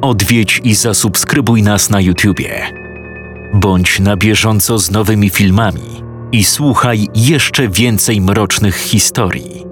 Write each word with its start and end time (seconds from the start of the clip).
odwiedź 0.00 0.60
i 0.64 0.74
zasubskrybuj 0.74 1.62
nas 1.62 1.90
na 1.90 2.00
YouTubie. 2.00 2.66
Bądź 3.54 4.00
na 4.00 4.16
bieżąco 4.16 4.78
z 4.78 4.90
nowymi 4.90 5.30
filmami 5.30 6.02
i 6.32 6.44
słuchaj 6.44 7.06
jeszcze 7.14 7.68
więcej 7.68 8.20
mrocznych 8.20 8.76
historii. 8.76 9.64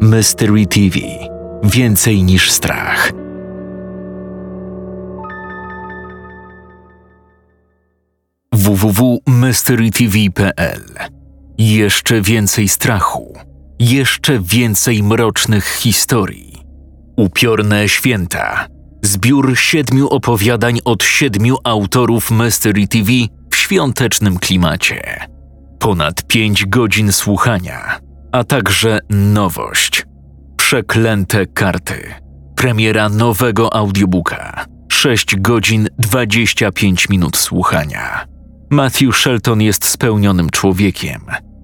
Mystery 0.00 0.66
TV 0.66 0.98
Więcej 1.64 2.22
niż 2.22 2.50
strach. 2.50 3.12
www.mysterytv.pl 8.52 10.82
Jeszcze 11.58 12.20
więcej 12.20 12.68
strachu, 12.68 13.38
jeszcze 13.78 14.40
więcej 14.40 15.02
mrocznych 15.02 15.64
historii. 15.64 16.62
Upiorne 17.16 17.88
święta. 17.88 18.71
Zbiór 19.04 19.58
siedmiu 19.58 20.08
opowiadań 20.08 20.78
od 20.84 21.04
siedmiu 21.04 21.56
autorów 21.64 22.30
Mystery 22.30 22.88
TV 22.88 23.12
w 23.50 23.56
świątecznym 23.56 24.38
klimacie. 24.38 25.26
Ponad 25.78 26.26
pięć 26.26 26.66
godzin 26.66 27.12
słuchania, 27.12 27.98
a 28.32 28.44
także 28.44 28.98
nowość. 29.10 30.06
Przeklęte 30.56 31.46
karty. 31.46 32.14
Premiera 32.56 33.08
nowego 33.08 33.74
audiobooka. 33.74 34.64
6 34.92 35.36
godzin 35.36 35.88
25 35.98 37.08
minut 37.08 37.36
słuchania. 37.36 38.24
Matthew 38.70 39.16
Shelton 39.16 39.62
jest 39.62 39.84
spełnionym 39.84 40.50
człowiekiem. 40.50 41.20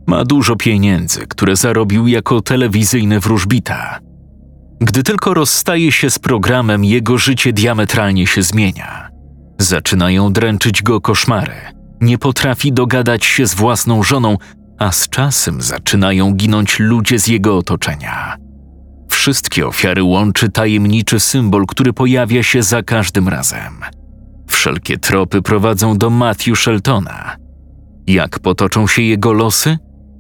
Ma 0.07 0.25
dużo 0.25 0.57
pieniędzy, 0.57 1.27
które 1.27 1.57
zarobił 1.57 2.07
jako 2.07 2.41
telewizyjny 2.41 3.21
wróżbita. 3.21 4.08
Gdy 4.81 5.03
tylko 5.03 5.35
rozstaje 5.35 5.93
się 5.93 6.11
z 6.11 6.19
programem, 6.19 6.85
jego 6.85 7.19
życie 7.19 7.53
diametralnie 7.53 8.27
się 8.27 8.43
zmienia. 8.43 9.11
Zaczynają 9.59 10.33
dręczyć 10.33 10.83
go 10.83 11.01
koszmary. 11.01 11.55
Nie 12.01 12.19
potrafi 12.19 12.73
dogadać 12.73 13.25
się 13.25 13.47
z 13.47 13.55
własną 13.55 14.03
żoną, 14.03 14.37
a 14.79 14.93
z 14.93 15.09
czasem 15.09 15.63
zaczynają 15.63 16.35
ginąć 16.35 16.79
ludzie 16.79 17.19
z 17.19 17.27
jego 17.27 17.57
otoczenia. 17.57 18.37
Wszystkie 19.09 19.67
ofiary 19.67 20.03
łączy 20.03 20.49
tajemniczy 20.49 21.21
symbol, 21.21 21.67
który 21.67 21.93
pojawia 21.93 22.43
się 22.43 22.63
za 22.63 22.83
każdym 22.83 23.29
razem. 23.29 23.81
Wszelkie 24.47 24.99
tropy 24.99 25.43
prowadzą 25.43 25.99
do 25.99 26.11
Matthew 26.11 26.59
Sheltona. 26.59 27.37
Jak 28.07 28.39
potoczą 28.39 28.87
się 28.87 29.03
jego 29.03 29.33
losy? 29.33 29.79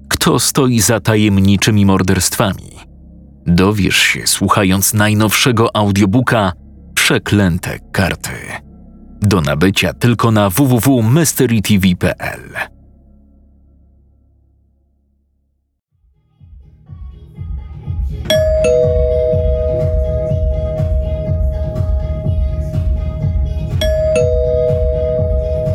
Kto 0.08 0.38
stoi 0.38 0.80
za 0.80 1.00
tajemniczymi 1.00 1.86
morderstwami? 1.86 2.87
Dowiesz 3.48 3.96
się 3.96 4.26
słuchając 4.26 4.94
najnowszego 4.94 5.76
audiobooka 5.76 6.52
Przeklęte 6.94 7.78
karty. 7.92 8.30
Do 9.20 9.40
nabycia 9.40 9.92
tylko 9.92 10.30
na 10.30 10.50
www.mysterytv.pl. 10.50 12.40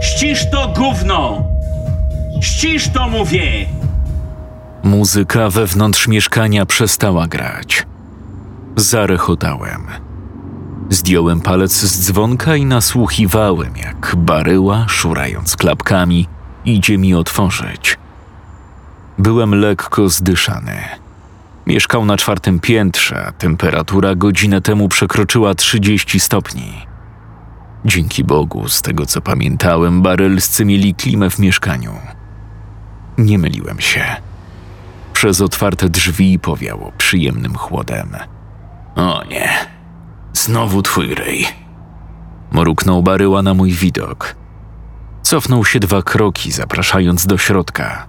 Ścisz 0.02 0.50
to 0.52 0.74
gówno! 0.78 1.48
Ścisz 2.42 2.90
to 2.90 3.10
mówię! 3.10 3.83
Muzyka 4.84 5.50
wewnątrz 5.50 6.08
mieszkania 6.08 6.66
przestała 6.66 7.28
grać. 7.28 7.86
Zarechotałem. 8.76 9.88
Zdjąłem 10.90 11.42
palec 11.42 11.74
z 11.74 12.06
dzwonka 12.06 12.56
i 12.56 12.66
nasłuchiwałem, 12.66 13.78
jak 13.78 14.16
baryła, 14.18 14.86
szurając 14.88 15.56
klapkami, 15.56 16.28
idzie 16.66 16.98
mi 16.98 17.16
otworzyć. 17.16 17.98
Byłem 19.18 19.56
lekko 19.56 20.10
zdyszany. 20.10 20.78
Mieszkał 21.68 22.06
na 22.06 22.18
czwartym 22.18 22.60
piętrze, 22.60 23.26
a 23.26 23.32
temperatura 23.32 24.16
godzinę 24.16 24.62
temu 24.62 24.90
przekroczyła 24.90 25.56
30 25.56 26.20
stopni. 26.20 26.74
Dzięki 27.86 28.24
Bogu, 28.24 28.70
z 28.70 28.82
tego 28.82 29.06
co 29.06 29.22
pamiętałem, 29.22 30.02
barelscy 30.02 30.66
mieli 30.66 30.96
klimę 30.96 31.30
w 31.30 31.40
mieszkaniu. 31.40 31.94
Nie 33.18 33.40
myliłem 33.40 33.80
się. 33.80 34.33
Przez 35.24 35.42
otwarte 35.42 35.90
drzwi 35.90 36.40
powiało 36.40 36.92
przyjemnym 36.98 37.56
chłodem. 37.56 38.16
O 38.96 39.24
nie, 39.30 39.50
znowu 40.34 40.82
twój 40.82 41.16
ryj. 41.16 41.46
Mruknął 42.52 43.04
baryła 43.04 43.42
na 43.42 43.54
mój 43.54 43.72
widok. 43.72 44.36
Cofnął 45.22 45.66
się 45.66 45.80
dwa 45.80 46.02
kroki, 46.02 46.52
zapraszając 46.52 47.26
do 47.26 47.38
środka. 47.38 48.08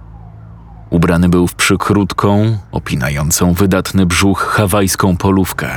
Ubrany 0.89 1.29
był 1.29 1.47
w 1.47 1.55
przykrótką, 1.55 2.57
opinającą 2.71 3.53
wydatny 3.53 4.05
brzuch 4.05 4.41
hawajską 4.41 5.17
polówkę, 5.17 5.69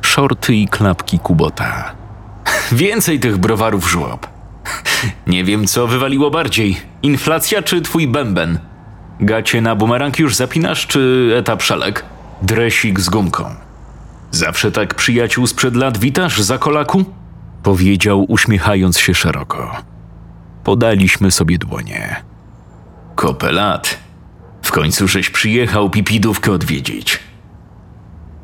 szorty 0.00 0.54
i 0.54 0.68
klapki 0.68 1.18
kubota. 1.18 1.94
Więcej 2.72 3.20
tych 3.20 3.38
browarów 3.38 3.90
żłob. 3.90 4.26
Nie 5.26 5.44
wiem, 5.44 5.66
co 5.66 5.86
wywaliło 5.86 6.30
bardziej: 6.30 6.80
inflacja 7.02 7.62
czy 7.62 7.82
twój 7.82 8.08
bęben? 8.08 8.58
Gacie 9.20 9.60
na 9.60 9.76
bumerang 9.76 10.18
już 10.18 10.36
zapinasz, 10.36 10.86
czy 10.86 11.32
etap 11.38 11.62
szelek? 11.62 12.04
Dresik 12.42 13.00
z 13.00 13.08
gumką. 13.08 13.44
Zawsze 14.30 14.72
tak 14.72 14.94
przyjaciół 14.94 15.46
sprzed 15.46 15.76
lat 15.76 15.98
witasz 15.98 16.40
za 16.40 16.58
kolaku? 16.58 17.04
Powiedział, 17.62 18.24
uśmiechając 18.28 18.98
się 18.98 19.14
szeroko. 19.14 19.76
Podaliśmy 20.64 21.30
sobie 21.30 21.58
dłonie. 21.58 22.16
Kopelat. 23.14 23.98
W 24.62 24.72
końcu 24.72 25.08
żeś 25.08 25.30
przyjechał 25.30 25.90
pipidówkę 25.90 26.52
odwiedzić. 26.52 27.18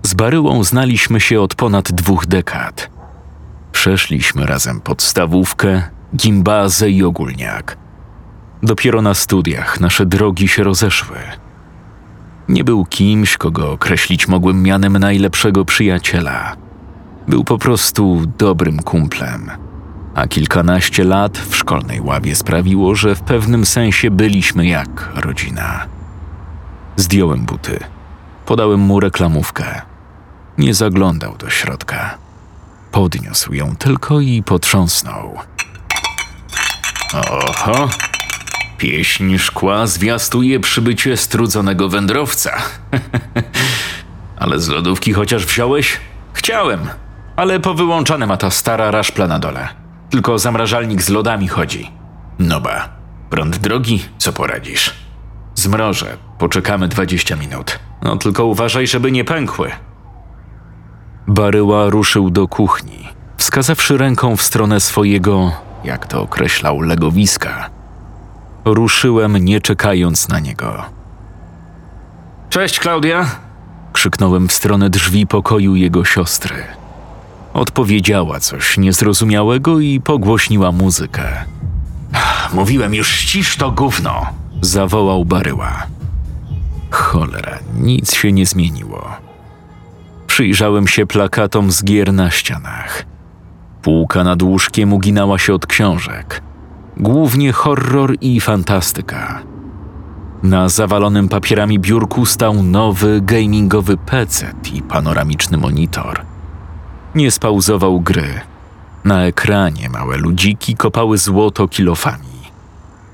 Z 0.03 0.15
Baryłą 0.15 0.65
znaliśmy 0.65 1.21
się 1.21 1.41
od 1.41 1.55
ponad 1.55 1.93
dwóch 1.93 2.27
dekad. 2.27 2.91
Przeszliśmy 3.73 4.47
razem 4.47 4.81
podstawówkę, 4.81 5.83
gimbazę 6.17 6.91
i 6.91 7.03
ogólniak. 7.03 7.84
Dopiero 8.65 9.03
na 9.03 9.15
studiach 9.15 9.81
nasze 9.81 10.07
drogi 10.07 10.49
się 10.49 10.65
rozeszły. 10.65 11.17
Nie 12.49 12.65
był 12.65 12.85
kimś, 12.85 13.37
kogo 13.37 13.73
określić 13.73 14.29
mogłem 14.29 14.63
mianem 14.63 14.99
najlepszego 14.99 15.65
przyjaciela. 15.65 16.57
Był 17.29 17.45
po 17.45 17.59
prostu 17.59 18.23
dobrym 18.39 18.79
kumplem. 18.79 19.51
A 20.15 20.27
kilkanaście 20.27 21.05
lat 21.05 21.39
w 21.39 21.57
szkolnej 21.57 22.01
ławie 22.01 22.35
sprawiło, 22.35 22.95
że 22.95 23.15
w 23.15 23.21
pewnym 23.21 23.67
sensie 23.67 24.11
byliśmy 24.11 24.67
jak 24.67 25.13
rodzina. 25.15 25.87
Zdjąłem 26.97 27.45
buty. 27.45 27.79
Podałem 28.47 28.81
mu 28.81 29.01
reklamówkę. 29.01 29.83
Nie 30.59 30.75
zaglądał 30.75 31.37
do 31.37 31.51
środka. 31.51 32.19
Podniósł 32.93 33.55
ją 33.55 33.77
tylko 33.77 34.21
i 34.21 34.43
potrząsnął. 34.43 35.39
Oho, 37.15 37.89
pieśń 38.85 39.39
szkła 39.39 39.87
zwiastuje 39.87 40.61
przybycie 40.61 41.17
strudzonego 41.17 41.89
wędrowca. 41.89 42.57
ale 44.39 44.61
z 44.61 44.69
lodówki 44.69 45.13
chociaż 45.13 45.47
wziąłeś? 45.47 46.01
Chciałem, 46.33 46.81
ale 47.37 47.61
powyłączane 47.61 48.27
ma 48.27 48.37
ta 48.37 48.51
stara 48.51 48.91
raszpla 48.91 49.27
na 49.27 49.39
dole. 49.39 49.69
Tylko 50.11 50.39
zamrażalnik 50.39 51.03
z 51.03 51.09
lodami 51.09 51.49
chodzi. 51.49 51.91
No 52.39 52.61
ba, 52.61 52.89
prąd 53.31 53.57
drogi, 53.59 54.05
co 54.19 54.33
poradzisz? 54.33 54.95
Zmrożę, 55.55 56.17
poczekamy 56.39 56.89
20 56.89 57.37
minut. 57.37 57.79
No 58.03 58.17
tylko 58.17 58.45
uważaj, 58.45 58.87
żeby 58.87 59.13
nie 59.13 59.25
pękły. 59.25 59.71
Baryła 61.27 61.91
ruszył 61.91 62.31
do 62.31 62.49
kuchni, 62.49 63.09
wskazawszy 63.37 63.99
ręką 63.99 64.37
w 64.37 64.43
stronę 64.43 64.81
swojego, 64.81 65.53
jak 65.85 66.07
to 66.07 66.23
określał, 66.23 66.81
legowiska. 66.81 67.74
Ruszyłem, 68.65 69.37
nie 69.37 69.61
czekając 69.61 70.29
na 70.29 70.41
niego. 70.41 70.83
Cześć, 72.51 72.81
Klaudia! 72.81 73.27
krzyknąłem 73.93 74.49
w 74.49 74.53
stronę 74.53 74.91
drzwi 74.91 75.27
pokoju 75.27 75.77
jego 75.77 76.05
siostry. 76.05 76.55
Odpowiedziała 77.55 78.41
coś 78.41 78.79
niezrozumiałego 78.79 79.81
i 79.81 80.01
pogłośniła 80.01 80.73
muzykę. 80.73 81.45
Mówiłem 82.53 82.95
już, 82.95 83.09
ścisz 83.09 83.57
to 83.57 83.71
gówno! 83.71 84.27
zawołał 84.61 85.25
Baryła. 85.25 85.87
Cholera, 86.91 87.59
nic 87.81 88.15
się 88.15 88.33
nie 88.33 88.47
zmieniło. 88.47 89.11
Przyjrzałem 90.27 90.89
się 90.89 91.07
plakatom 91.07 91.71
z 91.71 91.85
gier 91.85 92.13
na 92.13 92.31
ścianach. 92.31 93.05
Półka 93.83 94.25
nad 94.25 94.43
łóżkiem 94.43 94.93
uginała 94.93 95.39
się 95.39 95.55
od 95.55 95.67
książek. 95.67 96.43
Głównie 96.97 97.53
horror 97.53 98.17
i 98.21 98.41
fantastyka. 98.41 99.43
Na 100.43 100.69
zawalonym 100.69 101.29
papierami 101.29 101.79
biurku 101.79 102.27
stał 102.27 102.63
nowy 102.63 103.21
gamingowy 103.21 103.97
PC 103.97 104.53
i 104.75 104.83
panoramiczny 104.83 105.59
monitor. 105.59 106.23
Nie 107.15 107.31
spauzował 107.31 108.01
gry. 108.01 108.41
Na 109.05 109.25
ekranie 109.25 109.89
małe 109.89 110.17
ludziki 110.17 110.77
kopały 110.77 111.19
złoto 111.19 111.69
kilofami. 111.69 112.35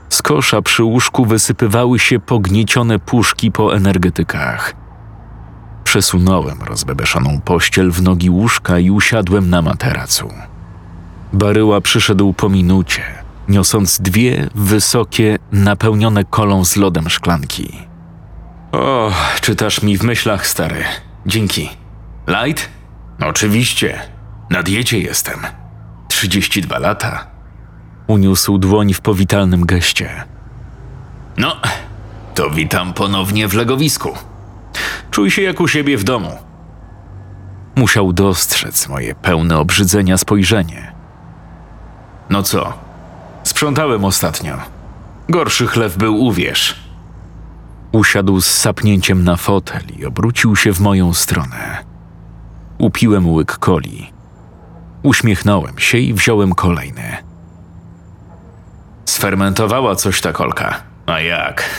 Z 0.09 0.23
kosza 0.23 0.63
przy 0.63 0.85
łóżku 0.85 1.25
wysypywały 1.25 1.99
się 1.99 2.19
pogniecione 2.19 2.99
puszki 2.99 3.53
po 3.53 3.77
energetykach. 3.77 4.75
Przesunąłem 5.85 6.63
rozbebeszoną 6.63 7.41
pościel 7.45 7.91
w 7.91 8.03
nogi 8.03 8.31
łóżka 8.31 8.79
i 8.79 8.91
usiadłem 8.91 9.51
na 9.51 9.63
materacu. 9.63 10.29
Baryła 11.33 11.81
przyszedł 11.81 12.33
po 12.33 12.49
minucie, 12.49 13.03
niosąc 13.51 14.01
dwie 14.01 14.49
wysokie, 14.55 15.39
napełnione 15.53 16.25
kolą 16.25 16.65
z 16.65 16.77
lodem 16.77 17.09
szklanki. 17.11 17.79
O, 18.73 19.13
czytasz 19.41 19.83
mi 19.83 19.99
w 19.99 20.03
myślach, 20.03 20.47
stary. 20.47 20.85
Dzięki. 21.27 21.71
Light? 22.29 22.69
Oczywiście. 23.21 23.99
Na 24.51 24.63
diecie 24.63 24.99
jestem. 24.99 25.41
32 26.09 26.79
lata. 26.79 27.27
Uniósł 28.07 28.59
dłoń 28.59 28.95
w 28.95 29.01
powitalnym 29.01 29.67
geście. 29.67 30.25
No, 31.37 31.57
to 32.35 32.51
witam 32.51 32.93
ponownie 32.93 33.49
w 33.49 33.55
legowisku. 33.55 34.11
Czuj 35.11 35.31
się 35.31 35.43
jak 35.43 35.61
u 35.61 35.69
siebie 35.69 35.97
w 35.97 36.05
domu. 36.05 36.31
Musiał 37.77 38.13
dostrzec 38.13 38.89
moje 38.89 39.15
pełne 39.15 39.59
obrzydzenia 39.59 40.19
spojrzenie. 40.19 40.93
No 42.31 42.43
co? 42.43 42.90
Sprzątałem 43.45 44.05
ostatnio. 44.05 44.57
Gorszy 45.29 45.67
chleb 45.67 45.97
był, 45.97 46.25
uwierz. 46.25 46.81
Usiadł 47.93 48.41
z 48.41 48.47
sapnięciem 48.47 49.25
na 49.25 49.37
fotel 49.37 49.83
i 49.99 50.07
obrócił 50.07 50.57
się 50.57 50.73
w 50.73 50.81
moją 50.81 51.15
stronę. 51.15 51.85
Upiłem 52.79 53.29
łyk 53.31 53.59
coli. 53.59 54.13
Uśmiechnąłem 55.03 55.79
się 55.79 55.99
i 55.99 56.15
wziąłem 56.15 56.55
kolejny. 56.55 57.17
Sfermentowała 59.05 59.95
coś 59.95 60.21
ta 60.21 60.33
kolka. 60.33 60.83
A 61.07 61.21
jak? 61.21 61.71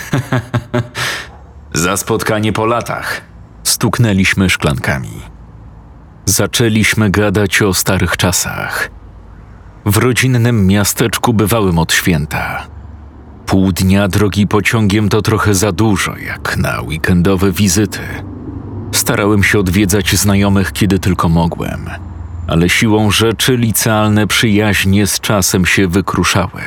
Za 1.73 1.97
spotkanie 1.97 2.53
po 2.53 2.65
latach. 2.65 3.21
Stuknęliśmy 3.63 4.49
szklankami. 4.49 5.21
Zaczęliśmy 6.25 7.09
gadać 7.09 7.61
o 7.61 7.73
starych 7.73 8.17
czasach. 8.17 8.89
W 9.85 9.97
rodzinnym 9.97 10.67
miasteczku 10.67 11.33
bywałem 11.33 11.79
od 11.79 11.93
święta. 11.93 12.67
Pół 13.45 13.71
dnia 13.71 14.07
drogi 14.07 14.47
pociągiem 14.47 15.09
to 15.09 15.21
trochę 15.21 15.55
za 15.55 15.71
dużo, 15.71 16.17
jak 16.17 16.57
na 16.57 16.81
weekendowe 16.81 17.51
wizyty. 17.51 17.99
Starałem 18.91 19.43
się 19.43 19.59
odwiedzać 19.59 20.15
znajomych, 20.15 20.71
kiedy 20.71 20.99
tylko 20.99 21.29
mogłem, 21.29 21.89
ale 22.47 22.69
siłą 22.69 23.11
rzeczy 23.11 23.57
licealne 23.57 24.27
przyjaźnie 24.27 25.07
z 25.07 25.19
czasem 25.19 25.65
się 25.65 25.87
wykruszały. 25.87 26.61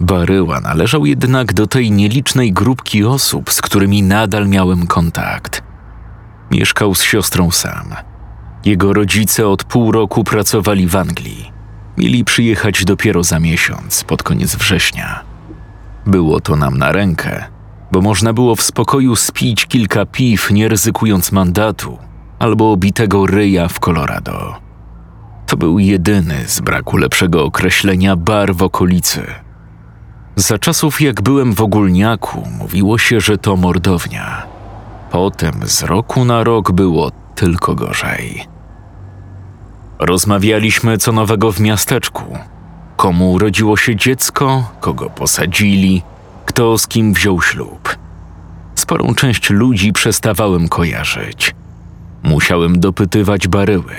Baryła 0.00 0.60
należał 0.60 1.06
jednak 1.06 1.52
do 1.52 1.66
tej 1.66 1.90
nielicznej 1.90 2.52
grupki 2.52 3.04
osób, 3.04 3.52
z 3.52 3.62
którymi 3.62 4.02
nadal 4.02 4.48
miałem 4.48 4.86
kontakt. 4.86 5.62
Mieszkał 6.50 6.94
z 6.94 7.02
siostrą 7.02 7.50
sam. 7.50 7.94
Jego 8.64 8.92
rodzice 8.92 9.48
od 9.48 9.64
pół 9.64 9.92
roku 9.92 10.24
pracowali 10.24 10.86
w 10.86 10.96
Anglii. 10.96 11.57
Mieli 11.98 12.24
przyjechać 12.24 12.84
dopiero 12.84 13.22
za 13.22 13.40
miesiąc, 13.40 14.04
pod 14.04 14.22
koniec 14.22 14.56
września. 14.56 15.24
Było 16.06 16.40
to 16.40 16.56
nam 16.56 16.78
na 16.78 16.92
rękę, 16.92 17.44
bo 17.92 18.00
można 18.00 18.32
było 18.32 18.56
w 18.56 18.62
spokoju 18.62 19.16
spić 19.16 19.66
kilka 19.66 20.06
piw, 20.06 20.50
nie 20.50 20.68
ryzykując 20.68 21.32
mandatu 21.32 21.98
albo 22.38 22.72
obitego 22.72 23.26
ryja 23.26 23.68
w 23.68 23.80
Colorado. 23.80 24.56
To 25.46 25.56
był 25.56 25.78
jedyny 25.78 26.34
z 26.46 26.60
braku 26.60 26.96
lepszego 26.96 27.44
określenia 27.44 28.16
bar 28.16 28.54
w 28.54 28.62
okolicy. 28.62 29.26
Za 30.36 30.58
czasów 30.58 31.00
jak 31.00 31.22
byłem 31.22 31.54
w 31.54 31.60
ogólniaku, 31.60 32.48
mówiło 32.58 32.98
się, 32.98 33.20
że 33.20 33.38
to 33.38 33.56
mordownia. 33.56 34.42
Potem 35.10 35.54
z 35.64 35.82
roku 35.82 36.24
na 36.24 36.44
rok 36.44 36.72
było 36.72 37.10
tylko 37.34 37.74
gorzej. 37.74 38.57
Rozmawialiśmy 39.98 40.98
co 40.98 41.12
nowego 41.12 41.52
w 41.52 41.60
miasteczku. 41.60 42.38
Komu 42.96 43.32
urodziło 43.32 43.76
się 43.76 43.96
dziecko, 43.96 44.70
kogo 44.80 45.10
posadzili, 45.10 46.02
kto 46.46 46.78
z 46.78 46.86
kim 46.86 47.12
wziął 47.12 47.42
ślub. 47.42 47.96
Sporą 48.74 49.14
część 49.14 49.50
ludzi 49.50 49.92
przestawałem 49.92 50.68
kojarzyć. 50.68 51.54
Musiałem 52.22 52.80
dopytywać 52.80 53.48
baryły. 53.48 53.94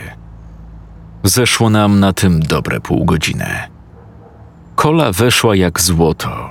Zeszło 1.24 1.69
nam 1.69 2.00
na 2.00 2.13
tym 2.13 2.40
dobre 2.40 2.80
pół 2.80 3.06
godziny. 3.06 3.50
Kola 4.75 5.12
weszła 5.12 5.56
jak 5.56 5.81
złoto. 5.81 6.50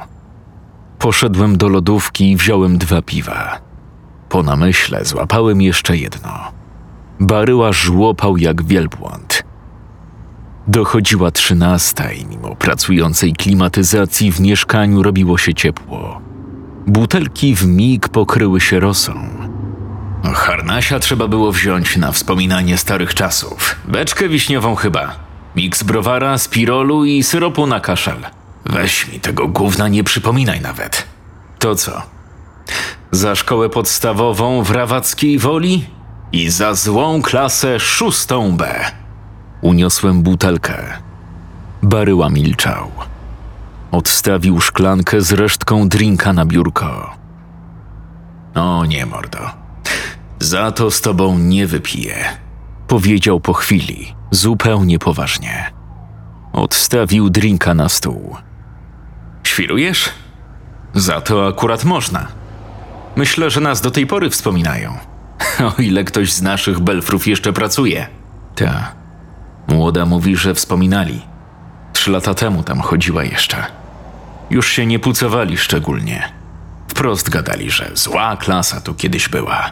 Poszedłem 0.98 1.56
do 1.56 1.68
lodówki 1.68 2.30
i 2.30 2.36
wziąłem 2.36 2.78
dwa 2.78 3.02
piwa. 3.02 3.58
Po 4.28 4.42
namyśle 4.42 5.04
złapałem 5.04 5.62
jeszcze 5.62 5.96
jedno. 5.96 6.57
Baryła 7.20 7.72
żłopał 7.72 8.36
jak 8.36 8.64
wielbłąd. 8.64 9.42
Dochodziła 10.66 11.30
trzynasta 11.30 12.12
i 12.12 12.26
mimo 12.26 12.56
pracującej 12.56 13.32
klimatyzacji 13.32 14.32
w 14.32 14.40
mieszkaniu 14.40 15.02
robiło 15.02 15.38
się 15.38 15.54
ciepło. 15.54 16.20
Butelki 16.86 17.54
w 17.54 17.66
mig 17.66 18.08
pokryły 18.08 18.60
się 18.60 18.80
rosą. 18.80 19.28
Harnasia 20.34 20.98
trzeba 20.98 21.28
było 21.28 21.52
wziąć 21.52 21.96
na 21.96 22.12
wspominanie 22.12 22.78
starych 22.78 23.14
czasów. 23.14 23.76
Beczkę 23.84 24.28
wiśniową 24.28 24.74
chyba. 24.74 25.16
Miks 25.56 25.82
browara, 25.82 26.38
spirolu 26.38 27.04
i 27.04 27.22
syropu 27.22 27.66
na 27.66 27.80
kaszel. 27.80 28.26
Weź 28.66 29.12
mi 29.12 29.20
tego 29.20 29.48
gówna 29.48 29.88
nie 29.88 30.04
przypominaj 30.04 30.60
nawet. 30.60 31.06
To 31.58 31.74
co? 31.74 32.02
Za 33.10 33.34
szkołę 33.34 33.68
podstawową 33.68 34.62
w 34.62 34.70
Rawackiej 34.70 35.38
Woli 35.38 35.97
i 36.32 36.50
za 36.50 36.74
złą 36.74 37.22
klasę 37.22 37.80
szóstą 37.80 38.56
B. 38.56 38.84
Uniosłem 39.60 40.22
butelkę. 40.22 40.84
Baryła 41.82 42.30
milczał. 42.30 42.90
Odstawił 43.90 44.60
szklankę 44.60 45.20
z 45.20 45.32
resztką 45.32 45.88
drinka 45.88 46.32
na 46.32 46.44
biurko. 46.44 47.16
O 48.54 48.84
nie, 48.84 49.06
mordo. 49.06 49.38
Za 50.40 50.72
to 50.72 50.90
z 50.90 51.00
tobą 51.00 51.38
nie 51.38 51.66
wypiję. 51.66 52.14
Powiedział 52.88 53.40
po 53.40 53.52
chwili, 53.52 54.14
zupełnie 54.30 54.98
poważnie. 54.98 55.72
Odstawił 56.52 57.30
drinka 57.30 57.74
na 57.74 57.88
stół. 57.88 58.36
Świrujesz? 59.44 60.10
Za 60.94 61.20
to 61.20 61.46
akurat 61.46 61.84
można. 61.84 62.26
Myślę, 63.16 63.50
że 63.50 63.60
nas 63.60 63.80
do 63.80 63.90
tej 63.90 64.06
pory 64.06 64.30
wspominają. 64.30 65.07
O 65.78 65.82
ile 65.82 66.04
ktoś 66.04 66.32
z 66.32 66.42
naszych 66.42 66.80
belfrów 66.80 67.26
jeszcze 67.26 67.52
pracuje. 67.52 68.06
Ta. 68.54 68.92
Młoda 69.68 70.06
mówi, 70.06 70.36
że 70.36 70.54
wspominali. 70.54 71.22
Trzy 71.92 72.10
lata 72.10 72.34
temu 72.34 72.62
tam 72.62 72.80
chodziła 72.80 73.24
jeszcze. 73.24 73.66
Już 74.50 74.68
się 74.68 74.86
nie 74.86 74.98
pucowali 74.98 75.58
szczególnie. 75.58 76.32
Wprost 76.88 77.30
gadali, 77.30 77.70
że 77.70 77.90
zła 77.94 78.36
klasa 78.36 78.80
tu 78.80 78.94
kiedyś 78.94 79.28
była. 79.28 79.70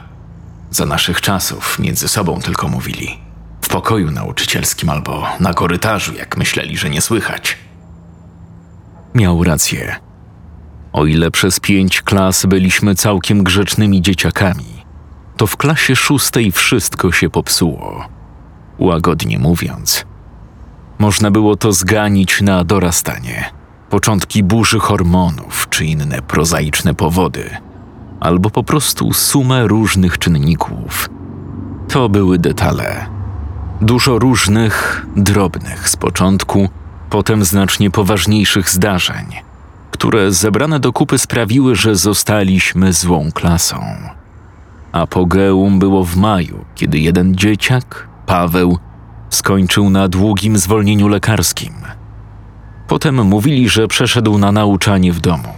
Za 0.70 0.86
naszych 0.86 1.20
czasów 1.20 1.78
między 1.78 2.08
sobą 2.08 2.40
tylko 2.40 2.68
mówili. 2.68 3.18
W 3.62 3.68
pokoju 3.68 4.10
nauczycielskim 4.10 4.90
albo 4.90 5.26
na 5.40 5.54
korytarzu, 5.54 6.14
jak 6.14 6.36
myśleli, 6.36 6.76
że 6.76 6.90
nie 6.90 7.00
słychać. 7.00 7.58
Miał 9.14 9.44
rację. 9.44 9.96
O 10.92 11.06
ile 11.06 11.30
przez 11.30 11.60
pięć 11.60 12.02
klas 12.02 12.46
byliśmy 12.46 12.94
całkiem 12.94 13.44
grzecznymi 13.44 14.02
dzieciakami, 14.02 14.75
to 15.36 15.46
w 15.46 15.56
klasie 15.56 15.96
szóstej 15.96 16.52
wszystko 16.52 17.12
się 17.12 17.30
popsuło. 17.30 18.08
Łagodnie 18.78 19.38
mówiąc, 19.38 20.04
można 20.98 21.30
było 21.30 21.56
to 21.56 21.72
zganić 21.72 22.40
na 22.40 22.64
dorastanie, 22.64 23.44
początki 23.90 24.42
burzy 24.42 24.78
hormonów 24.78 25.66
czy 25.70 25.84
inne 25.84 26.22
prozaiczne 26.22 26.94
powody, 26.94 27.50
albo 28.20 28.50
po 28.50 28.62
prostu 28.62 29.12
sumę 29.12 29.66
różnych 29.66 30.18
czynników. 30.18 31.08
To 31.88 32.08
były 32.08 32.38
detale. 32.38 33.06
Dużo 33.80 34.18
różnych, 34.18 35.06
drobnych 35.16 35.88
z 35.88 35.96
początku, 35.96 36.68
potem 37.10 37.44
znacznie 37.44 37.90
poważniejszych 37.90 38.70
zdarzeń, 38.70 39.26
które 39.90 40.32
zebrane 40.32 40.80
do 40.80 40.92
kupy 40.92 41.18
sprawiły, 41.18 41.76
że 41.76 41.96
zostaliśmy 41.96 42.92
złą 42.92 43.32
klasą. 43.32 43.84
Apogeum 45.00 45.78
było 45.78 46.04
w 46.04 46.16
maju, 46.16 46.64
kiedy 46.74 46.98
jeden 46.98 47.34
dzieciak, 47.34 48.08
Paweł, 48.26 48.78
skończył 49.30 49.90
na 49.90 50.08
długim 50.08 50.58
zwolnieniu 50.58 51.08
lekarskim. 51.08 51.74
Potem 52.88 53.24
mówili, 53.24 53.68
że 53.68 53.88
przeszedł 53.88 54.38
na 54.38 54.52
nauczanie 54.52 55.12
w 55.12 55.20
domu. 55.20 55.48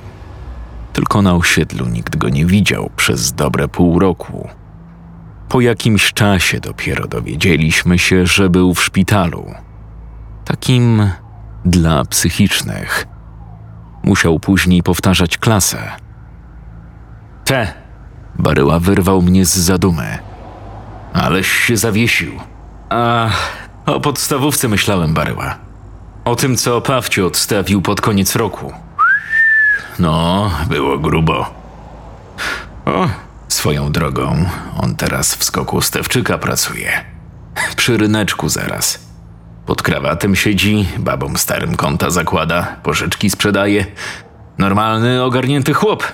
Tylko 0.92 1.22
na 1.22 1.34
osiedlu 1.34 1.86
nikt 1.86 2.16
go 2.16 2.28
nie 2.28 2.46
widział 2.46 2.90
przez 2.96 3.32
dobre 3.32 3.68
pół 3.68 3.98
roku. 3.98 4.48
Po 5.48 5.60
jakimś 5.60 6.12
czasie 6.12 6.60
dopiero 6.60 7.08
dowiedzieliśmy 7.08 7.98
się, 7.98 8.26
że 8.26 8.50
był 8.50 8.74
w 8.74 8.82
szpitalu. 8.82 9.46
Takim 10.44 11.10
dla 11.64 12.04
psychicznych. 12.04 13.06
Musiał 14.02 14.40
później 14.40 14.82
powtarzać 14.82 15.38
klasę. 15.38 15.78
Te! 17.44 17.87
Baryła 18.38 18.78
wyrwał 18.78 19.22
mnie 19.22 19.44
z 19.44 19.56
zadumy. 19.56 20.18
Aleś 21.12 21.48
się 21.52 21.76
zawiesił. 21.76 22.32
A 22.90 23.30
o 23.86 24.00
podstawówce 24.00 24.68
myślałem, 24.68 25.14
Baryła. 25.14 25.54
O 26.24 26.36
tym, 26.36 26.56
co 26.56 26.80
Pawcio 26.80 27.26
odstawił 27.26 27.82
pod 27.82 28.00
koniec 28.00 28.36
roku. 28.36 28.72
No, 29.98 30.50
było 30.68 30.98
grubo. 30.98 31.50
O, 32.86 33.08
swoją 33.48 33.92
drogą, 33.92 34.44
on 34.80 34.96
teraz 34.96 35.34
w 35.34 35.44
skoku 35.44 35.80
Stewczyka 35.80 36.38
pracuje. 36.38 37.04
Przy 37.76 37.96
ryneczku 37.96 38.48
zaraz. 38.48 39.08
Pod 39.66 39.82
krawatem 39.82 40.36
siedzi, 40.36 40.88
babom 40.98 41.36
starym 41.36 41.76
konta 41.76 42.10
zakłada, 42.10 42.76
pożyczki 42.82 43.30
sprzedaje. 43.30 43.86
Normalny, 44.58 45.22
ogarnięty 45.22 45.74
chłop. 45.74 46.04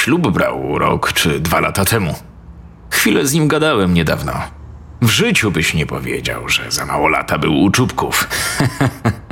Ślub 0.00 0.30
brał 0.30 0.78
rok 0.78 1.12
czy 1.12 1.40
dwa 1.40 1.60
lata 1.60 1.84
temu. 1.84 2.14
Chwilę 2.90 3.26
z 3.26 3.32
nim 3.32 3.48
gadałem 3.48 3.94
niedawno. 3.94 4.32
W 5.02 5.08
życiu 5.08 5.50
byś 5.50 5.74
nie 5.74 5.86
powiedział, 5.86 6.48
że 6.48 6.70
za 6.70 6.86
mało 6.86 7.08
lata 7.08 7.38
był 7.38 7.62
u 7.62 7.70
czubków. 7.70 8.28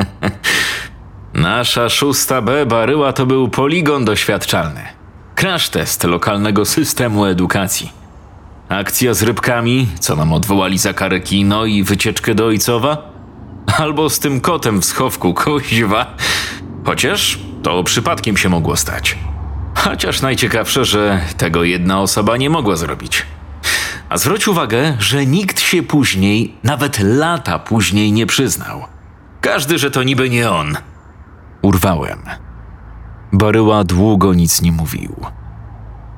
Nasza 1.34 1.88
szósta 1.88 2.42
B 2.42 2.66
baryła 2.66 3.12
to 3.12 3.26
był 3.26 3.48
poligon 3.48 4.04
doświadczalny. 4.04 4.80
Crash 5.34 5.68
test 5.68 6.04
lokalnego 6.04 6.64
systemu 6.64 7.24
edukacji. 7.24 7.92
Akcja 8.68 9.14
z 9.14 9.22
rybkami, 9.22 9.88
co 10.00 10.16
nam 10.16 10.32
odwołali 10.32 10.78
za 10.78 10.92
karę 10.92 11.20
kino 11.20 11.64
i 11.64 11.82
wycieczkę 11.82 12.34
do 12.34 12.46
Ojcowa? 12.46 13.12
Albo 13.78 14.10
z 14.10 14.18
tym 14.18 14.40
kotem 14.40 14.80
w 14.80 14.84
schowku, 14.84 15.34
kuźwa. 15.34 16.16
Chociaż 16.84 17.38
to 17.62 17.84
przypadkiem 17.84 18.36
się 18.36 18.48
mogło 18.48 18.76
stać. 18.76 19.18
Chociaż 19.84 20.22
najciekawsze, 20.22 20.84
że 20.84 21.20
tego 21.36 21.64
jedna 21.64 22.00
osoba 22.00 22.36
nie 22.36 22.50
mogła 22.50 22.76
zrobić. 22.76 23.26
A 24.08 24.18
zwróć 24.18 24.48
uwagę, 24.48 24.96
że 24.98 25.26
nikt 25.26 25.60
się 25.60 25.82
później, 25.82 26.54
nawet 26.64 26.98
lata 26.98 27.58
później 27.58 28.12
nie 28.12 28.26
przyznał. 28.26 28.84
Każdy, 29.40 29.78
że 29.78 29.90
to 29.90 30.02
niby 30.02 30.30
nie 30.30 30.50
on. 30.50 30.76
Urwałem. 31.62 32.18
Baryła 33.32 33.84
długo 33.84 34.34
nic 34.34 34.62
nie 34.62 34.72
mówił. 34.72 35.16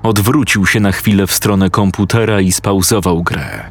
Odwrócił 0.03 0.67
się 0.67 0.81
na 0.81 0.93
chwilę 0.93 1.27
w 1.27 1.33
stronę 1.33 1.71
komputera 1.71 2.41
i 2.41 2.53
spauzował 2.53 3.23
grę. 3.23 3.71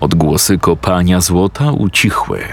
Odgłosy 0.00 0.58
kopania 0.58 1.20
złota 1.20 1.72
ucichły. 1.72 2.44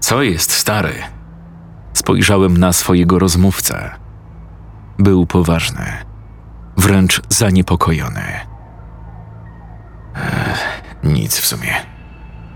Co 0.00 0.22
jest, 0.22 0.52
stary? 0.52 0.94
Spojrzałem 1.92 2.56
na 2.56 2.72
swojego 2.72 3.18
rozmówcę. 3.18 4.05
Był 4.98 5.26
poważny, 5.26 5.84
wręcz 6.76 7.22
zaniepokojony. 7.28 8.22
Ech, 10.14 10.82
nic 11.04 11.38
w 11.38 11.46
sumie. 11.46 11.74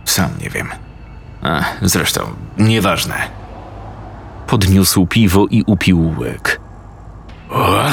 Sam 0.05 0.31
nie 0.41 0.51
wiem. 0.51 0.69
Zresztą, 1.83 2.21
nieważne. 2.59 3.15
Podniósł 4.47 5.07
piwo 5.07 5.47
i 5.51 5.63
upił 5.63 6.15
łyk. 6.19 6.61
O, 7.51 7.85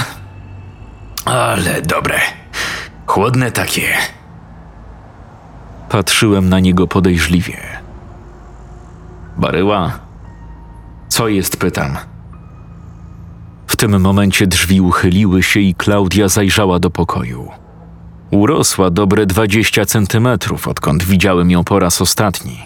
ale 1.26 1.82
dobre. 1.82 2.20
Chłodne 3.06 3.52
takie. 3.52 3.88
Patrzyłem 5.90 6.50
na 6.50 6.60
niego 6.60 6.88
podejrzliwie. 6.88 7.58
Baryła, 9.38 10.00
co 11.08 11.28
jest, 11.28 11.58
pytam. 11.58 11.98
W 13.68 13.76
tym 13.76 14.02
momencie 14.02 14.48
drzwi 14.48 14.82
uchyliły 14.82 15.44
się 15.44 15.60
i 15.60 15.76
Klaudia 15.76 16.28
zajrzała 16.28 16.80
do 16.80 16.90
pokoju. 16.90 17.52
Urosła 18.32 18.90
dobre 18.90 19.26
dwadzieścia 19.26 19.86
centymetrów, 19.86 20.68
odkąd 20.68 21.04
widziałem 21.04 21.52
ją 21.52 21.64
po 21.64 21.80
raz 21.80 22.02
ostatni. 22.02 22.60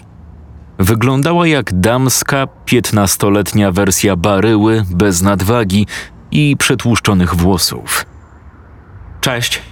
Wyglądała 0.78 1.46
jak 1.46 1.80
damska, 1.80 2.46
piętnastoletnia 2.64 3.72
wersja 3.72 4.16
baryły, 4.16 4.84
bez 4.90 5.22
nadwagi 5.22 5.86
i 6.30 6.56
przetłuszczonych 6.58 7.34
włosów. 7.34 8.06
Cześć. 9.20 9.62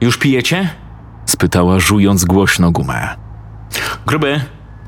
Już 0.00 0.18
pijecie? 0.18 0.68
spytała, 1.26 1.80
żując 1.80 2.24
głośno 2.24 2.70
gumę. 2.70 3.08
Gruby, 4.06 4.40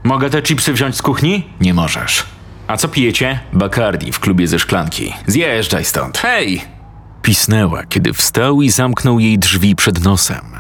mogę 0.05 0.31
te 0.31 0.43
chipsy 0.43 0.73
wziąć 0.73 0.97
z 0.97 1.03
kuchni? 1.03 1.47
Nie 1.61 1.75
możesz. 1.75 2.25
A 2.67 2.77
co 2.77 2.89
pijecie? 2.89 3.41
Bacardi 3.53 4.13
w 4.13 4.21
klubie 4.21 4.47
ze 4.49 4.59
szklanki. 4.59 5.13
Zjeżdżaj 5.27 5.85
stąd. 5.85 6.19
Hej! 6.19 6.63
Pisnęła, 7.23 7.83
kiedy 7.87 8.13
wstał 8.13 8.63
i 8.63 8.71
zamknął 8.71 9.21
jej 9.21 9.39
drzwi 9.39 9.77
przed 9.77 10.05
nosem. 10.05 10.59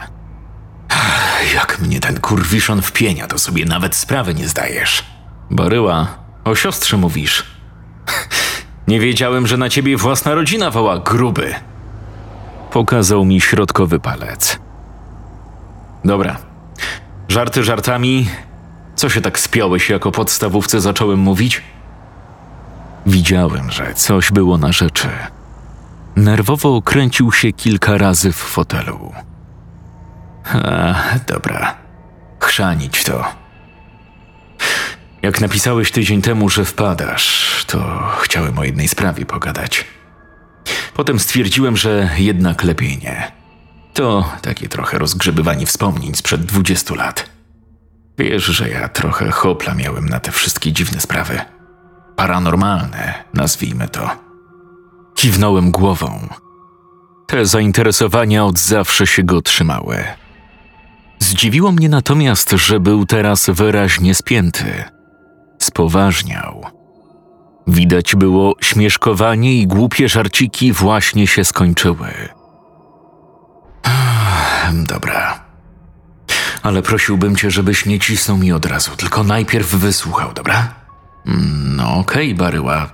Jak 1.55 1.81
mnie 1.81 2.01
ten 2.01 2.21
kurwiszon 2.21 2.83
wpienia, 2.83 3.27
to 3.27 3.39
sobie 3.39 3.65
nawet 3.65 3.95
sprawy 3.95 4.35
nie 4.35 4.49
zdajesz. 4.49 5.05
Baryła, 5.51 6.07
o 6.45 6.55
siostrze 6.55 6.97
mówisz. 6.97 7.43
Nie 8.89 9.01
wiedziałem, 9.01 9.47
że 9.47 9.57
na 9.57 9.69
ciebie 9.69 9.97
własna 9.97 10.35
rodzina 10.35 10.71
woła 10.71 10.99
gruby. 10.99 11.55
Pokazał 12.71 13.25
mi 13.25 13.41
środkowy 13.41 14.01
palec. 14.01 14.59
Dobra. 16.05 16.37
Żarty 17.29 17.65
żartami. 17.65 18.29
Co 18.95 19.09
się 19.09 19.21
tak 19.21 19.39
spiąłeś, 19.39 19.91
jak 19.91 20.07
o 20.07 20.13
podstawówce 20.13 20.81
zacząłem 20.81 21.19
mówić? 21.19 21.63
Widziałem, 23.07 23.71
że 23.71 23.95
coś 23.95 24.31
było 24.31 24.59
na 24.59 24.73
rzeczy. 24.73 25.09
Nerwowo 26.17 26.83
kręcił 26.83 27.33
się 27.33 27.53
kilka 27.53 27.99
razy 27.99 28.33
w 28.33 28.37
fotelu. 28.37 29.13
A, 30.45 30.95
dobra. 31.29 31.75
Chrzanić 32.41 33.05
to. 33.05 33.25
Jak 35.23 35.41
napisałeś 35.41 35.91
tydzień 35.91 36.23
temu, 36.23 36.49
że 36.49 36.65
wpadasz, 36.65 37.65
to 37.67 38.03
chciałem 38.21 38.59
o 38.59 38.65
jednej 38.65 38.89
sprawie 38.89 39.27
pogadać. 39.27 39.85
Potem 40.95 41.19
stwierdziłem, 41.19 41.77
że 41.77 42.11
jednak 42.19 42.65
lepiej 42.65 42.99
nie. 42.99 43.33
To 43.95 44.33
takie 44.43 44.69
trochę 44.69 44.99
rozgrzebywanie 44.99 45.67
wspomnień 45.67 46.15
sprzed 46.15 46.45
20 46.45 46.95
lat. 46.95 47.31
Wiesz, 48.19 48.45
że 48.45 48.69
ja 48.69 48.89
trochę 48.89 49.31
hopla 49.31 49.75
miałem 49.75 50.09
na 50.09 50.21
te 50.21 50.33
wszystkie 50.33 50.73
dziwne 50.73 51.01
sprawy. 51.01 51.41
Paranormalne, 52.17 53.25
nazwijmy 53.35 53.89
to. 53.89 54.11
Kiwnąłem 55.15 55.71
głową. 55.71 56.29
Te 57.27 57.47
zainteresowania 57.47 58.45
od 58.45 58.59
zawsze 58.59 59.07
się 59.07 59.23
go 59.23 59.43
trzymały. 59.43 60.05
Zdziwiło 61.19 61.73
mnie 61.73 61.89
natomiast, 61.89 62.51
że 62.51 62.81
był 62.81 63.07
teraz 63.07 63.51
wyraźnie 63.51 64.15
spięty. 64.15 64.85
Spoważniał. 65.59 66.65
Widać 67.67 68.17
było, 68.17 68.55
śmieszkowanie 68.61 69.55
i 69.55 69.67
głupie 69.67 70.09
żarciki 70.09 70.73
właśnie 70.73 71.27
się 71.27 71.45
skończyły. 71.45 72.09
Dobra. 74.73 75.45
Ale 76.63 76.83
prosiłbym 76.83 77.37
cię, 77.37 77.51
żebyś 77.51 77.87
nie 77.87 77.99
cisnął 78.01 78.39
mi 78.39 78.53
od 78.53 78.67
razu, 78.67 78.91
tylko 78.97 79.25
najpierw 79.25 79.75
wysłuchał, 79.75 80.33
dobra? 80.33 80.82
Mm, 81.27 81.77
No 81.77 81.95
okej, 81.95 82.33
okay, 82.33 82.35
Baryła. 82.35 82.91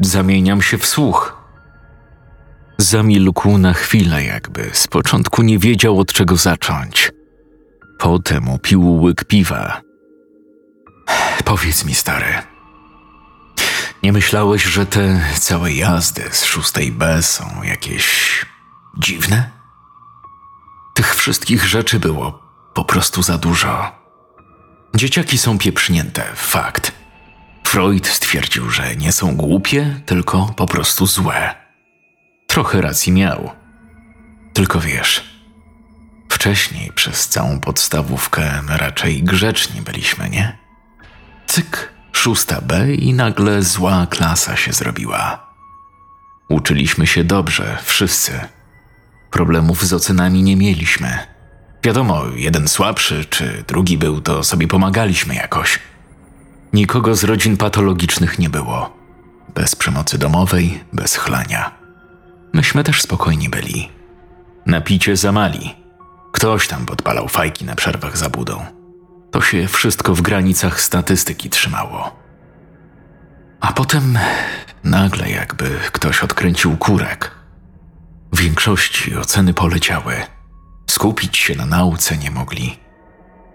Zamieniam 0.00 0.62
się 0.62 0.78
w 0.78 0.86
słuch. 0.86 1.36
Zamilkł 2.78 3.58
na 3.58 3.72
chwilę, 3.72 4.24
jakby 4.24 4.70
z 4.72 4.86
początku 4.86 5.42
nie 5.42 5.58
wiedział 5.58 5.98
od 5.98 6.12
czego 6.12 6.36
zacząć. 6.36 7.12
Potem 7.98 8.48
upił 8.48 9.02
łyk 9.02 9.24
piwa. 9.24 9.80
Powiedz 11.44 11.84
mi, 11.84 11.94
stary, 11.94 12.34
nie 14.02 14.12
myślałeś, 14.12 14.64
że 14.64 14.86
te 14.86 15.20
całe 15.40 15.72
jazdy 15.72 16.22
z 16.30 16.44
szóstej 16.44 16.92
B 16.92 17.22
są 17.22 17.62
jakieś 17.62 18.06
dziwne? 18.98 19.50
Tych 20.94 21.14
wszystkich 21.14 21.66
rzeczy 21.66 22.00
było 22.00 22.42
po 22.74 22.84
prostu 22.84 23.22
za 23.22 23.38
dużo. 23.38 23.92
Dzieciaki 24.94 25.38
są 25.38 25.58
pieprznięte, 25.58 26.24
fakt. 26.34 26.95
Freud 27.76 28.06
stwierdził, 28.06 28.70
że 28.70 28.96
nie 28.96 29.12
są 29.12 29.36
głupie, 29.36 30.00
tylko 30.06 30.52
po 30.56 30.66
prostu 30.66 31.06
złe. 31.06 31.54
Trochę 32.46 32.80
racji 32.80 33.12
miał. 33.12 33.50
Tylko 34.52 34.80
wiesz, 34.80 35.24
wcześniej 36.28 36.92
przez 36.92 37.28
całą 37.28 37.60
podstawówkę 37.60 38.62
raczej 38.68 39.22
grzeczni 39.22 39.82
byliśmy, 39.82 40.30
nie? 40.30 40.58
Cyk, 41.46 41.92
szósta 42.12 42.60
B 42.60 42.94
i 42.94 43.14
nagle 43.14 43.62
zła 43.62 44.06
klasa 44.10 44.56
się 44.56 44.72
zrobiła. 44.72 45.46
Uczyliśmy 46.48 47.06
się 47.06 47.24
dobrze, 47.24 47.78
wszyscy. 47.84 48.40
Problemów 49.30 49.84
z 49.84 49.92
ocenami 49.92 50.42
nie 50.42 50.56
mieliśmy. 50.56 51.18
Wiadomo, 51.84 52.24
jeden 52.36 52.68
słabszy 52.68 53.24
czy 53.24 53.64
drugi 53.68 53.98
był, 53.98 54.20
to 54.20 54.44
sobie 54.44 54.68
pomagaliśmy 54.68 55.34
jakoś. 55.34 55.78
Nikogo 56.72 57.14
z 57.14 57.24
rodzin 57.24 57.56
patologicznych 57.56 58.38
nie 58.38 58.48
było. 58.50 58.96
Bez 59.54 59.76
przemocy 59.76 60.18
domowej, 60.18 60.84
bez 60.92 61.16
chlania. 61.16 61.70
Myśmy 62.52 62.84
też 62.84 63.02
spokojni 63.02 63.48
byli. 63.48 63.88
Napicie 64.66 65.16
zamali. 65.16 65.74
Ktoś 66.32 66.68
tam 66.68 66.86
podpalał 66.86 67.28
fajki 67.28 67.64
na 67.64 67.74
przerwach 67.74 68.16
za 68.16 68.30
budą. 68.30 68.64
To 69.30 69.42
się 69.42 69.68
wszystko 69.68 70.14
w 70.14 70.22
granicach 70.22 70.80
statystyki 70.80 71.50
trzymało. 71.50 72.16
A 73.60 73.72
potem 73.72 74.18
nagle 74.84 75.30
jakby 75.30 75.78
ktoś 75.92 76.20
odkręcił 76.20 76.76
kurek. 76.76 77.30
W 78.32 78.40
większości 78.40 79.16
oceny 79.16 79.54
poleciały. 79.54 80.14
Skupić 80.90 81.36
się 81.36 81.54
na 81.54 81.66
nauce 81.66 82.16
nie 82.16 82.30
mogli. 82.30 82.78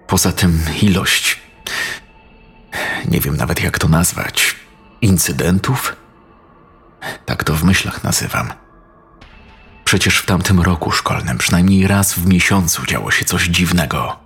Poza 0.08 0.32
tym 0.32 0.60
ilość. 0.82 1.39
Nie 3.06 3.20
wiem 3.20 3.38
nawet 3.38 3.63
jak 3.63 3.80
to 3.80 3.88
nazwać. 3.88 4.56
Incydentów? 5.01 5.96
Tak 7.25 7.44
to 7.44 7.56
w 7.56 7.63
myślach 7.63 8.04
nazywam. 8.04 8.54
Przecież 9.84 10.18
w 10.18 10.25
tamtym 10.25 10.62
roku 10.62 10.92
szkolnym 10.92 11.38
przynajmniej 11.38 11.88
raz 11.88 12.13
w 12.13 12.28
miesiącu 12.28 12.86
działo 12.86 13.12
się 13.12 13.25
coś 13.25 13.48
dziwnego. 13.48 14.20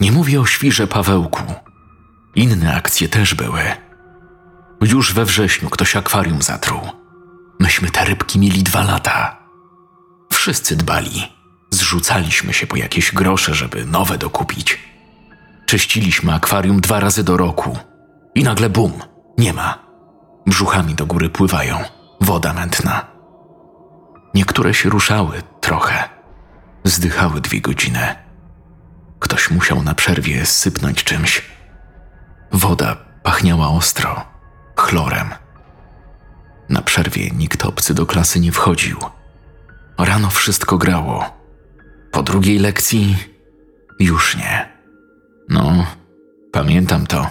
Nie 0.00 0.12
mówię 0.12 0.40
o 0.40 0.46
świrze 0.46 0.86
Pawełku. 0.86 1.42
Inne 2.34 2.74
akcje 2.74 3.08
też 3.08 3.34
były. 3.34 3.62
Już 4.80 5.12
we 5.12 5.24
wrześniu 5.24 5.70
ktoś 5.70 5.96
akwarium 5.96 6.42
zatruł. 6.42 6.80
Myśmy 7.60 7.90
te 7.90 8.04
rybki 8.04 8.38
mieli 8.38 8.62
dwa 8.62 8.84
lata. 8.84 9.36
Wszyscy 10.32 10.76
dbali. 10.76 11.32
Zrzucaliśmy 11.70 12.52
się 12.52 12.66
po 12.66 12.76
jakieś 12.76 13.12
grosze, 13.12 13.54
żeby 13.54 13.84
nowe 13.84 14.18
dokupić. 14.18 14.78
Czyściliśmy 15.72 16.34
akwarium 16.34 16.80
dwa 16.80 17.00
razy 17.00 17.24
do 17.24 17.36
roku. 17.36 17.78
I 18.34 18.44
nagle 18.44 18.70
bum, 18.70 18.92
nie 19.38 19.52
ma. 19.52 19.78
Brzuchami 20.46 20.94
do 20.94 21.06
góry 21.06 21.30
pływają. 21.30 21.78
Woda 22.20 22.52
mętna. 22.52 23.06
Niektóre 24.34 24.74
się 24.74 24.90
ruszały 24.90 25.42
trochę. 25.60 26.08
Zdychały 26.84 27.40
dwie 27.40 27.60
godziny. 27.60 28.14
Ktoś 29.18 29.50
musiał 29.50 29.82
na 29.82 29.94
przerwie 29.94 30.46
sypnąć 30.46 31.04
czymś. 31.04 31.42
Woda 32.52 32.96
pachniała 33.22 33.68
ostro, 33.68 34.24
chlorem. 34.76 35.28
Na 36.68 36.82
przerwie 36.82 37.30
nikt 37.30 37.64
obcy 37.64 37.94
do 37.94 38.06
klasy 38.06 38.40
nie 38.40 38.52
wchodził. 38.52 38.98
Rano 39.98 40.30
wszystko 40.30 40.78
grało. 40.78 41.24
Po 42.10 42.22
drugiej 42.22 42.58
lekcji 42.58 43.16
już 43.98 44.36
nie. 44.36 44.71
No, 45.52 45.86
pamiętam 46.52 47.06
to. 47.06 47.30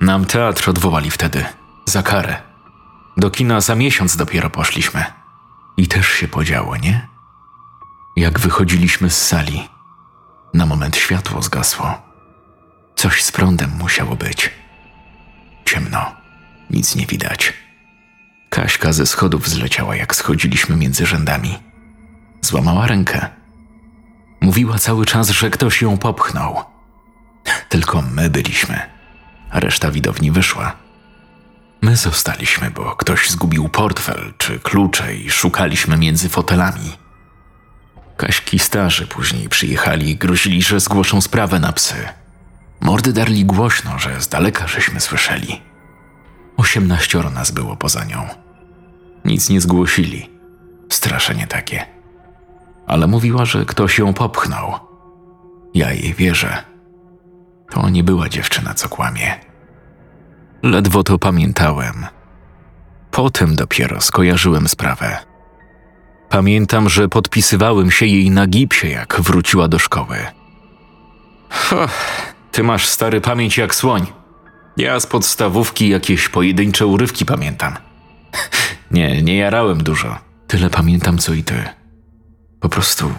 Nam 0.00 0.24
teatr 0.24 0.70
odwołali 0.70 1.10
wtedy, 1.10 1.44
za 1.86 2.02
karę. 2.02 2.42
Do 3.16 3.30
kina 3.30 3.60
za 3.60 3.74
miesiąc 3.74 4.16
dopiero 4.16 4.50
poszliśmy. 4.50 5.04
I 5.76 5.88
też 5.88 6.08
się 6.08 6.28
podziało, 6.28 6.76
nie? 6.76 7.08
Jak 8.16 8.40
wychodziliśmy 8.40 9.10
z 9.10 9.26
sali, 9.26 9.68
na 10.54 10.66
moment 10.66 10.96
światło 10.96 11.42
zgasło. 11.42 12.02
Coś 12.94 13.22
z 13.24 13.32
prądem 13.32 13.70
musiało 13.78 14.16
być. 14.16 14.50
Ciemno, 15.64 16.12
nic 16.70 16.96
nie 16.96 17.06
widać. 17.06 17.52
Kaśka 18.50 18.92
ze 18.92 19.06
schodów 19.06 19.48
zleciała, 19.48 19.96
jak 19.96 20.16
schodziliśmy 20.16 20.76
między 20.76 21.06
rzędami. 21.06 21.58
Złamała 22.40 22.86
rękę. 22.86 23.28
Mówiła 24.40 24.78
cały 24.78 25.06
czas, 25.06 25.30
że 25.30 25.50
ktoś 25.50 25.82
ją 25.82 25.98
popchnął. 25.98 26.71
Tylko 27.68 28.02
my 28.02 28.30
byliśmy, 28.30 28.80
reszta 29.52 29.90
widowni 29.90 30.30
wyszła. 30.30 30.76
My 31.82 31.96
zostaliśmy, 31.96 32.70
bo 32.70 32.96
ktoś 32.96 33.30
zgubił 33.30 33.68
portfel 33.68 34.32
czy 34.38 34.60
klucze 34.60 35.14
i 35.14 35.30
szukaliśmy 35.30 35.96
między 35.96 36.28
fotelami. 36.28 36.92
Kaśki 38.16 38.58
starzy 38.58 39.06
później 39.06 39.48
przyjechali 39.48 40.10
i 40.10 40.16
grozili, 40.16 40.62
że 40.62 40.80
zgłoszą 40.80 41.20
sprawę 41.20 41.60
na 41.60 41.72
psy. 41.72 42.08
Mordy 42.80 43.12
darli 43.12 43.44
głośno, 43.44 43.98
że 43.98 44.20
z 44.20 44.28
daleka 44.28 44.66
żeśmy 44.66 45.00
słyszeli. 45.00 45.60
Osiemnaścioro 46.56 47.30
nas 47.30 47.50
było 47.50 47.76
poza 47.76 48.04
nią. 48.04 48.28
Nic 49.24 49.48
nie 49.48 49.60
zgłosili. 49.60 50.30
Straszenie 50.90 51.46
takie. 51.46 51.86
Ale 52.86 53.06
mówiła, 53.06 53.44
że 53.44 53.64
ktoś 53.64 53.98
ją 53.98 54.14
popchnął. 54.14 54.74
Ja 55.74 55.92
jej 55.92 56.14
wierzę. 56.14 56.71
To 57.72 57.88
nie 57.88 58.04
była 58.04 58.28
dziewczyna, 58.28 58.74
co 58.74 58.88
kłamie. 58.88 59.40
Ledwo 60.62 61.02
to 61.02 61.18
pamiętałem. 61.18 62.06
Potem 63.10 63.56
dopiero 63.56 64.00
skojarzyłem 64.00 64.68
sprawę. 64.68 65.18
Pamiętam, 66.28 66.88
że 66.88 67.08
podpisywałem 67.08 67.90
się 67.90 68.06
jej 68.06 68.30
na 68.30 68.46
gipsie, 68.46 68.88
jak 68.88 69.20
wróciła 69.20 69.68
do 69.68 69.78
szkoły. 69.78 70.16
Ho, 71.50 71.88
ty 72.50 72.62
masz 72.62 72.86
stary 72.86 73.20
pamięć 73.20 73.58
jak 73.58 73.74
słoń. 73.74 74.06
Ja 74.76 75.00
z 75.00 75.06
podstawówki 75.06 75.88
jakieś 75.88 76.28
pojedyncze 76.28 76.86
urywki 76.86 77.26
pamiętam. 77.26 77.76
Nie, 78.90 79.22
nie 79.22 79.36
jarałem 79.36 79.82
dużo. 79.82 80.18
Tyle 80.46 80.70
pamiętam, 80.70 81.18
co 81.18 81.34
i 81.34 81.44
ty. 81.44 81.64
Po 82.60 82.68
prostu 82.68 83.12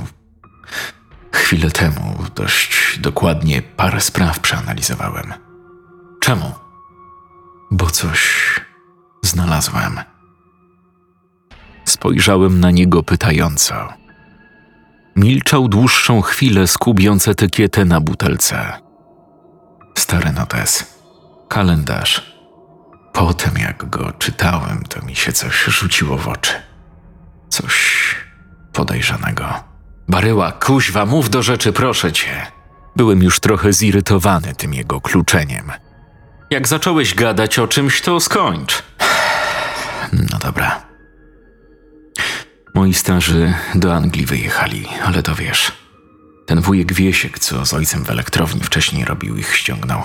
chwilę 1.34 1.72
temu 1.72 2.26
dość 2.36 3.00
dokładnie 3.00 3.62
parę 3.62 4.02
spraw 4.02 4.40
przeanalizowałem. 4.40 5.34
Czemu? 6.22 6.52
Bo 7.72 7.90
coś 7.90 8.44
znalazłem. 9.22 10.00
Spojrzałem 11.86 12.60
na 12.60 12.72
niego 12.72 13.04
pytająco. 13.04 13.94
Milczał 15.16 15.68
dłuższą 15.68 16.22
chwilę, 16.22 16.68
skubiąc 16.68 17.28
etykietę 17.28 17.86
na 17.86 18.02
butelce. 18.02 18.80
Stary 19.98 20.32
notes, 20.32 20.98
kalendarz. 21.50 22.34
Potem, 23.14 23.58
jak 23.58 23.90
go 23.90 24.12
czytałem, 24.12 24.84
to 24.90 25.06
mi 25.06 25.16
się 25.16 25.34
coś 25.34 25.64
rzuciło 25.66 26.18
w 26.18 26.28
oczy. 26.28 26.54
Coś 27.50 28.16
podejrzanego. 28.74 29.73
Baryła, 30.10 30.52
kuźwa, 30.52 31.06
mów 31.06 31.30
do 31.30 31.44
rzeczy, 31.44 31.74
proszę 31.74 32.12
cię. 32.12 32.48
Byłem 32.96 33.24
już 33.24 33.40
trochę 33.40 33.74
zirytowany 33.74 34.56
tym 34.56 34.74
jego 34.74 35.02
kluczeniem. 35.02 35.72
Jak 36.50 36.68
zacząłeś 36.68 37.16
gadać 37.16 37.60
o 37.60 37.68
czymś, 37.68 38.02
to 38.02 38.20
skończ. 38.20 38.84
No 40.32 40.38
dobra. 40.40 40.82
Moi 42.76 42.94
starzy 42.94 43.54
do 43.76 43.96
Anglii 43.96 44.26
wyjechali, 44.26 44.88
ale 45.06 45.24
to 45.24 45.36
wiesz. 45.36 45.72
Ten 46.46 46.62
wujek 46.62 46.94
Wiesiek, 46.94 47.40
co 47.40 47.66
z 47.66 47.74
ojcem 47.74 48.04
w 48.06 48.10
elektrowni 48.10 48.62
wcześniej 48.62 49.06
robił, 49.06 49.38
ich 49.38 49.56
ściągnął. 49.56 50.04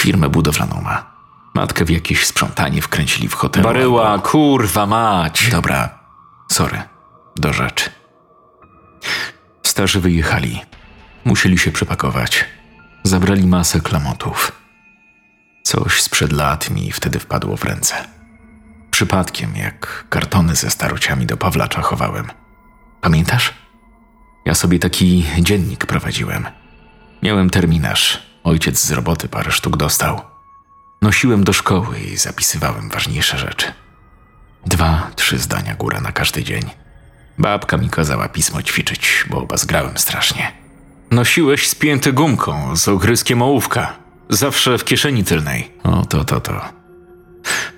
Firmę 0.00 0.28
budowlaną 0.28 0.80
ma. 0.80 1.12
Matkę 1.54 1.84
w 1.84 1.90
jakieś 1.90 2.26
sprzątanie 2.26 2.82
wkręcili 2.82 3.28
w 3.28 3.34
hotelu. 3.34 3.64
Baryła, 3.64 4.08
albo- 4.08 4.22
kurwa 4.28 4.86
mać. 4.86 5.48
Dobra, 5.50 5.98
sorry. 6.52 6.82
Do 7.36 7.52
rzeczy. 7.52 7.90
Starzy 9.72 10.00
wyjechali. 10.00 10.60
Musieli 11.24 11.58
się 11.58 11.72
przepakować. 11.72 12.44
Zabrali 13.04 13.46
masę 13.46 13.80
klamotów. 13.80 14.52
Coś 15.62 16.02
sprzed 16.02 16.32
lat 16.32 16.70
mi 16.70 16.92
wtedy 16.92 17.18
wpadło 17.18 17.56
w 17.56 17.64
ręce. 17.64 17.94
Przypadkiem, 18.90 19.56
jak 19.56 20.04
kartony 20.08 20.54
ze 20.54 20.70
starociami 20.70 21.26
do 21.26 21.36
Pawlacza 21.36 21.82
chowałem. 21.82 22.26
Pamiętasz? 23.00 23.54
Ja 24.46 24.54
sobie 24.54 24.78
taki 24.78 25.24
dziennik 25.38 25.86
prowadziłem. 25.86 26.46
Miałem 27.22 27.50
terminarz. 27.50 28.22
Ojciec 28.44 28.84
z 28.84 28.92
roboty 28.92 29.28
parę 29.28 29.50
sztuk 29.50 29.76
dostał. 29.76 30.20
Nosiłem 31.02 31.44
do 31.44 31.52
szkoły 31.52 32.00
i 32.00 32.16
zapisywałem 32.16 32.88
ważniejsze 32.88 33.38
rzeczy. 33.38 33.72
Dwa, 34.66 35.10
trzy 35.16 35.38
zdania 35.38 35.74
góra 35.74 36.00
na 36.00 36.12
każdy 36.12 36.44
dzień. 36.44 36.81
Babka 37.38 37.76
mi 37.76 37.90
kazała 37.90 38.28
pismo 38.28 38.62
ćwiczyć, 38.62 39.24
bo 39.30 39.38
oba 39.38 39.56
zgrałem 39.56 39.98
strasznie. 39.98 40.52
Nosiłeś 41.10 41.68
spięty 41.68 42.12
gumką 42.12 42.76
z 42.76 42.88
ogryskiem 42.88 43.42
ołówka. 43.42 43.92
Zawsze 44.28 44.78
w 44.78 44.84
kieszeni 44.84 45.24
tylnej. 45.24 45.72
O, 45.84 46.06
to, 46.06 46.24
to, 46.24 46.40
to. 46.40 46.60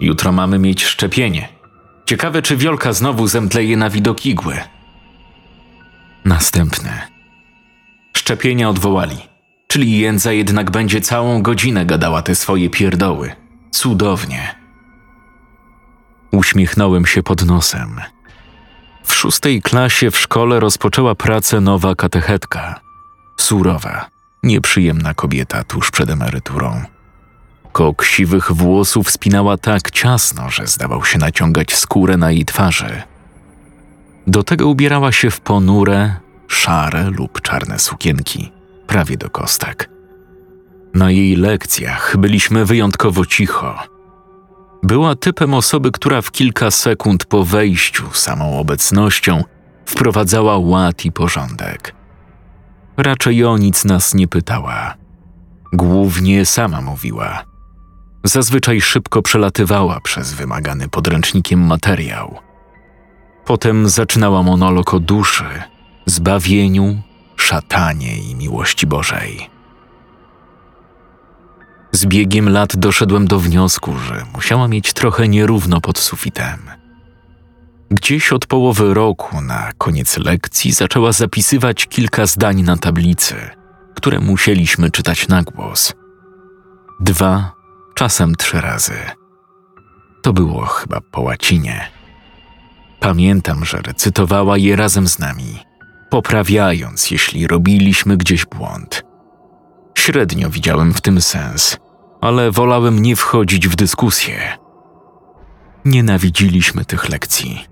Jutro 0.01 0.33
mamy 0.33 0.59
mieć 0.59 0.85
szczepienie. 0.85 1.49
Ciekawe, 2.07 2.43
czy 2.43 2.57
Wiolka 2.57 2.93
znowu 2.93 3.27
zemdleje 3.27 3.77
na 3.77 3.91
widok 3.91 4.27
igły. 4.27 4.59
Następny. 6.25 6.91
Szczepienia 8.17 8.69
odwołali, 8.69 9.17
czyli 9.67 9.99
jędza 9.99 10.33
jednak 10.33 10.71
będzie 10.71 11.01
całą 11.01 11.43
godzinę 11.43 11.87
gadała 11.87 12.23
te 12.23 12.35
swoje 12.35 12.71
pierdoły. 12.71 13.33
Cudownie. 13.71 14.60
Uśmiechnąłem 16.31 17.07
się 17.07 17.23
pod 17.23 17.47
nosem. 17.47 18.01
W 19.05 19.15
szóstej 19.15 19.63
klasie 19.63 20.11
w 20.11 20.19
szkole 20.19 20.61
rozpoczęła 20.61 21.15
pracę 21.15 21.61
nowa 21.61 21.95
katechetka. 21.95 22.81
Surowa, 23.37 24.07
nieprzyjemna 24.43 25.15
kobieta 25.15 25.65
tuż 25.65 25.91
przed 25.91 26.11
emeryturą. 26.11 26.85
Kok 27.73 28.05
siwych 28.05 28.53
włosów 28.53 29.11
spinała 29.11 29.57
tak 29.57 29.91
ciasno, 29.91 30.51
że 30.51 30.67
zdawał 30.67 31.05
się 31.05 31.19
naciągać 31.19 31.77
skórę 31.77 32.17
na 32.17 32.31
jej 32.31 32.45
twarzy. 32.45 33.03
Do 34.27 34.43
tego 34.43 34.69
ubierała 34.69 35.13
się 35.13 35.31
w 35.31 35.41
ponure, 35.41 36.17
szare 36.49 37.11
lub 37.11 37.41
czarne 37.41 37.79
sukienki, 37.79 38.53
prawie 38.87 39.17
do 39.17 39.31
kostek. 39.31 39.91
Na 40.95 41.11
jej 41.11 41.37
lekcjach 41.37 42.17
byliśmy 42.17 42.65
wyjątkowo 42.65 43.27
cicho. 43.27 43.79
Była 44.83 45.15
typem 45.15 45.55
osoby, 45.55 45.91
która 45.93 46.23
w 46.23 46.31
kilka 46.31 46.71
sekund 46.71 47.25
po 47.25 47.45
wejściu 47.45 48.05
samą 48.13 48.59
obecnością 48.59 49.45
wprowadzała 49.87 50.59
ład 50.59 51.05
i 51.05 51.13
porządek. 51.13 51.95
Raczej 52.97 53.45
o 53.45 53.59
nic 53.59 53.85
nas 53.85 54.15
nie 54.15 54.29
pytała. 54.29 54.95
Głównie 55.73 56.47
sama 56.47 56.81
mówiła. 56.81 57.45
Zazwyczaj 58.25 58.81
szybko 58.81 59.23
przelatywała 59.23 60.01
przez 60.01 60.33
wymagany 60.33 60.89
podręcznikiem 60.89 61.67
materiał. 61.67 62.39
Potem 63.45 63.89
zaczynała 63.89 64.43
monolog 64.43 64.95
o 64.95 65.01
duszy, 65.01 65.45
zbawieniu, 66.07 67.03
szatanie 67.37 68.19
i 68.19 68.35
miłości 68.35 68.87
Bożej. 68.87 69.51
Z 71.93 72.07
biegiem 72.07 72.49
lat 72.49 72.77
doszedłem 72.77 73.27
do 73.27 73.41
wniosku, 73.41 73.99
że 73.99 74.25
musiała 74.35 74.69
mieć 74.69 74.93
trochę 74.93 75.29
nierówno 75.29 75.81
pod 75.81 75.99
sufitem. 75.99 76.59
Gdzieś 77.91 78.33
od 78.33 78.47
połowy 78.47 78.95
roku, 78.95 79.41
na 79.41 79.71
koniec 79.79 80.19
lekcji, 80.19 80.73
zaczęła 80.73 81.13
zapisywać 81.13 81.87
kilka 81.87 82.27
zdań 82.27 82.63
na 82.63 82.77
tablicy, 82.77 83.35
które 83.95 84.21
musieliśmy 84.21 84.91
czytać 84.91 85.29
na 85.29 85.43
głos. 85.43 85.95
Dwa, 87.01 87.53
czasem 87.95 88.35
trzy 88.35 88.61
razy. 88.61 88.99
To 90.23 90.33
było 90.33 90.67
chyba 90.67 91.01
po 91.01 91.21
łacinie. 91.21 91.89
Pamiętam, 93.01 93.65
że 93.65 93.83
recytowała 93.83 94.59
je 94.59 94.77
razem 94.77 95.09
z 95.09 95.19
nami, 95.19 95.59
poprawiając, 96.11 97.11
jeśli 97.11 97.47
robiliśmy 97.47 98.17
gdzieś 98.17 98.47
błąd. 98.47 99.10
Średnio 100.01 100.51
widziałem 100.51 100.95
w 100.95 101.01
tym 101.01 101.21
sens, 101.21 101.77
ale 102.21 102.51
wolałem 102.51 103.03
nie 103.03 103.17
wchodzić 103.17 103.69
w 103.69 103.77
dyskusję. 103.77 104.59
Nienawidziliśmy 105.85 106.85
tych 106.85 107.09
lekcji. 107.09 107.65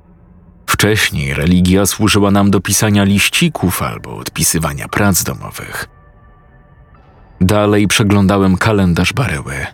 Wcześniej 0.66 1.34
religia 1.34 1.86
służyła 1.86 2.30
nam 2.30 2.50
do 2.50 2.60
pisania 2.60 3.04
liścików 3.04 3.82
albo 3.82 4.16
odpisywania 4.16 4.88
prac 4.88 5.22
domowych. 5.22 5.86
Dalej 7.40 7.88
przeglądałem 7.88 8.56
kalendarz 8.56 9.12
Baryły. 9.12 9.66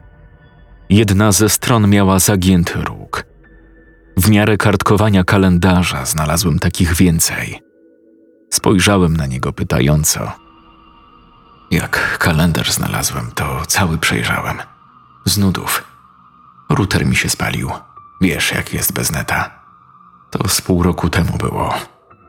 Jedna 0.90 1.32
ze 1.32 1.48
stron 1.48 1.88
miała 1.88 2.18
zagięty 2.18 2.82
róg. 2.82 3.24
W 4.16 4.30
miarę 4.30 4.56
kartkowania 4.56 5.24
kalendarza 5.24 6.04
znalazłem 6.04 6.58
takich 6.58 6.94
więcej. 6.94 7.62
Spojrzałem 8.50 9.16
na 9.16 9.26
niego 9.26 9.52
pytająco. 9.52 10.43
Jak 11.74 12.18
kalendarz 12.18 12.72
znalazłem, 12.72 13.30
to 13.34 13.66
cały 13.66 13.98
przejrzałem. 13.98 14.62
Z 15.24 15.38
nudów. 15.38 15.84
Router 16.68 17.06
mi 17.06 17.16
się 17.16 17.28
spalił. 17.28 17.70
Wiesz, 18.20 18.52
jak 18.52 18.74
jest 18.74 18.92
bez 18.92 19.12
neta. 19.12 19.50
To 20.30 20.48
z 20.48 20.60
pół 20.60 20.82
roku 20.82 21.10
temu 21.10 21.38
było. 21.38 21.74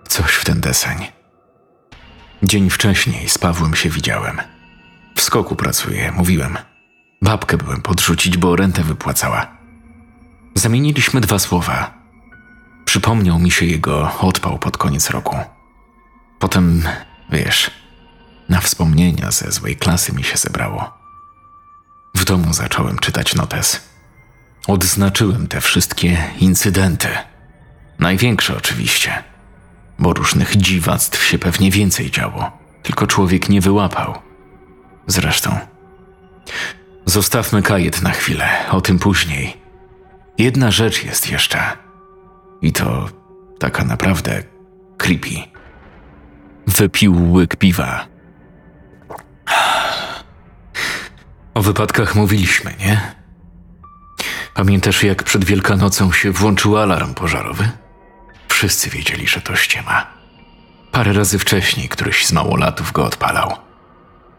Coś 0.08 0.32
w 0.32 0.46
ten 0.46 0.62
deseń. 0.62 0.98
Dzień 2.44 2.70
wcześniej 2.70 3.30
z 3.30 3.38
Pawłem 3.38 3.76
się 3.76 3.90
widziałem. 3.90 4.42
W 5.16 5.22
skoku 5.22 5.56
pracuję, 5.56 6.12
mówiłem. 6.12 6.58
Babkę 7.22 7.58
byłem 7.58 7.82
podrzucić, 7.82 8.38
bo 8.38 8.56
rentę 8.56 8.84
wypłacała. 8.84 9.48
Zamieniliśmy 10.56 11.22
dwa 11.22 11.40
słowa. 11.40 11.94
Przypomniał 12.86 13.40
mi 13.40 13.52
się 13.52 13.66
jego 13.66 14.20
odpał 14.20 14.60
pod 14.60 14.78
koniec 14.78 15.10
roku. 15.10 15.38
Potem, 16.40 16.84
wiesz, 17.32 17.72
na 18.50 18.62
wspomnienia 18.62 19.32
ze 19.32 19.52
złej 19.52 19.76
klasy 19.76 20.14
mi 20.14 20.24
się 20.24 20.38
zebrało. 20.38 20.94
W 22.16 22.26
domu 22.26 22.54
zacząłem 22.54 23.00
czytać 23.00 23.36
notes. 23.36 23.90
Odznaczyłem 24.68 25.48
te 25.48 25.62
wszystkie 25.62 26.18
incydenty. 26.40 27.08
Największe 28.00 28.58
oczywiście, 28.58 29.24
bo 30.00 30.14
różnych 30.14 30.58
dziwactw 30.58 31.24
się 31.24 31.40
pewnie 31.40 31.72
więcej 31.72 32.12
działo, 32.12 32.52
tylko 32.84 33.08
człowiek 33.08 33.50
nie 33.50 33.62
wyłapał. 33.62 34.14
Zresztą. 35.08 35.58
Zostawmy 37.06 37.62
kajet 37.62 38.02
na 38.02 38.12
chwilę, 38.12 38.50
o 38.72 38.82
tym 38.82 39.00
później. 39.00 39.58
Jedna 40.38 40.72
rzecz 40.72 41.04
jest 41.04 41.32
jeszcze. 41.32 41.60
I 42.62 42.72
to 42.74 43.10
taka 43.60 43.84
naprawdę 43.84 44.44
creepy. 44.98 45.36
Wypił 46.68 47.32
łyk 47.34 47.56
piwa. 47.56 48.15
O 51.54 51.62
wypadkach 51.62 52.16
mówiliśmy, 52.16 52.74
nie? 52.80 53.16
Pamiętasz, 54.54 55.04
jak 55.04 55.24
przed 55.24 55.46
Wielkanocą 55.46 56.12
się 56.12 56.32
włączył 56.32 56.78
alarm 56.78 57.14
pożarowy? 57.14 57.70
Wszyscy 58.48 58.90
wiedzieli, 58.90 59.28
że 59.28 59.42
to 59.42 59.56
ściema. 59.56 60.08
Parę 60.92 61.14
razy 61.14 61.40
wcześniej 61.40 61.90
któryś 61.90 62.26
z 62.26 62.32
małolatów 62.32 62.92
go 62.92 63.06
odpalał. 63.06 63.56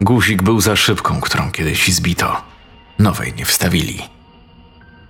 Guzik 0.01 0.43
był 0.43 0.61
za 0.61 0.77
szybką, 0.77 1.21
którą 1.21 1.51
kiedyś 1.51 1.89
zbito. 1.89 2.43
Nowej 2.99 3.35
nie 3.35 3.45
wstawili. 3.45 4.03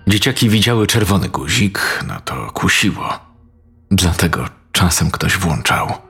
Dzieciaki 0.07 0.49
widziały 0.49 0.87
czerwony 0.87 1.29
guzik, 1.29 2.03
no 2.07 2.21
to 2.21 2.51
kusiło. 2.51 3.19
Dlatego 3.91 4.45
czasem 4.71 5.11
ktoś 5.11 5.37
włączał. 5.37 6.06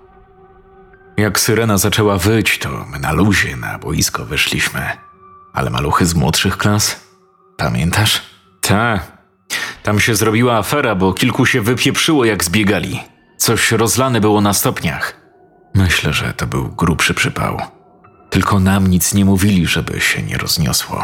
Jak 1.17 1.39
syrena 1.39 1.77
zaczęła 1.77 2.17
wyć, 2.17 2.57
to 2.57 2.85
my 2.89 2.99
na 2.99 3.11
luzie 3.11 3.55
na 3.55 3.79
boisko 3.79 4.25
wyszliśmy. 4.25 4.81
Ale 5.53 5.69
maluchy 5.69 6.05
z 6.05 6.15
młodszych 6.15 6.57
klas? 6.57 7.07
Pamiętasz? 7.57 8.21
Ta. 8.61 8.99
Tam 9.83 9.99
się 9.99 10.15
zrobiła 10.15 10.57
afera, 10.57 10.95
bo 10.95 11.13
kilku 11.13 11.45
się 11.45 11.61
wypieprzyło 11.61 12.25
jak 12.25 12.43
zbiegali. 12.43 12.99
Coś 13.37 13.71
rozlane 13.71 14.21
było 14.21 14.41
na 14.41 14.53
stopniach. 14.53 15.21
Myślę, 15.75 16.13
że 16.13 16.33
to 16.33 16.47
był 16.47 16.69
grubszy 16.69 17.13
przypał. 17.13 17.61
Tylko 18.29 18.59
nam 18.59 18.87
nic 18.87 19.13
nie 19.13 19.25
mówili, 19.25 19.67
żeby 19.67 20.01
się 20.01 20.21
nie 20.21 20.37
rozniosło. 20.37 21.03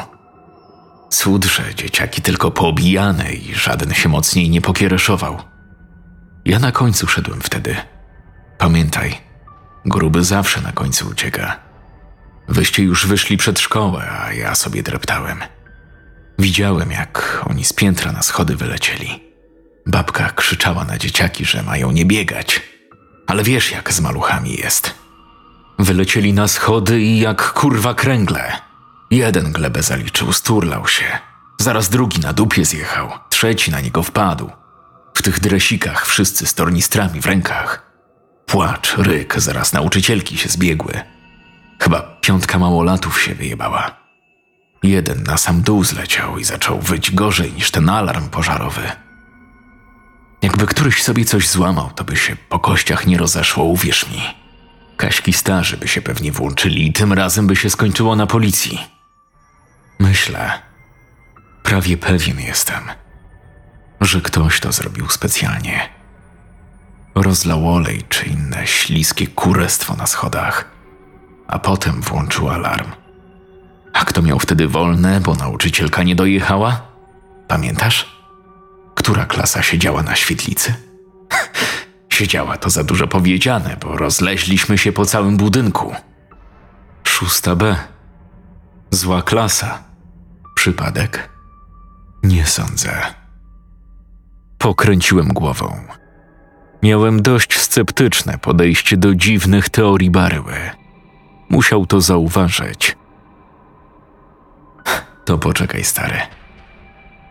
Cud, 1.09 1.45
że 1.45 1.75
dzieciaki 1.75 2.21
tylko 2.21 2.51
poobijane 2.51 3.33
i 3.33 3.55
żaden 3.55 3.93
się 3.93 4.09
mocniej 4.09 4.49
nie 4.49 4.61
pokiereszował. 4.61 5.39
Ja 6.45 6.59
na 6.59 6.71
końcu 6.71 7.07
szedłem 7.07 7.41
wtedy. 7.41 7.75
Pamiętaj, 8.57 9.17
gruby 9.85 10.23
zawsze 10.23 10.61
na 10.61 10.71
końcu 10.71 11.07
ucieka. 11.07 11.59
Wyście 12.47 12.83
już 12.83 13.07
wyszli 13.07 13.37
przed 13.37 13.59
szkołę, 13.59 14.11
a 14.11 14.33
ja 14.33 14.55
sobie 14.55 14.83
dreptałem. 14.83 15.39
Widziałem, 16.39 16.91
jak 16.91 17.41
oni 17.49 17.65
z 17.65 17.73
piętra 17.73 18.11
na 18.11 18.21
schody 18.21 18.55
wylecieli. 18.55 19.23
Babka 19.85 20.29
krzyczała 20.29 20.85
na 20.85 20.97
dzieciaki, 20.97 21.45
że 21.45 21.63
mają 21.63 21.91
nie 21.91 22.05
biegać. 22.05 22.61
Ale 23.27 23.43
wiesz, 23.43 23.71
jak 23.71 23.93
z 23.93 23.99
maluchami 24.01 24.55
jest. 24.55 24.93
Wylecieli 25.79 26.33
na 26.33 26.47
schody 26.47 27.01
i 27.01 27.19
jak 27.19 27.53
kurwa 27.53 27.93
kręgle. 27.93 28.51
Jeden 29.11 29.51
glebę 29.51 29.83
zaliczył, 29.83 30.33
sturlał 30.33 30.87
się. 30.87 31.05
Zaraz 31.59 31.89
drugi 31.89 32.19
na 32.19 32.33
dupie 32.33 32.65
zjechał, 32.65 33.11
trzeci 33.29 33.71
na 33.71 33.81
niego 33.81 34.03
wpadł. 34.03 34.51
W 35.13 35.21
tych 35.21 35.39
dresikach 35.39 36.05
wszyscy 36.05 36.47
z 36.47 36.53
tornistrami 36.53 37.21
w 37.21 37.25
rękach. 37.25 37.82
Płacz, 38.53 38.97
ryk, 38.97 39.33
zaraz 39.37 39.73
nauczycielki 39.73 40.37
się 40.37 40.49
zbiegły. 40.49 41.01
Chyba 41.79 42.01
piątka 42.21 42.59
małolatów 42.59 43.21
się 43.21 43.35
wyjebała. 43.35 43.97
Jeden 44.83 45.23
na 45.23 45.37
sam 45.37 45.61
dół 45.61 45.83
zleciał 45.83 46.37
i 46.37 46.43
zaczął 46.43 46.79
wyć 46.79 47.11
gorzej 47.11 47.53
niż 47.53 47.71
ten 47.71 47.89
alarm 47.89 48.29
pożarowy. 48.29 48.81
Jakby 50.41 50.67
któryś 50.67 51.03
sobie 51.03 51.25
coś 51.25 51.49
złamał, 51.49 51.89
to 51.95 52.03
by 52.03 52.17
się 52.17 52.35
po 52.35 52.59
kościach 52.59 53.07
nie 53.07 53.17
rozeszło, 53.17 53.63
uwierz 53.63 54.09
mi. 54.11 54.21
Kaśki 54.97 55.33
starzy 55.33 55.77
by 55.77 55.87
się 55.87 56.01
pewnie 56.01 56.31
włączyli 56.31 56.87
i 56.87 56.93
tym 56.93 57.13
razem 57.13 57.47
by 57.47 57.55
się 57.55 57.69
skończyło 57.69 58.15
na 58.15 58.27
policji. 58.27 58.79
Myślę, 59.99 60.61
prawie 61.63 61.97
pewien 61.97 62.39
jestem, 62.39 62.83
że 64.01 64.21
ktoś 64.21 64.59
to 64.59 64.71
zrobił 64.71 65.09
specjalnie. 65.09 66.02
Rozlał 67.15 67.73
olej 67.73 68.03
czy 68.09 68.25
inne 68.25 68.67
śliskie 68.67 69.27
kurestwo 69.27 69.95
na 69.95 70.07
schodach, 70.07 70.71
a 71.47 71.59
potem 71.59 72.01
włączył 72.01 72.49
alarm. 72.49 72.91
A 73.93 74.05
kto 74.05 74.21
miał 74.21 74.39
wtedy 74.39 74.67
wolne, 74.67 75.21
bo 75.21 75.35
nauczycielka 75.35 76.03
nie 76.03 76.15
dojechała? 76.15 76.81
Pamiętasz? 77.47 78.23
Która 78.95 79.25
klasa 79.25 79.63
siedziała 79.63 80.03
na 80.03 80.15
świetlicy? 80.15 80.73
Siedziała 82.09 82.57
to 82.57 82.69
za 82.69 82.83
dużo 82.83 83.07
powiedziane, 83.07 83.77
bo 83.81 83.97
rozleźliśmy 83.97 84.77
się 84.77 84.91
po 84.91 85.05
całym 85.05 85.37
budynku. 85.37 85.95
Szósta 87.03 87.55
B. 87.55 87.75
Zła 88.91 89.21
klasa. 89.21 89.83
Przypadek? 90.55 91.29
Nie 92.23 92.45
sądzę. 92.45 93.13
Pokręciłem 94.57 95.27
głową. 95.27 95.87
Miałem 96.83 97.21
dość 97.21 97.59
sceptyczne 97.59 98.37
podejście 98.37 98.97
do 98.97 99.15
dziwnych 99.15 99.69
teorii 99.69 100.11
Baryły. 100.11 100.55
Musiał 101.49 101.85
to 101.85 102.01
zauważyć. 102.01 102.97
To 105.25 105.37
poczekaj, 105.37 105.83
stary. 105.83 106.17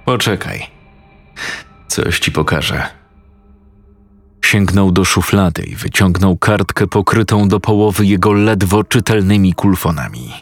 Poczekaj. 0.04 0.66
Coś 1.88 2.18
ci 2.18 2.32
pokażę. 2.32 2.86
Sięgnął 4.44 4.92
do 4.92 5.04
szuflady 5.04 5.62
i 5.62 5.76
wyciągnął 5.76 6.36
kartkę 6.36 6.86
pokrytą 6.86 7.48
do 7.48 7.60
połowy 7.60 8.06
jego 8.06 8.32
ledwo 8.32 8.84
czytelnymi 8.84 9.54
kulfonami. 9.54 10.32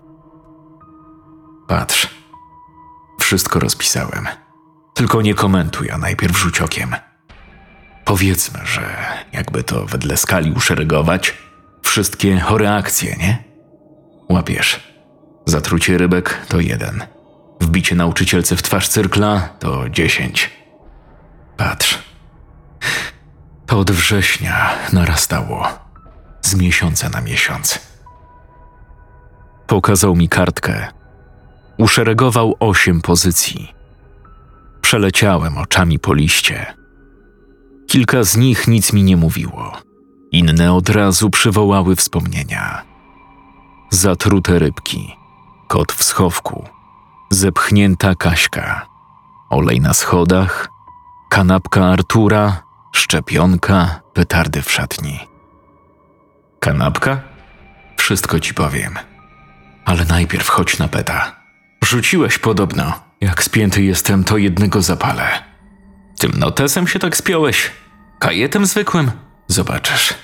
Patrz. 1.69 2.09
Wszystko 3.21 3.61
rozpisałem. 3.61 4.27
Tylko 4.95 5.23
nie 5.23 5.35
komentuj, 5.35 5.91
a 5.91 5.99
najpierw 5.99 6.39
rzuć 6.39 6.61
okiem. 6.61 6.95
Powiedzmy, 8.05 8.61
że 8.65 8.97
jakby 9.33 9.65
to 9.65 9.87
wedle 9.87 10.17
skali 10.17 10.53
uszeregować, 10.53 11.35
wszystkie 11.83 12.41
choreakcje, 12.41 13.17
nie? 13.17 13.45
Łapiesz. 14.29 14.81
Zatrucie 15.47 15.99
rybek 15.99 16.41
to 16.49 16.61
jeden. 16.61 17.03
Wbicie 17.61 17.95
nauczycielce 17.95 18.57
w 18.57 18.63
twarz 18.63 18.89
cyrkla 18.89 19.49
to 19.59 19.89
dziesięć. 19.89 20.51
Patrz. 21.57 21.99
To 23.67 23.79
od 23.79 23.91
września 23.91 24.71
narastało. 24.93 25.69
Z 26.43 26.55
miesiąca 26.55 27.09
na 27.09 27.21
miesiąc. 27.21 27.79
Pokazał 29.67 30.17
mi 30.17 30.29
kartkę. 30.29 30.87
Uszeregował 31.79 32.57
osiem 32.61 33.01
pozycji. 33.01 33.75
Przeleciałem 34.81 35.59
oczami 35.59 35.99
po 35.99 36.15
liście. 36.15 36.80
Kilka 37.91 38.25
z 38.25 38.37
nich 38.37 38.69
nic 38.69 38.93
mi 38.93 39.03
nie 39.03 39.17
mówiło. 39.17 39.73
Inne 40.33 40.73
od 40.73 40.89
razu 40.89 41.31
przywołały 41.31 41.97
wspomnienia. 41.97 42.83
Zatrute 43.91 44.59
rybki, 44.59 45.17
kot 45.69 45.93
w 45.93 46.05
schowku, 46.05 46.65
zepchnięta 47.31 48.15
Kaśka, 48.15 48.87
olej 49.49 49.81
na 49.81 49.95
schodach, 49.95 50.69
kanapka 51.31 51.85
Artura, 51.85 52.63
szczepionka, 52.93 54.01
petardy 54.13 54.63
w 54.63 54.73
szatni. 54.73 55.19
Kanapka? 56.61 57.21
Wszystko 57.97 58.41
ci 58.41 58.55
powiem. 58.55 58.95
Ale 59.85 60.05
najpierw 60.05 60.49
chodź 60.49 60.79
na 60.79 60.89
peta. 60.89 61.37
Rzuciłeś 61.85 62.39
podobno. 62.39 62.93
Jak 63.21 63.43
spięty 63.43 63.83
jestem, 63.83 64.25
to 64.25 64.37
jednego 64.37 64.83
zapalę. 64.83 65.50
Tym 66.21 66.33
notesem 66.39 66.89
się 66.89 66.99
tak 66.99 67.17
spiąłeś? 67.17 67.71
Kajetem 68.19 68.67
zwykłym? 68.67 69.11
Zobaczysz. 69.47 70.15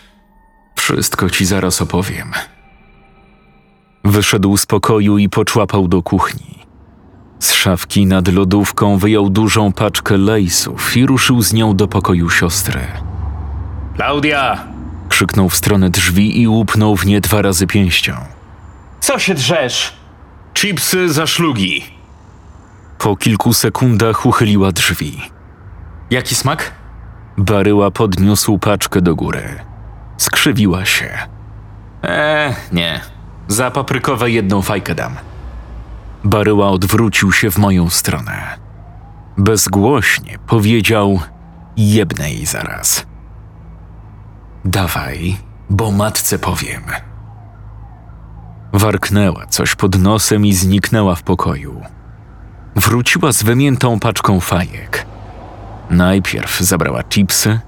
Wszystko 0.79 1.31
ci 1.31 1.47
zaraz 1.47 1.83
opowiem. 1.83 2.33
Wyszedł 4.05 4.57
z 4.57 4.67
pokoju 4.67 5.19
i 5.19 5.29
poczłapał 5.29 5.89
do 5.89 6.03
kuchni. 6.03 6.67
Z 7.41 7.53
szafki 7.53 8.07
nad 8.07 8.29
lodówką 8.29 8.99
wyjął 8.99 9.31
dużą 9.31 9.73
paczkę 9.73 10.17
lejsów 10.17 10.97
i 10.97 11.07
ruszył 11.07 11.43
z 11.43 11.53
nią 11.53 11.77
do 11.77 11.89
pokoju 11.89 12.31
siostry. 12.31 12.87
Klaudia! 13.95 14.67
krzyknął 15.09 15.49
w 15.49 15.57
stronę 15.57 15.91
drzwi 15.91 16.43
i 16.43 16.49
łupnął 16.49 16.97
w 16.97 17.07
nie 17.07 17.21
dwa 17.21 17.43
razy 17.43 17.67
pięścią. 17.67 18.17
Co 19.01 19.19
się 19.19 19.35
drzesz? 19.35 19.93
Chipsy 20.55 21.13
za 21.13 21.27
szlugi. 21.27 21.85
Po 22.99 23.17
kilku 23.17 23.53
sekundach 23.53 24.27
uchyliła 24.27 24.73
drzwi. 24.73 25.36
Jaki 26.11 26.35
smak? 26.35 26.73
Baryła 27.37 27.91
podniósł 27.91 28.59
paczkę 28.59 29.01
do 29.01 29.17
góry. 29.17 29.43
Skrzywiła 30.17 30.85
się. 30.85 31.19
Eee, 32.03 32.55
nie. 32.73 33.01
Za 33.49 33.71
paprykowe 33.71 34.31
jedną 34.31 34.63
fajkę 34.63 34.95
dam. 34.95 35.15
Baryła 36.25 36.71
odwrócił 36.71 37.33
się 37.33 37.51
w 37.51 37.59
moją 37.59 37.91
stronę. 37.91 38.59
Bezgłośnie 39.39 40.39
powiedział: 40.47 41.21
Jebnę 41.77 42.31
jej 42.33 42.47
zaraz. 42.47 43.07
Dawaj, 44.65 45.37
bo 45.71 45.91
matce 45.91 46.39
powiem. 46.39 46.83
Warknęła 48.73 49.47
coś 49.47 49.75
pod 49.75 49.99
nosem 49.99 50.47
i 50.47 50.53
zniknęła 50.53 51.15
w 51.15 51.23
pokoju. 51.23 51.83
Wróciła 52.77 53.33
z 53.33 53.43
wymiętą 53.43 54.01
paczką 54.01 54.41
fajek. 54.41 55.07
Najpierw 55.91 56.61
zabrała 56.61 57.03
chipsy, 57.03 57.61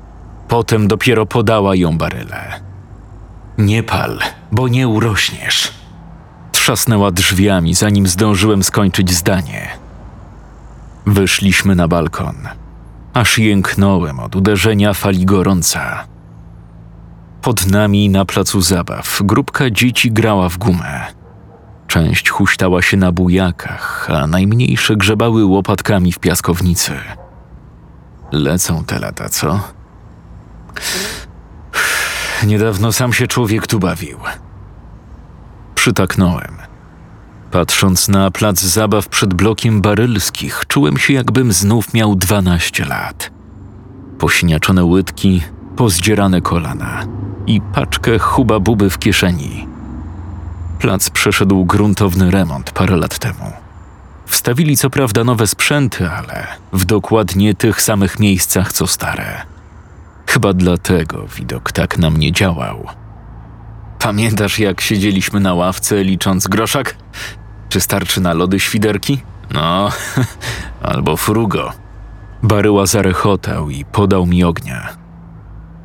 potem 0.48 0.88
dopiero 0.88 1.26
podała 1.26 1.76
ją 1.76 1.98
barylę. 1.98 2.60
Nie 3.58 3.82
pal, 3.82 4.18
bo 4.52 4.68
nie 4.68 4.88
urośniesz. 4.88 5.72
Trzasnęła 6.52 7.10
drzwiami, 7.10 7.74
zanim 7.74 8.06
zdążyłem 8.06 8.62
skończyć 8.62 9.12
zdanie. 9.12 9.68
Wyszliśmy 11.06 11.74
na 11.74 11.88
balkon. 11.88 12.36
Aż 13.14 13.38
jęknąłem 13.38 14.20
od 14.20 14.36
uderzenia 14.36 14.94
fali 14.94 15.24
gorąca. 15.24 16.04
Pod 17.42 17.66
nami 17.66 18.08
na 18.08 18.24
placu 18.24 18.60
zabaw 18.60 19.20
grupka 19.24 19.70
dzieci 19.70 20.12
grała 20.12 20.48
w 20.48 20.58
gumę. 20.58 21.06
Część 21.86 22.30
huśtała 22.30 22.82
się 22.82 22.96
na 22.96 23.12
bujakach, 23.12 24.08
a 24.10 24.26
najmniejsze 24.26 24.96
grzebały 24.96 25.44
łopatkami 25.44 26.12
w 26.12 26.18
piaskownicy. 26.18 26.92
Lecą 28.32 28.84
te 28.84 28.98
lata, 28.98 29.28
co? 29.28 29.60
Niedawno 32.46 32.92
sam 32.92 33.12
się 33.12 33.26
człowiek 33.26 33.66
tu 33.66 33.78
bawił. 33.78 34.18
Przytaknąłem. 35.74 36.56
Patrząc 37.50 38.08
na 38.08 38.30
plac 38.30 38.60
zabaw 38.60 39.08
przed 39.08 39.34
blokiem 39.34 39.80
barylskich, 39.80 40.64
czułem 40.68 40.98
się, 40.98 41.14
jakbym 41.14 41.52
znów 41.52 41.94
miał 41.94 42.16
dwanaście 42.16 42.84
lat. 42.84 43.30
Posiniaczone 44.18 44.84
łydki, 44.84 45.42
pozdzierane 45.76 46.40
kolana 46.40 47.06
i 47.46 47.60
paczkę 47.60 48.18
chuba 48.18 48.60
buby 48.60 48.90
w 48.90 48.98
kieszeni. 48.98 49.68
Plac 50.78 51.10
przeszedł 51.10 51.64
gruntowny 51.64 52.30
remont 52.30 52.70
parę 52.70 52.96
lat 52.96 53.18
temu. 53.18 53.67
Wstawili 54.28 54.76
co 54.76 54.90
prawda 54.90 55.24
nowe 55.24 55.46
sprzęty, 55.46 56.10
ale 56.10 56.46
w 56.72 56.84
dokładnie 56.84 57.54
tych 57.54 57.82
samych 57.82 58.18
miejscach 58.18 58.72
co 58.72 58.86
stare. 58.86 59.42
Chyba 60.26 60.52
dlatego 60.52 61.26
widok 61.26 61.72
tak 61.72 61.98
na 61.98 62.10
mnie 62.10 62.32
działał. 62.32 62.86
Pamiętasz, 63.98 64.58
jak 64.58 64.80
siedzieliśmy 64.80 65.40
na 65.40 65.54
ławce 65.54 66.04
licząc 66.04 66.48
groszak? 66.48 66.96
Czy 67.68 67.80
starczy 67.80 68.20
na 68.20 68.34
lody 68.34 68.60
świderki? 68.60 69.20
No, 69.50 69.90
albo 70.92 71.16
frugo. 71.16 71.72
Baryła 72.42 72.86
zarechotał 72.86 73.70
i 73.70 73.84
podał 73.84 74.26
mi 74.26 74.44
ognia. 74.44 74.88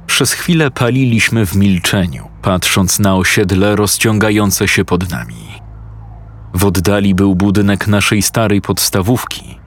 Przez 0.07 0.33
chwilę 0.33 0.71
paliliśmy 0.71 1.45
w 1.45 1.55
milczeniu, 1.55 2.29
patrząc 2.41 2.99
na 2.99 3.15
osiedle 3.15 3.75
rozciągające 3.75 4.67
się 4.67 4.85
pod 4.85 5.11
nami. 5.11 5.62
W 6.53 6.65
oddali 6.65 7.15
był 7.15 7.35
budynek 7.35 7.87
naszej 7.87 8.21
starej 8.21 8.61
podstawówki. 8.61 9.59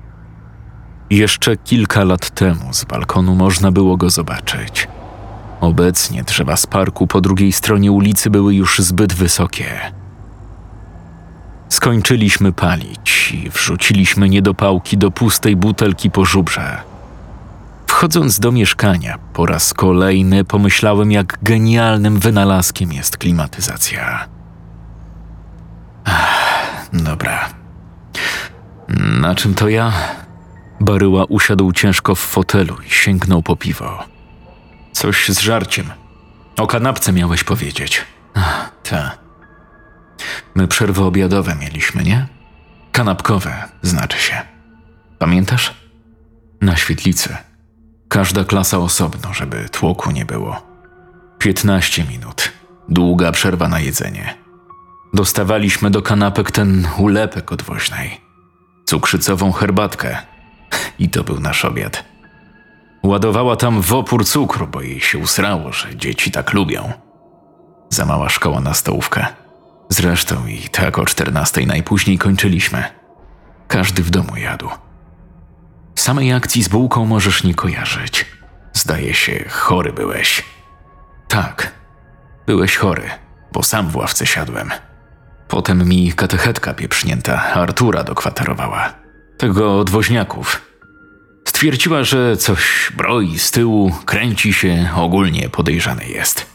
Jeszcze 1.11 1.57
kilka 1.57 2.05
lat 2.05 2.31
temu 2.31 2.75
z 2.75 2.85
balkonu 2.85 3.35
można 3.35 3.73
było 3.73 3.97
go 3.97 4.11
zobaczyć. 4.11 4.89
Obecnie 5.61 6.23
drzewa 6.23 6.57
z 6.57 6.67
parku 6.67 7.07
po 7.07 7.21
drugiej 7.21 7.53
stronie 7.53 7.93
ulicy 7.93 8.31
były 8.31 8.55
już 8.55 8.79
zbyt 8.79 9.13
wysokie. 9.13 9.67
Skończyliśmy 11.69 12.53
palić 12.53 13.33
i 13.33 13.51
wrzuciliśmy 13.51 14.29
niedopałki 14.29 14.99
do 14.99 15.11
pustej 15.11 15.57
butelki 15.57 16.11
po 16.11 16.25
żubrze. 16.25 16.83
Wchodząc 17.87 18.41
do 18.41 18.53
mieszkania, 18.53 19.19
po 19.33 19.47
raz 19.47 19.75
kolejny 19.75 20.45
pomyślałem, 20.45 21.13
jak 21.13 21.39
genialnym 21.43 22.19
wynalazkiem 22.19 22.93
jest 22.93 23.17
klimatyzacja. 23.17 24.29
Ach, 26.05 26.56
dobra. 26.93 27.49
Na 29.21 29.35
czym 29.35 29.55
to 29.55 29.69
ja? 29.69 29.93
Baryła 30.81 31.25
usiadł 31.25 31.73
ciężko 31.73 32.15
w 32.15 32.19
fotelu 32.19 32.77
i 32.87 32.91
sięgnął 32.91 33.43
po 33.43 33.57
piwo. 33.57 34.05
Coś 34.93 35.29
z 35.29 35.39
żarciem. 35.39 35.91
O 36.59 36.67
kanapce 36.67 37.13
miałeś 37.13 37.45
powiedzieć. 37.45 38.05
Ach, 38.35 38.71
ta. 38.83 39.19
My 40.55 40.69
przerwy 40.69 41.05
obiadowe 41.05 41.55
mieliśmy, 41.55 42.03
nie? 42.03 42.27
Kanapkowe, 42.93 43.65
znaczy 43.83 44.19
się. 44.19 44.43
Pamiętasz? 45.19 45.75
Na 46.61 46.77
świetlicy. 46.77 47.37
Każda 48.09 48.45
klasa 48.45 48.79
osobno, 48.79 49.35
żeby 49.35 49.69
tłoku 49.69 50.11
nie 50.11 50.25
było. 50.25 50.63
15 51.39 52.05
minut. 52.05 52.53
Długa 52.89 53.33
przerwa 53.33 53.69
na 53.69 53.81
jedzenie. 53.81 54.46
Dostawaliśmy 55.17 55.91
do 55.91 56.03
kanapek 56.03 56.51
ten 56.51 56.89
ulepek 56.99 57.53
od 57.53 57.63
woźnej. 57.63 58.21
Cukrzycową 58.85 59.53
herbatkę. 59.53 60.19
I 60.99 61.09
to 61.09 61.25
był 61.25 61.41
nasz 61.41 61.65
obiad. 61.65 62.05
Ładowała 63.03 63.57
tam 63.57 63.83
w 63.83 63.93
opór 63.93 64.27
cukru, 64.27 64.67
bo 64.67 64.81
jej 64.81 65.01
się 65.01 65.19
usrało, 65.19 65.73
że 65.73 65.97
dzieci 65.97 66.31
tak 66.31 66.53
lubią. 66.53 66.93
Za 67.91 68.05
mała 68.05 68.29
szkoła 68.29 68.61
na 68.61 68.75
stołówkę. 68.75 69.27
Zresztą 69.89 70.47
i 70.47 70.59
tak 70.59 70.99
o 70.99 71.05
14 71.05 71.67
najpóźniej 71.67 72.19
kończyliśmy. 72.19 72.85
Każdy 73.69 74.03
w 74.03 74.11
domu 74.11 74.37
jadł. 74.37 74.69
Samej 75.95 76.33
akcji 76.33 76.63
z 76.63 76.69
bułką 76.69 77.07
możesz 77.07 77.45
nie 77.45 77.55
kojarzyć. 77.55 78.27
Zdaje 78.73 79.15
się, 79.15 79.45
chory 79.49 79.93
byłeś. 79.93 80.45
Tak, 81.29 81.73
byłeś 82.47 82.77
chory, 82.77 83.11
bo 83.53 83.63
sam 83.63 83.89
w 83.89 83.97
ławce 83.97 84.27
siadłem. 84.27 84.71
Potem 85.49 85.89
mi 85.89 86.13
katechetka 86.13 86.75
pieprznięta 86.75 87.43
Artura 87.43 88.05
dokwaterowała. 88.05 88.95
Tego 89.39 89.79
od 89.79 89.91
woźniaków. 89.91 90.63
Stwierdziła, 91.45 92.05
że 92.05 92.37
coś 92.37 92.93
broi 92.97 93.39
z 93.39 93.51
tyłu, 93.51 93.93
kręci 94.05 94.53
się, 94.53 94.91
ogólnie 94.95 95.49
podejrzany 95.49 96.09
jest. 96.09 96.47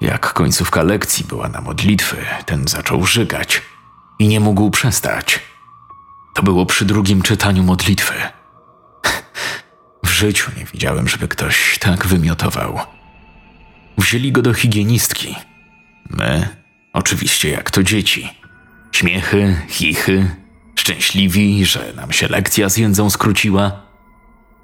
Jak 0.00 0.32
końcówka 0.32 0.82
lekcji 0.82 1.24
była 1.24 1.48
na 1.48 1.60
modlitwy, 1.60 2.16
ten 2.46 2.68
zaczął 2.68 3.06
żygać 3.06 3.62
i 4.18 4.28
nie 4.28 4.40
mógł 4.40 4.70
przestać. 4.70 5.40
To 6.34 6.42
było 6.42 6.66
przy 6.66 6.84
drugim 6.84 7.22
czytaniu 7.22 7.62
modlitwy. 7.62 8.14
W 10.04 10.10
życiu 10.10 10.50
nie 10.56 10.64
widziałem, 10.64 11.08
żeby 11.08 11.28
ktoś 11.28 11.78
tak 11.78 12.06
wymiotował. 12.06 12.80
Wzięli 13.98 14.32
go 14.32 14.42
do 14.42 14.54
higienistki. 14.54 15.36
My, 16.10 16.61
oczywiście 16.92 17.50
jak 17.50 17.70
to 17.70 17.82
dzieci. 17.82 18.30
Śmiechy, 18.92 19.56
chichy, 19.68 20.30
szczęśliwi, 20.74 21.66
że 21.66 21.92
nam 21.96 22.12
się 22.12 22.28
lekcja 22.28 22.68
z 22.68 22.76
jędzą 22.76 23.10
skróciła. 23.10 23.82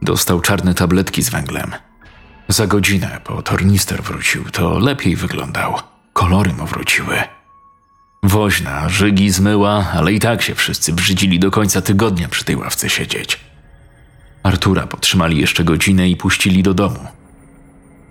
Dostał 0.03 0.41
czarne 0.41 0.75
tabletki 0.75 1.23
z 1.23 1.31
węglem. 1.31 1.73
Za 2.49 2.67
godzinę 2.67 3.21
po 3.25 3.43
tornister 3.43 4.03
wrócił, 4.03 4.45
to 4.45 4.79
lepiej 4.79 5.17
wyglądał. 5.17 5.79
Kolory 6.13 6.53
mu 6.53 6.67
wróciły. 6.67 7.17
Woźna 8.23 8.89
żygi 8.89 9.31
zmyła, 9.31 9.87
ale 9.93 10.13
i 10.13 10.21
tak 10.21 10.43
się 10.43 10.55
wszyscy 10.55 10.93
brzydzili 10.93 11.39
do 11.39 11.51
końca 11.51 11.83
tygodnia 11.83 12.29
przy 12.29 12.45
tej 12.45 12.57
ławce 12.57 12.91
siedzieć. 12.91 13.41
Artura 14.43 14.87
potrzymali 14.87 15.41
jeszcze 15.41 15.65
godzinę 15.65 16.09
i 16.09 16.17
puścili 16.17 16.63
do 16.63 16.75
domu. 16.75 17.07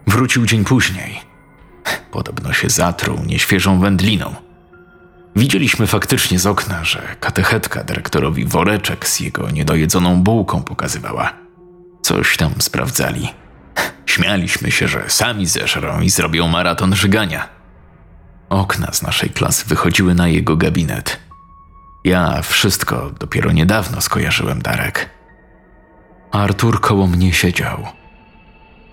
Wrócił 0.08 0.46
dzień 0.46 0.66
później. 0.66 1.27
Podobno 2.12 2.54
się 2.54 2.70
zatruł 2.70 3.18
nieświeżą 3.26 3.80
wędliną. 3.80 4.36
Widzieliśmy 5.36 5.88
faktycznie 5.88 6.40
z 6.40 6.46
okna, 6.46 6.84
że 6.84 7.02
katechetka 7.20 7.84
dyrektorowi 7.84 8.46
woreczek 8.46 9.08
z 9.08 9.20
jego 9.20 9.52
niedojedzoną 9.52 10.24
bułką 10.24 10.64
pokazywała. 10.64 11.34
Coś 12.02 12.38
tam 12.38 12.52
sprawdzali. 12.60 13.30
Śmialiśmy 14.06 14.72
się, 14.72 14.88
że 14.88 15.04
sami 15.08 15.46
zeżrą 15.46 16.02
i 16.02 16.10
zrobią 16.10 16.48
maraton 16.48 16.96
żygania. 16.96 17.50
Okna 18.50 18.94
z 18.94 19.02
naszej 19.02 19.30
klasy 19.30 19.66
wychodziły 19.66 20.14
na 20.14 20.28
jego 20.28 20.58
gabinet. 20.58 21.20
Ja 22.04 22.42
wszystko 22.42 23.12
dopiero 23.20 23.52
niedawno 23.52 24.02
skojarzyłem 24.02 24.62
Darek. 24.62 25.10
Artur 26.32 26.82
koło 26.82 27.08
mnie 27.08 27.34
siedział. 27.34 27.86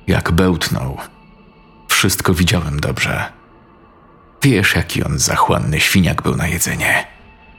Jak 0.06 0.32
bełtnął. 0.32 0.98
Wszystko 2.04 2.34
widziałem 2.34 2.80
dobrze. 2.80 3.32
Wiesz, 4.42 4.74
jaki 4.74 5.04
on 5.04 5.18
zachłanny 5.18 5.80
świniak 5.80 6.22
był 6.22 6.36
na 6.36 6.46
jedzenie. 6.46 7.06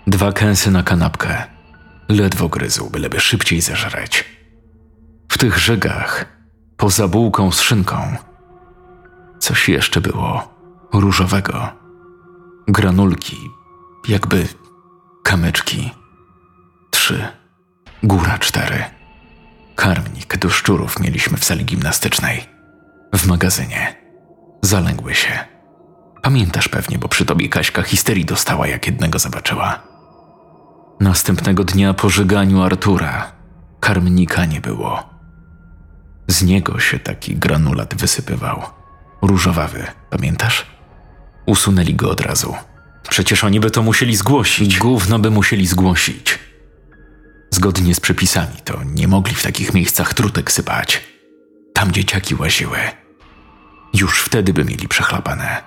Dwa 0.07 0.31
kęsy 0.31 0.71
na 0.71 0.83
kanapkę. 0.83 1.43
Ledwo 2.09 2.49
gryzł, 2.49 2.89
byleby 2.89 3.19
szybciej 3.19 3.61
zeżreć. 3.61 4.25
W 5.29 5.37
tych 5.37 5.57
żegach, 5.57 6.25
poza 6.77 7.07
bułką 7.07 7.51
z 7.51 7.61
szynką, 7.61 8.15
coś 9.39 9.69
jeszcze 9.69 10.01
było 10.01 10.53
różowego. 10.93 11.69
Granulki, 12.67 13.37
jakby 14.07 14.47
kamyczki. 15.23 15.91
Trzy, 16.91 17.27
góra 18.03 18.37
cztery. 18.37 18.83
Karmnik 19.75 20.37
do 20.37 20.49
szczurów 20.49 20.99
mieliśmy 20.99 21.37
w 21.37 21.45
sali 21.45 21.65
gimnastycznej. 21.65 22.45
W 23.13 23.27
magazynie. 23.27 24.04
Zalęgły 24.65 25.15
się. 25.15 25.39
Pamiętasz 26.21 26.67
pewnie, 26.67 26.97
bo 26.97 27.07
przy 27.07 27.25
tobie 27.25 27.49
Kaśka 27.49 27.83
histerii 27.83 28.25
dostała, 28.25 28.67
jak 28.67 28.85
jednego 28.85 29.19
zobaczyła. 29.19 29.81
Następnego 30.99 31.63
dnia 31.63 31.93
po 31.93 32.09
żyganiu 32.09 32.61
Artura 32.61 33.31
karmnika 33.79 34.45
nie 34.45 34.61
było. 34.61 35.09
Z 36.27 36.43
niego 36.43 36.79
się 36.79 36.99
taki 36.99 37.35
granulat 37.35 37.95
wysypywał. 37.95 38.61
Różowawy, 39.21 39.87
pamiętasz? 40.09 40.65
Usunęli 41.45 41.95
go 41.95 42.09
od 42.09 42.21
razu. 42.21 42.55
Przecież 43.09 43.43
oni 43.43 43.59
by 43.59 43.71
to 43.71 43.83
musieli 43.83 44.15
zgłosić. 44.15 44.79
Gówno 44.79 45.19
by 45.19 45.31
musieli 45.31 45.67
zgłosić. 45.67 46.39
Zgodnie 47.51 47.95
z 47.95 47.99
przepisami 47.99 48.57
to 48.63 48.83
nie 48.83 49.07
mogli 49.07 49.35
w 49.35 49.43
takich 49.43 49.73
miejscach 49.73 50.13
trutek 50.13 50.51
sypać. 50.51 51.03
Tam 51.73 51.91
dzieciaki 51.91 52.35
łaziły. 52.35 53.04
Już 53.95 54.21
wtedy 54.21 54.53
by 54.53 54.65
mieli 54.65 54.87
przechlapane. 54.87 55.63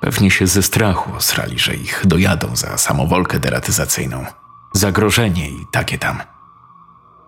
Pewnie 0.00 0.30
się 0.30 0.46
ze 0.46 0.62
strachu 0.62 1.14
osrali, 1.14 1.58
że 1.58 1.74
ich 1.74 2.02
dojadą 2.04 2.56
za 2.56 2.78
samowolkę 2.78 3.40
deratyzacyjną. 3.40 4.24
Zagrożenie 4.72 5.48
i 5.48 5.66
takie 5.72 5.98
tam. 5.98 6.20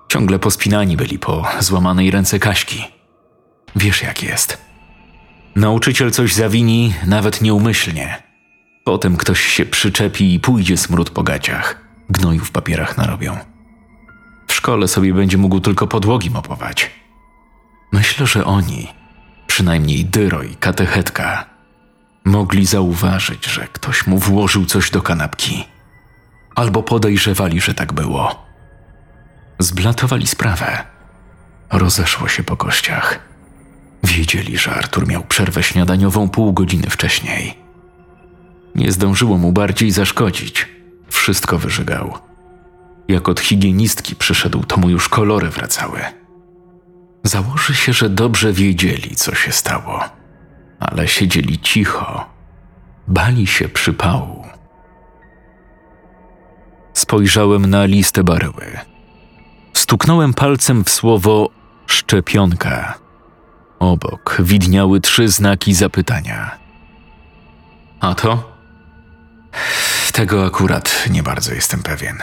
Ciągle 0.08 0.38
pospinani 0.38 0.96
byli 0.96 1.18
po 1.18 1.46
złamanej 1.60 2.10
ręce 2.10 2.38
Kaśki. 2.38 2.84
Wiesz 3.76 4.02
jak 4.02 4.22
jest. 4.22 4.58
Nauczyciel 5.56 6.10
coś 6.10 6.34
zawini, 6.34 6.94
nawet 7.06 7.40
nieumyślnie. 7.40 8.22
Potem 8.84 9.16
ktoś 9.16 9.40
się 9.40 9.66
przyczepi 9.66 10.34
i 10.34 10.40
pójdzie 10.40 10.76
smród 10.76 11.10
po 11.10 11.22
gaciach. 11.22 11.80
Gnoju 12.10 12.44
w 12.44 12.50
papierach 12.50 12.96
narobią. 12.96 13.36
W 14.46 14.52
szkole 14.52 14.88
sobie 14.88 15.14
będzie 15.14 15.38
mógł 15.38 15.60
tylko 15.60 15.86
podłogi 15.86 16.30
mopować. 16.30 16.90
Myślę, 17.92 18.26
że 18.26 18.44
oni, 18.44 18.88
przynajmniej 19.54 20.04
Dyro 20.04 20.42
i 20.42 20.56
katechetka, 20.56 21.44
Mogli 22.24 22.66
zauważyć, 22.66 23.46
że 23.46 23.68
ktoś 23.72 24.06
mu 24.06 24.18
włożył 24.18 24.64
coś 24.66 24.90
do 24.90 25.02
kanapki, 25.02 25.64
albo 26.54 26.82
podejrzewali, 26.82 27.60
że 27.60 27.74
tak 27.74 27.92
było. 27.92 28.46
Zblatowali 29.58 30.26
sprawę. 30.26 30.84
Rozeszło 31.72 32.28
się 32.28 32.42
po 32.42 32.56
kościach. 32.56 33.20
Wiedzieli, 34.04 34.58
że 34.58 34.74
Artur 34.74 35.06
miał 35.08 35.22
przerwę 35.24 35.62
śniadaniową 35.62 36.28
pół 36.28 36.52
godziny 36.52 36.90
wcześniej. 36.90 37.58
Nie 38.74 38.92
zdążyło 38.92 39.38
mu 39.38 39.52
bardziej 39.52 39.90
zaszkodzić. 39.90 40.68
Wszystko 41.10 41.58
wyżygał. 41.58 42.18
Jak 43.08 43.28
od 43.28 43.40
higienistki 43.40 44.16
przyszedł, 44.16 44.64
to 44.64 44.76
mu 44.76 44.90
już 44.90 45.08
kolory 45.08 45.50
wracały. 45.50 46.23
Założy 47.24 47.74
się, 47.74 47.92
że 47.92 48.08
dobrze 48.08 48.52
wiedzieli, 48.52 49.16
co 49.16 49.34
się 49.34 49.52
stało, 49.52 50.04
ale 50.80 51.08
siedzieli 51.08 51.58
cicho, 51.58 52.26
bali 53.08 53.46
się 53.46 53.68
przypału. 53.68 54.44
Spojrzałem 56.92 57.66
na 57.66 57.84
listę 57.84 58.24
baryły. 58.24 58.78
Stuknąłem 59.72 60.34
palcem 60.34 60.84
w 60.84 60.90
słowo 60.90 61.50
szczepionka. 61.86 62.94
Obok 63.78 64.36
widniały 64.40 65.00
trzy 65.00 65.28
znaki 65.28 65.74
zapytania. 65.74 66.58
A 68.00 68.14
to? 68.14 68.54
Tego 70.12 70.46
akurat 70.46 71.04
nie 71.10 71.22
bardzo 71.22 71.54
jestem 71.54 71.82
pewien. 71.82 72.18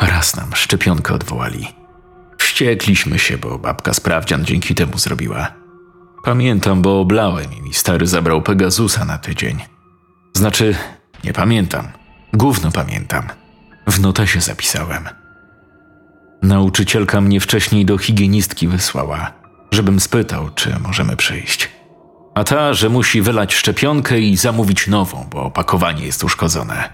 Raz 0.00 0.36
nam 0.36 0.54
szczepionkę 0.54 1.14
odwołali. 1.14 1.85
Wściekliśmy 2.38 3.18
się, 3.18 3.38
bo 3.38 3.58
babka 3.58 3.94
sprawdzian 3.94 4.44
dzięki 4.44 4.74
temu 4.74 4.98
zrobiła. 4.98 5.52
Pamiętam, 6.24 6.82
bo 6.82 7.00
oblałem 7.00 7.52
i 7.58 7.62
mi 7.62 7.74
stary 7.74 8.06
zabrał 8.06 8.42
Pegasusa 8.42 9.04
na 9.04 9.18
tydzień. 9.18 9.58
Znaczy, 10.34 10.74
nie 11.24 11.32
pamiętam. 11.32 11.88
Gówno 12.32 12.72
pamiętam. 12.72 13.22
W 13.88 14.00
notesie 14.00 14.40
zapisałem. 14.40 15.08
Nauczycielka 16.42 17.20
mnie 17.20 17.40
wcześniej 17.40 17.84
do 17.84 17.98
higienistki 17.98 18.68
wysłała, 18.68 19.32
żebym 19.70 20.00
spytał, 20.00 20.50
czy 20.54 20.78
możemy 20.78 21.16
przyjść. 21.16 21.70
A 22.34 22.44
ta, 22.44 22.74
że 22.74 22.88
musi 22.88 23.22
wylać 23.22 23.54
szczepionkę 23.54 24.20
i 24.20 24.36
zamówić 24.36 24.86
nową, 24.86 25.26
bo 25.30 25.42
opakowanie 25.42 26.06
jest 26.06 26.24
uszkodzone. 26.24 26.88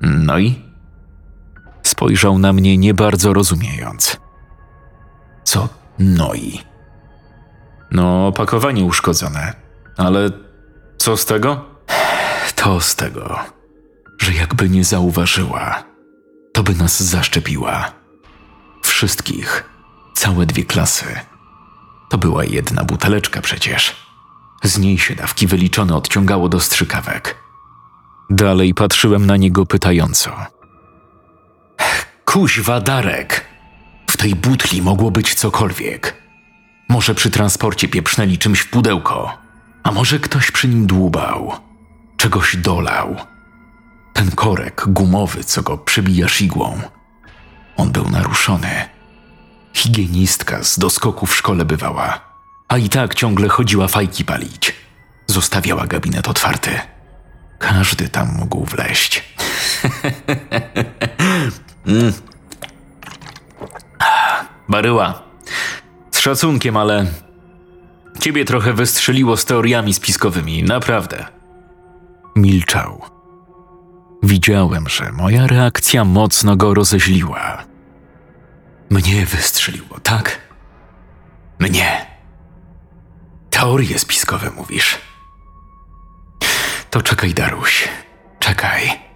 No 0.00 0.38
i? 0.38 0.71
Spojrzał 1.82 2.38
na 2.38 2.52
mnie 2.52 2.78
nie 2.78 2.94
bardzo 2.94 3.32
rozumiejąc. 3.32 4.16
Co 5.44 5.68
no 5.98 6.34
i? 6.34 6.60
No, 7.90 8.26
opakowanie 8.26 8.84
uszkodzone, 8.84 9.52
ale 9.96 10.30
co 10.98 11.16
z 11.16 11.24
tego? 11.24 11.64
To 12.56 12.80
z 12.80 12.96
tego, 12.96 13.38
że 14.18 14.32
jakby 14.32 14.68
nie 14.68 14.84
zauważyła, 14.84 15.84
to 16.52 16.62
by 16.62 16.74
nas 16.74 17.02
zaszczepiła. 17.02 17.92
Wszystkich, 18.82 19.64
całe 20.14 20.46
dwie 20.46 20.64
klasy. 20.64 21.06
To 22.10 22.18
była 22.18 22.44
jedna 22.44 22.84
buteleczka 22.84 23.40
przecież. 23.40 23.96
Z 24.64 24.78
niej 24.78 24.98
się 24.98 25.14
dawki 25.14 25.46
wyliczone 25.46 25.96
odciągało 25.96 26.48
do 26.48 26.60
strzykawek. 26.60 27.36
Dalej 28.30 28.74
patrzyłem 28.74 29.26
na 29.26 29.36
niego 29.36 29.66
pytająco. 29.66 30.30
Kuźwa 32.24 32.80
Darek! 32.80 33.44
W 34.10 34.16
tej 34.16 34.34
butli 34.34 34.82
mogło 34.82 35.10
być 35.10 35.34
cokolwiek. 35.34 36.22
Może 36.88 37.14
przy 37.14 37.30
transporcie 37.30 37.88
pieprznęli 37.88 38.38
czymś 38.38 38.60
w 38.60 38.70
pudełko, 38.70 39.38
a 39.82 39.92
może 39.92 40.18
ktoś 40.18 40.50
przy 40.50 40.68
nim 40.68 40.86
dłubał, 40.86 41.52
czegoś 42.16 42.56
dolał. 42.56 43.16
Ten 44.12 44.30
korek 44.30 44.84
gumowy, 44.86 45.44
co 45.44 45.62
go 45.62 45.78
przebijasz 45.78 46.40
igłą. 46.40 46.80
On 47.76 47.90
był 47.90 48.10
naruszony. 48.10 48.88
Higienistka 49.74 50.64
z 50.64 50.78
doskoku 50.78 51.26
w 51.26 51.36
szkole 51.36 51.64
bywała, 51.64 52.20
a 52.68 52.78
i 52.78 52.88
tak 52.88 53.14
ciągle 53.14 53.48
chodziła 53.48 53.88
fajki 53.88 54.24
palić. 54.24 54.74
Zostawiała 55.26 55.86
gabinet 55.86 56.28
otwarty. 56.28 56.80
Każdy 57.58 58.08
tam 58.08 58.36
mógł 58.38 58.64
wleść. 58.64 59.22
mm. 61.86 62.12
Baryła. 64.68 65.22
Z 66.10 66.18
szacunkiem, 66.18 66.76
ale 66.76 67.06
ciebie 68.20 68.44
trochę 68.44 68.72
wystrzeliło 68.72 69.36
z 69.36 69.44
teoriami 69.44 69.94
spiskowymi, 69.94 70.62
naprawdę. 70.62 71.26
Milczał. 72.36 73.02
Widziałem, 74.22 74.88
że 74.88 75.12
moja 75.12 75.46
reakcja 75.46 76.04
mocno 76.04 76.56
go 76.56 76.74
rozeźliła. 76.74 77.64
Mnie 78.90 79.26
wystrzeliło, 79.26 80.00
tak? 80.02 80.40
Mnie. 81.58 82.06
Teorie 83.50 83.98
spiskowe 83.98 84.50
mówisz. 84.50 84.98
To 86.90 87.02
czekaj, 87.02 87.34
Daruś. 87.34 87.88
Czekaj. 88.38 89.11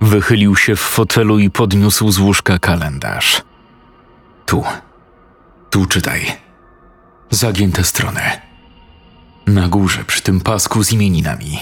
Wychylił 0.00 0.56
się 0.56 0.76
w 0.76 0.80
fotelu 0.80 1.38
i 1.38 1.50
podniósł 1.50 2.10
z 2.10 2.18
łóżka 2.18 2.58
kalendarz. 2.58 3.42
Tu. 4.46 4.64
Tu 5.70 5.86
czytaj. 5.86 6.26
Zagięte 7.30 7.84
strony. 7.84 8.20
Na 9.46 9.68
górze, 9.68 10.04
przy 10.04 10.22
tym 10.22 10.40
pasku 10.40 10.84
z 10.84 10.92
imieninami. 10.92 11.58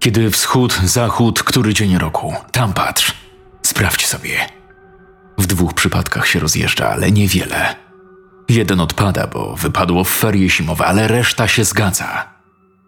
Kiedy 0.00 0.30
wschód, 0.30 0.80
zachód, 0.84 1.42
który 1.42 1.74
dzień 1.74 1.98
roku. 1.98 2.34
Tam 2.52 2.72
patrz. 2.72 3.14
Sprawdź 3.62 4.06
sobie. 4.06 4.46
W 5.38 5.46
dwóch 5.46 5.74
przypadkach 5.74 6.26
się 6.26 6.40
rozjeżdża, 6.40 6.88
ale 6.88 7.12
niewiele. 7.12 7.76
Jeden 8.48 8.80
odpada, 8.80 9.26
bo 9.26 9.56
wypadło 9.56 10.04
w 10.04 10.10
ferie 10.10 10.50
zimowe, 10.50 10.86
ale 10.86 11.08
reszta 11.08 11.48
się 11.48 11.64
zgadza. 11.64 12.28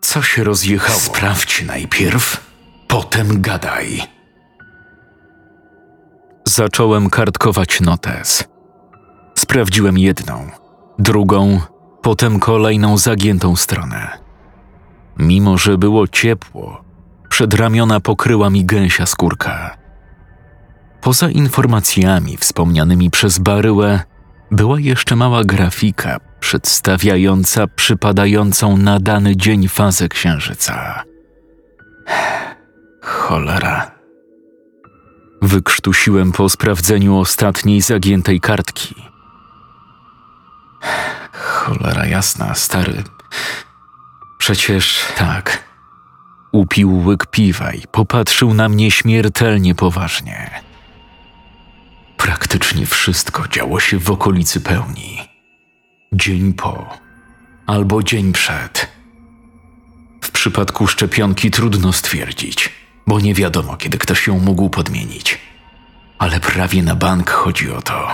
Co 0.00 0.22
się 0.22 0.44
rozjechało? 0.44 1.00
Sprawdź 1.00 1.62
najpierw, 1.62 2.40
potem 2.88 3.42
gadaj. 3.42 4.02
Zacząłem 6.54 7.10
kartkować 7.10 7.80
notes. 7.80 8.44
Sprawdziłem 9.38 9.98
jedną, 9.98 10.50
drugą, 10.98 11.60
potem 12.02 12.40
kolejną 12.40 12.98
zagiętą 12.98 13.56
stronę. 13.56 14.18
Mimo, 15.18 15.58
że 15.58 15.78
było 15.78 16.08
ciepło, 16.08 16.84
przed 17.28 17.54
ramiona 17.54 18.00
pokryła 18.00 18.50
mi 18.50 18.64
gęsia 18.64 19.06
skórka. 19.06 19.76
Poza 21.00 21.30
informacjami 21.30 22.36
wspomnianymi 22.36 23.10
przez 23.10 23.38
Baryłę, 23.38 24.00
była 24.50 24.80
jeszcze 24.80 25.16
mała 25.16 25.44
grafika 25.44 26.18
przedstawiająca 26.40 27.66
przypadającą 27.66 28.76
na 28.76 29.00
dany 29.00 29.36
dzień 29.36 29.68
fazę 29.68 30.08
księżyca. 30.08 31.04
Cholera. 33.02 34.01
Wykrztusiłem 35.42 36.32
po 36.32 36.48
sprawdzeniu 36.48 37.18
ostatniej 37.18 37.80
zagiętej 37.80 38.40
kartki. 38.40 38.94
Cholera 41.32 42.06
jasna, 42.06 42.54
stary. 42.54 43.04
Przecież 44.38 45.04
tak. 45.16 45.64
Upił 46.52 47.04
łyk 47.04 47.26
piwa 47.26 47.72
i 47.72 47.82
popatrzył 47.92 48.54
na 48.54 48.68
mnie 48.68 48.90
śmiertelnie 48.90 49.74
poważnie. 49.74 50.50
Praktycznie 52.16 52.86
wszystko 52.86 53.48
działo 53.48 53.80
się 53.80 53.98
w 53.98 54.10
okolicy 54.10 54.60
pełni. 54.60 55.18
Dzień 56.12 56.52
po, 56.52 56.98
albo 57.66 58.02
dzień 58.02 58.32
przed. 58.32 58.88
W 60.22 60.30
przypadku 60.30 60.86
szczepionki 60.86 61.50
trudno 61.50 61.92
stwierdzić, 61.92 62.72
bo 63.12 63.20
nie 63.20 63.34
wiadomo, 63.34 63.76
kiedy 63.76 63.98
ktoś 63.98 64.26
ją 64.26 64.38
mógł 64.38 64.70
podmienić. 64.70 65.38
Ale 66.18 66.40
prawie 66.40 66.82
na 66.82 66.94
bank 66.94 67.30
chodzi 67.30 67.72
o 67.72 67.82
to. 67.82 68.08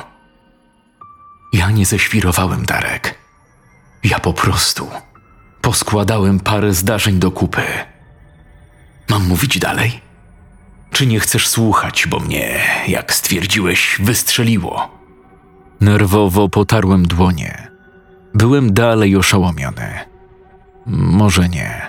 Ja 1.52 1.70
nie 1.70 1.86
ześwirowałem 1.86 2.66
Darek. 2.66 3.18
Ja 4.04 4.18
po 4.18 4.32
prostu 4.32 4.86
poskładałem 5.60 6.40
parę 6.40 6.74
zdarzeń 6.74 7.18
do 7.18 7.30
kupy. 7.30 7.62
Mam 9.08 9.28
mówić 9.28 9.58
dalej? 9.58 10.00
Czy 10.90 11.06
nie 11.06 11.20
chcesz 11.20 11.48
słuchać, 11.48 12.06
bo 12.06 12.20
mnie, 12.20 12.60
jak 12.88 13.14
stwierdziłeś, 13.14 13.96
wystrzeliło? 14.00 14.90
Nerwowo 15.80 16.48
potarłem 16.48 17.06
dłonie. 17.06 17.68
Byłem 18.34 18.74
dalej 18.74 19.16
oszołomiony. 19.16 19.98
Może 20.86 21.48
nie. 21.48 21.82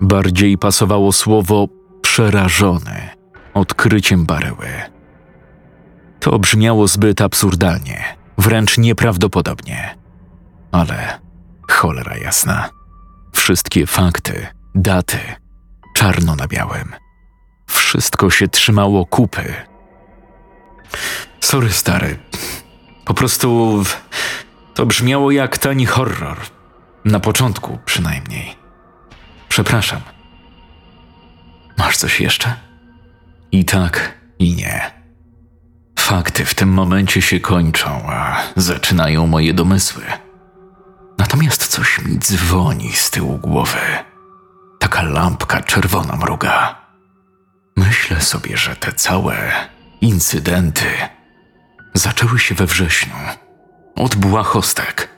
Bardziej 0.00 0.58
pasowało 0.58 1.12
słowo 1.12 1.77
przerażony 2.18 3.08
odkryciem 3.54 4.26
baryły. 4.26 4.68
To 6.20 6.38
brzmiało 6.38 6.88
zbyt 6.88 7.20
absurdalnie, 7.20 8.04
wręcz 8.38 8.78
nieprawdopodobnie. 8.78 9.98
Ale 10.72 11.18
cholera 11.70 12.16
jasna. 12.16 12.70
Wszystkie 13.32 13.86
fakty, 13.86 14.46
daty, 14.74 15.18
czarno 15.94 16.36
na 16.36 16.46
białym. 16.46 16.94
Wszystko 17.66 18.30
się 18.30 18.48
trzymało 18.48 19.06
kupy. 19.06 19.54
Sorry, 21.40 21.72
stary. 21.72 22.18
Po 23.04 23.14
prostu 23.14 23.82
to 24.74 24.86
brzmiało 24.86 25.30
jak 25.30 25.58
tani 25.58 25.86
horror. 25.86 26.38
Na 27.04 27.20
początku 27.20 27.78
przynajmniej. 27.84 28.56
Przepraszam. 29.48 30.17
Masz 31.78 31.96
coś 31.96 32.20
jeszcze? 32.20 32.54
I 33.52 33.64
tak, 33.64 34.14
i 34.38 34.54
nie. 34.54 34.90
Fakty 35.98 36.44
w 36.44 36.54
tym 36.54 36.68
momencie 36.68 37.22
się 37.22 37.40
kończą, 37.40 38.02
a 38.10 38.42
zaczynają 38.56 39.26
moje 39.26 39.54
domysły. 39.54 40.02
Natomiast 41.18 41.66
coś 41.66 41.98
mi 41.98 42.18
dzwoni 42.18 42.92
z 42.92 43.10
tyłu 43.10 43.38
głowy. 43.38 43.78
Taka 44.78 45.02
lampka 45.02 45.62
czerwona 45.62 46.16
mruga. 46.16 46.76
Myślę 47.76 48.20
sobie, 48.20 48.56
że 48.56 48.76
te 48.76 48.92
całe 48.92 49.52
incydenty 50.00 50.86
zaczęły 51.94 52.38
się 52.38 52.54
we 52.54 52.66
wrześniu. 52.66 53.14
Od 53.96 54.16
błahostek. 54.16 55.08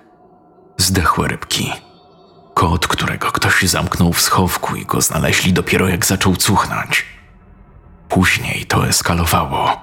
Zdechłe 0.79 1.29
rybki. 1.29 1.73
Kot, 2.61 2.87
którego 2.87 3.33
ktoś 3.33 3.63
zamknął 3.63 4.13
w 4.13 4.21
schowku 4.21 4.77
i 4.77 4.87
go 4.87 5.01
znaleźli 5.01 5.53
dopiero 5.53 5.89
jak 5.89 6.07
zaczął 6.07 6.37
cuchnąć. 6.37 7.07
Później 8.09 8.67
to 8.67 8.89
eskalowało. 8.89 9.81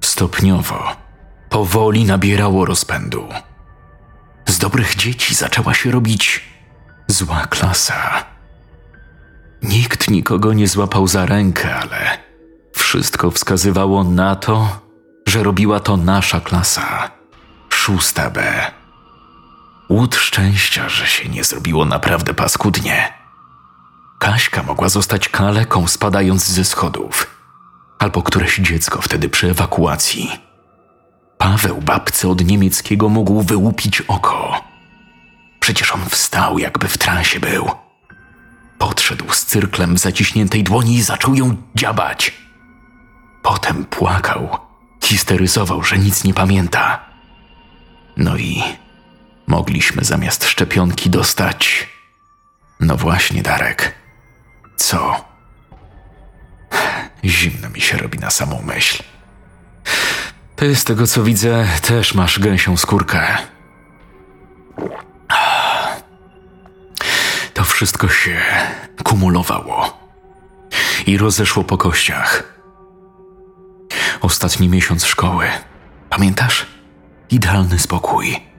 Stopniowo, 0.00 0.96
powoli 1.50 2.04
nabierało 2.04 2.64
rozpędu. 2.64 3.28
Z 4.46 4.58
dobrych 4.58 4.94
dzieci 4.96 5.34
zaczęła 5.34 5.74
się 5.74 5.90
robić 5.90 6.44
zła 7.08 7.46
klasa. 7.46 8.24
Nikt 9.62 10.10
nikogo 10.10 10.52
nie 10.52 10.68
złapał 10.68 11.08
za 11.08 11.26
rękę, 11.26 11.74
ale 11.74 12.18
wszystko 12.72 13.30
wskazywało 13.30 14.04
na 14.04 14.36
to, 14.36 14.80
że 15.26 15.42
robiła 15.42 15.80
to 15.80 15.96
nasza 15.96 16.40
klasa. 16.40 17.10
Szósta 17.68 18.30
B. 18.30 18.70
Łód 19.88 20.14
szczęścia, 20.14 20.88
że 20.88 21.06
się 21.06 21.28
nie 21.28 21.44
zrobiło 21.44 21.84
naprawdę 21.84 22.34
paskudnie. 22.34 23.12
Kaśka 24.18 24.62
mogła 24.62 24.88
zostać 24.88 25.28
kaleką 25.28 25.86
spadając 25.86 26.46
ze 26.46 26.64
schodów, 26.64 27.26
albo 27.98 28.22
któreś 28.22 28.56
dziecko 28.56 29.02
wtedy 29.02 29.28
przy 29.28 29.50
ewakuacji. 29.50 30.30
Paweł 31.38 31.80
babce 31.80 32.28
od 32.28 32.44
niemieckiego 32.44 33.08
mógł 33.08 33.42
wyłupić 33.42 34.00
oko. 34.00 34.64
Przecież 35.60 35.92
on 35.92 36.04
wstał, 36.08 36.58
jakby 36.58 36.88
w 36.88 36.98
transie 36.98 37.40
był. 37.40 37.70
Podszedł 38.78 39.32
z 39.32 39.44
cyrklem 39.44 39.94
w 39.94 39.98
zaciśniętej 39.98 40.64
dłoni 40.64 40.94
i 40.94 41.02
zaczął 41.02 41.34
ją 41.34 41.56
dziabać. 41.74 42.34
Potem 43.42 43.84
płakał, 43.84 44.58
histeryzował, 45.02 45.82
że 45.82 45.98
nic 45.98 46.24
nie 46.24 46.34
pamięta. 46.34 47.00
No 48.16 48.36
i 48.36 48.62
mogliśmy 49.46 50.04
zamiast 50.04 50.44
szczepionki 50.44 51.10
dostać. 51.10 51.88
No 52.80 52.96
właśnie, 52.96 53.42
Darek. 53.42 53.94
Co? 54.76 55.24
Zimno 57.24 57.70
mi 57.70 57.80
się 57.80 57.96
robi 57.96 58.18
na 58.18 58.30
samą 58.30 58.62
myśl. 58.62 59.02
Ty 60.56 60.76
z 60.76 60.84
tego 60.84 61.06
co 61.06 61.22
widzę, 61.22 61.66
też 61.82 62.14
masz 62.14 62.38
gęsią 62.38 62.76
skórkę. 62.76 63.38
To 67.54 67.64
wszystko 67.64 68.08
się 68.08 68.40
kumulowało 69.04 69.98
i 71.06 71.18
rozeszło 71.18 71.64
po 71.64 71.78
kościach. 71.78 72.54
Ostatni 74.20 74.68
miesiąc 74.68 75.04
szkoły. 75.04 75.46
Pamiętasz? 76.10 76.66
Idealny 77.30 77.78
spokój. 77.78 78.53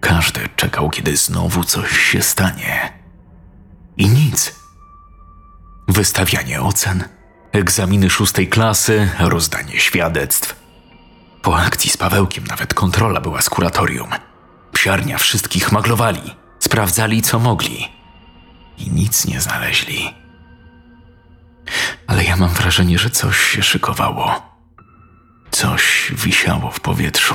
Każdy 0.00 0.40
czekał, 0.56 0.90
kiedy 0.90 1.16
znowu 1.16 1.64
coś 1.64 2.00
się 2.00 2.22
stanie. 2.22 2.92
I 3.96 4.08
nic. 4.08 4.54
Wystawianie 5.88 6.62
ocen, 6.62 7.04
egzaminy 7.52 8.10
szóstej 8.10 8.48
klasy, 8.48 9.08
rozdanie 9.18 9.80
świadectw. 9.80 10.56
Po 11.42 11.58
akcji 11.58 11.90
z 11.90 11.96
Pawełkiem 11.96 12.44
nawet 12.44 12.74
kontrola 12.74 13.20
była 13.20 13.42
z 13.42 13.50
kuratorium. 13.50 14.10
Psiarnia 14.72 15.18
wszystkich 15.18 15.72
maglowali, 15.72 16.34
sprawdzali 16.58 17.22
co 17.22 17.38
mogli. 17.38 17.88
I 18.78 18.90
nic 18.90 19.26
nie 19.26 19.40
znaleźli. 19.40 20.14
Ale 22.06 22.24
ja 22.24 22.36
mam 22.36 22.48
wrażenie, 22.48 22.98
że 22.98 23.10
coś 23.10 23.38
się 23.38 23.62
szykowało. 23.62 24.42
Coś 25.50 26.12
wisiało 26.16 26.70
w 26.70 26.80
powietrzu. 26.80 27.34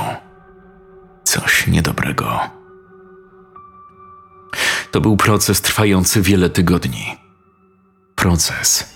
Coś 1.24 1.66
niedobrego. 1.66 2.40
To 4.90 5.00
był 5.00 5.16
proces 5.16 5.60
trwający 5.60 6.22
wiele 6.22 6.50
tygodni. 6.50 7.16
Proces, 8.14 8.94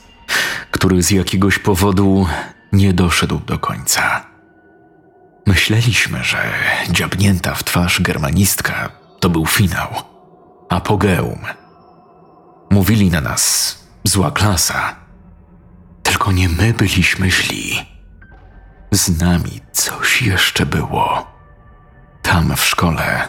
który 0.71 1.03
z 1.03 1.11
jakiegoś 1.11 1.59
powodu 1.59 2.27
nie 2.73 2.93
doszedł 2.93 3.39
do 3.39 3.59
końca. 3.59 4.27
Myśleliśmy, 5.47 6.25
że 6.25 6.55
dziabnięta 6.91 7.55
w 7.55 7.65
twarz 7.65 8.01
germanistka 8.01 8.89
to 9.21 9.31
był 9.31 9.47
finał, 9.47 9.89
apogeum. 10.69 11.39
Mówili 12.71 13.11
na 13.11 13.21
nas 13.21 13.75
zła 14.05 14.31
klasa. 14.31 14.97
Tylko 16.03 16.33
nie 16.33 16.49
my 16.49 16.73
byliśmy 16.73 17.31
źli. 17.31 17.87
Z 18.93 19.21
nami 19.21 19.61
coś 19.73 20.23
jeszcze 20.23 20.67
było. 20.67 21.38
Tam 22.29 22.57
w 22.57 22.65
szkole. 22.65 23.29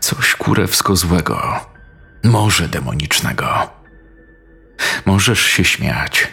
Coś 0.00 0.34
kurewsko 0.34 0.96
złego. 0.96 1.60
Może 2.24 2.68
demonicznego. 2.68 3.70
Możesz 5.06 5.40
się 5.40 5.64
śmiać, 5.64 6.28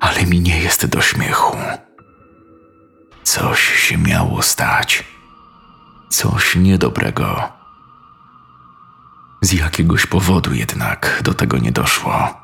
ale 0.00 0.26
mi 0.26 0.40
nie 0.40 0.60
jest 0.60 0.86
do 0.86 1.00
śmiechu. 1.00 1.56
Coś 3.22 3.60
się 3.60 3.98
miało 3.98 4.42
stać. 4.42 5.04
Coś 6.08 6.56
niedobrego. 6.56 7.52
Z 9.42 9.52
jakiegoś 9.52 10.06
powodu 10.06 10.54
jednak 10.54 11.20
do 11.24 11.34
tego 11.34 11.58
nie 11.58 11.72
doszło. 11.72 12.34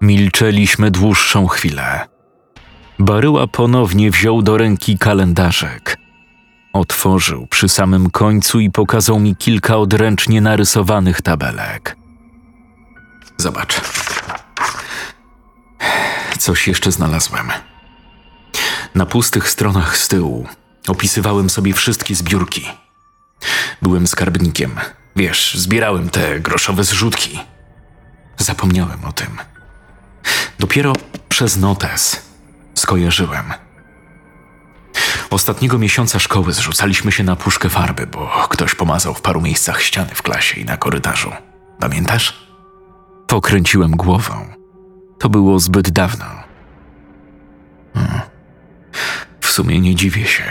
Milczeliśmy 0.00 0.90
dłuższą 0.90 1.46
chwilę. 1.46 2.15
Baryła 2.98 3.46
ponownie 3.46 4.10
wziął 4.10 4.42
do 4.42 4.58
ręki 4.58 4.98
kalendarzek. 4.98 5.96
Otworzył 6.72 7.46
przy 7.46 7.68
samym 7.68 8.10
końcu 8.10 8.60
i 8.60 8.70
pokazał 8.70 9.20
mi 9.20 9.36
kilka 9.36 9.76
odręcznie 9.76 10.40
narysowanych 10.40 11.22
tabelek. 11.22 11.96
Zobacz. 13.38 13.80
Coś 16.38 16.68
jeszcze 16.68 16.92
znalazłem. 16.92 17.50
Na 18.94 19.06
pustych 19.06 19.48
stronach 19.50 19.98
z 19.98 20.08
tyłu 20.08 20.46
opisywałem 20.88 21.50
sobie 21.50 21.72
wszystkie 21.72 22.14
zbiórki. 22.14 22.66
Byłem 23.82 24.06
skarbnikiem. 24.06 24.70
Wiesz, 25.16 25.54
zbierałem 25.54 26.08
te 26.08 26.40
groszowe 26.40 26.84
zrzutki. 26.84 27.40
Zapomniałem 28.38 29.04
o 29.04 29.12
tym. 29.12 29.38
Dopiero 30.58 30.92
przez 31.28 31.56
notes 31.56 32.25
skojarzyłem. 32.86 33.52
Ostatniego 35.30 35.78
miesiąca 35.78 36.18
szkoły 36.18 36.52
zrzucaliśmy 36.52 37.12
się 37.12 37.24
na 37.24 37.36
puszkę 37.36 37.68
farby, 37.68 38.06
bo 38.06 38.46
ktoś 38.48 38.74
pomazał 38.74 39.14
w 39.14 39.22
paru 39.22 39.40
miejscach 39.40 39.82
ściany 39.82 40.14
w 40.14 40.22
klasie 40.22 40.60
i 40.60 40.64
na 40.64 40.76
korytarzu. 40.76 41.32
Pamiętasz? 41.80 42.46
Pokręciłem 43.26 43.90
głową. 43.90 44.34
To 45.18 45.28
było 45.28 45.58
zbyt 45.58 45.90
dawno. 45.90 46.24
Hmm. 47.94 48.20
W 49.40 49.50
sumie 49.50 49.80
nie 49.80 49.94
dziwię 49.94 50.26
się. 50.26 50.44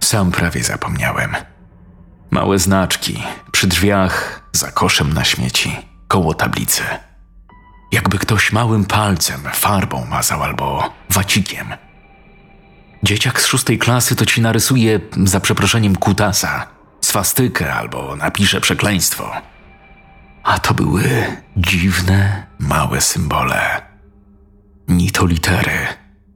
Sam 0.00 0.30
prawie 0.30 0.62
zapomniałem. 0.64 1.36
Małe 2.30 2.58
znaczki 2.58 3.22
przy 3.52 3.66
drzwiach, 3.66 4.42
za 4.52 4.70
koszem 4.70 5.12
na 5.12 5.24
śmieci, 5.24 5.76
koło 6.08 6.34
tablicy. 6.34 6.82
Jakby 7.92 8.18
ktoś 8.18 8.52
małym 8.52 8.84
palcem, 8.84 9.40
farbą 9.52 10.04
mazał 10.04 10.42
albo 10.42 10.92
wacikiem. 11.10 11.66
Dzieciak 13.02 13.40
z 13.40 13.46
szóstej 13.46 13.78
klasy 13.78 14.16
to 14.16 14.26
ci 14.26 14.40
narysuje, 14.40 15.00
za 15.24 15.40
przeproszeniem, 15.40 15.96
kutasa, 15.96 16.66
swastykę 17.00 17.74
albo 17.74 18.16
napisze 18.16 18.60
przekleństwo. 18.60 19.32
A 20.42 20.58
to 20.58 20.74
były 20.74 21.24
dziwne, 21.56 22.46
małe 22.58 23.00
symbole. 23.00 23.82
Ni 24.88 25.10
to 25.10 25.26
litery, 25.26 25.78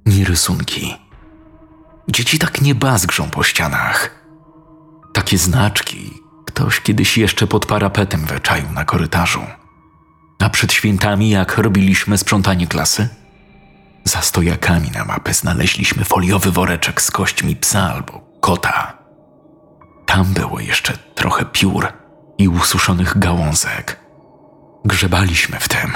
ni 0.06 0.24
rysunki. 0.24 0.96
Dzieci 2.08 2.38
tak 2.38 2.60
nie 2.60 2.74
bazgrzą 2.74 3.30
po 3.30 3.42
ścianach. 3.42 4.10
Takie 5.12 5.38
znaczki 5.38 6.22
Ktoś 6.52 6.80
kiedyś 6.80 7.18
jeszcze 7.18 7.46
pod 7.46 7.66
parapetem 7.66 8.26
wyczaił 8.26 8.72
na 8.72 8.84
korytarzu. 8.84 9.40
A 10.42 10.50
przed 10.50 10.72
świętami, 10.72 11.30
jak 11.30 11.58
robiliśmy 11.58 12.18
sprzątanie 12.18 12.66
klasy? 12.66 13.08
Za 14.04 14.22
stojakami 14.22 14.90
na 14.90 15.04
mapę 15.04 15.34
znaleźliśmy 15.34 16.04
foliowy 16.04 16.50
woreczek 16.50 17.02
z 17.02 17.10
kośćmi 17.10 17.56
psa 17.56 17.92
albo 17.94 18.20
kota. 18.40 18.98
Tam 20.06 20.24
było 20.24 20.60
jeszcze 20.60 20.98
trochę 20.98 21.44
piór 21.44 21.88
i 22.38 22.48
ususzonych 22.48 23.18
gałązek. 23.18 24.00
Grzebaliśmy 24.84 25.60
w 25.60 25.68
tym. 25.68 25.92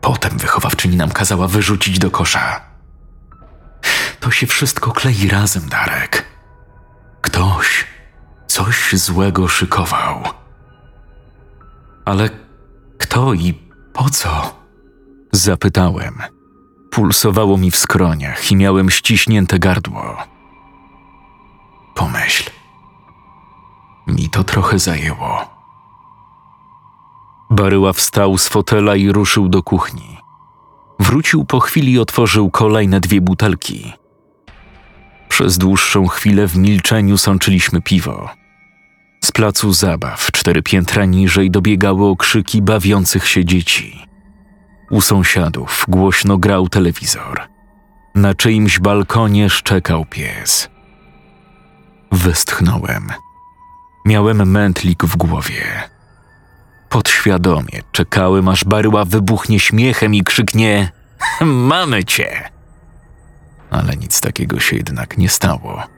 Potem 0.00 0.38
wychowawczyni 0.38 0.96
nam 0.96 1.10
kazała 1.10 1.48
wyrzucić 1.48 1.98
do 1.98 2.10
kosza. 2.10 2.60
To 4.20 4.30
się 4.30 4.46
wszystko 4.46 4.92
klei 4.92 5.28
razem, 5.28 5.68
Darek. 5.68 6.26
Ktoś 7.20 7.86
coś 8.46 8.92
złego 8.92 9.48
szykował. 9.48 10.22
Ale 12.04 12.45
kto 12.98 13.34
i 13.34 13.54
po 13.92 14.10
co? 14.10 14.54
Zapytałem. 15.32 16.22
Pulsowało 16.90 17.56
mi 17.58 17.70
w 17.70 17.76
skroniach 17.76 18.52
i 18.52 18.56
miałem 18.56 18.90
ściśnięte 18.90 19.58
gardło. 19.58 20.16
Pomyśl. 21.94 22.50
Mi 24.06 24.30
to 24.30 24.44
trochę 24.44 24.78
zajęło. 24.78 25.56
Baryła 27.50 27.92
wstał 27.92 28.38
z 28.38 28.48
fotela 28.48 28.96
i 28.96 29.12
ruszył 29.12 29.48
do 29.48 29.62
kuchni. 29.62 30.16
Wrócił 31.00 31.44
po 31.44 31.60
chwili 31.60 31.92
i 31.92 31.98
otworzył 31.98 32.50
kolejne 32.50 33.00
dwie 33.00 33.20
butelki. 33.20 33.92
Przez 35.28 35.58
dłuższą 35.58 36.06
chwilę 36.06 36.48
w 36.48 36.56
milczeniu 36.56 37.18
sączyliśmy 37.18 37.82
piwo. 37.82 38.30
Placu 39.36 39.72
zabaw, 39.72 40.32
cztery 40.32 40.62
piętra 40.62 41.04
niżej, 41.04 41.50
dobiegały 41.50 42.06
okrzyki 42.06 42.62
bawiących 42.62 43.28
się 43.28 43.44
dzieci. 43.44 44.06
U 44.90 45.00
sąsiadów 45.00 45.84
głośno 45.88 46.38
grał 46.38 46.68
telewizor. 46.68 47.40
Na 48.14 48.34
czyimś 48.34 48.78
balkonie 48.78 49.50
szczekał 49.50 50.04
pies. 50.04 50.68
Westchnąłem. 52.12 53.12
Miałem 54.04 54.50
mętlik 54.50 55.04
w 55.04 55.16
głowie. 55.16 55.82
Podświadomie 56.88 57.82
czekałem, 57.92 58.48
aż 58.48 58.64
baryła 58.64 59.04
wybuchnie 59.04 59.60
śmiechem 59.60 60.14
i 60.14 60.24
krzyknie: 60.24 60.92
Mamy 61.40 62.04
cię! 62.04 62.50
Ale 63.70 63.96
nic 63.96 64.20
takiego 64.20 64.60
się 64.60 64.76
jednak 64.76 65.18
nie 65.18 65.28
stało. 65.28 65.95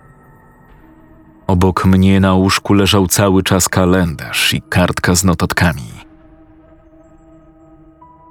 Obok 1.49 1.85
mnie 1.85 2.21
na 2.21 2.35
łóżku 2.35 2.75
leżał 2.75 3.07
cały 3.07 3.43
czas 3.43 3.69
kalendarz 3.69 4.55
i 4.55 4.63
kartka 4.63 5.15
z 5.15 5.25
notatkami. 5.25 5.93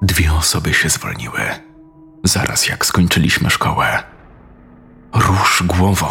Dwie 0.02 0.34
osoby 0.34 0.74
się 0.74 0.90
zwolniły, 0.90 1.40
zaraz 2.24 2.68
jak 2.68 2.86
skończyliśmy 2.86 3.50
szkołę. 3.50 4.04
Rusz 5.14 5.64
głową. 5.66 6.08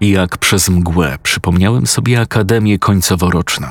Jak 0.00 0.38
przez 0.38 0.68
mgłę 0.68 1.18
przypomniałem 1.22 1.86
sobie 1.86 2.20
akademię 2.20 2.78
końcoworoczną. 2.78 3.68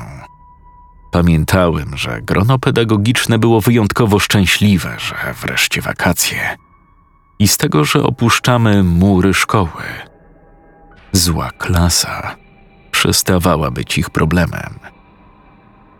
Pamiętałem, 1.10 1.96
że 1.96 2.22
grono 2.22 2.58
pedagogiczne 2.58 3.38
było 3.38 3.60
wyjątkowo 3.60 4.18
szczęśliwe, 4.18 4.96
że 4.98 5.34
wreszcie 5.42 5.80
wakacje. 5.80 6.56
I 7.38 7.48
z 7.48 7.56
tego, 7.56 7.84
że 7.84 8.02
opuszczamy 8.02 8.82
mury 8.82 9.34
szkoły. 9.34 10.07
Zła 11.12 11.50
klasa 11.58 12.36
przestawała 12.90 13.70
być 13.70 13.98
ich 13.98 14.10
problemem. 14.10 14.78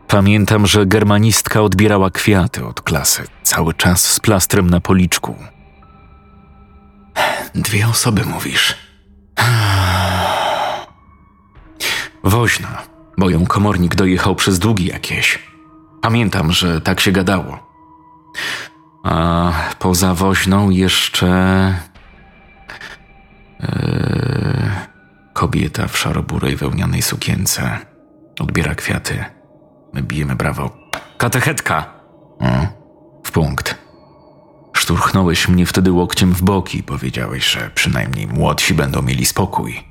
Pamiętam, 0.09 0.67
że 0.67 0.87
germanistka 0.87 1.61
odbierała 1.61 2.11
kwiaty 2.11 2.65
od 2.67 2.81
klasy, 2.81 3.25
cały 3.43 3.75
czas 3.75 4.05
z 4.05 4.21
plastrem 4.21 4.71
na 4.71 4.81
policzku. 4.81 5.37
Dwie 7.55 7.89
osoby 7.89 8.25
mówisz. 8.25 8.75
Woźna, 12.25 12.83
bo 13.19 13.31
ją 13.31 13.47
komornik 13.47 13.95
dojechał 13.95 14.35
przez 14.35 14.59
długi 14.59 14.87
jakieś. 14.87 15.39
Pamiętam, 16.03 16.53
że 16.53 16.81
tak 16.81 17.01
się 17.01 17.13
gadało. 17.13 17.69
A 19.03 19.53
poza 19.79 20.15
woźną 20.15 20.71
jeszcze. 20.71 21.29
Kobieta 25.49 25.89
w 25.89 25.99
szaroburej 25.99 26.57
wełnianej 26.57 27.03
sukience 27.03 27.79
odbiera 28.41 28.75
kwiaty. 28.75 29.25
My 29.93 30.03
bijemy 30.03 30.37
brawo. 30.37 30.71
Katechetka! 31.19 31.87
O, 32.39 32.67
w 33.25 33.31
punkt. 33.33 33.79
Szturchnąłeś 34.73 35.49
mnie 35.49 35.67
wtedy 35.67 35.93
łokciem 35.93 36.33
w 36.33 36.43
boki 36.43 36.83
powiedziałeś, 36.83 37.45
że 37.45 37.71
przynajmniej 37.75 38.27
młodsi 38.27 38.75
będą 38.75 39.03
mieli 39.03 39.27
spokój. 39.27 39.85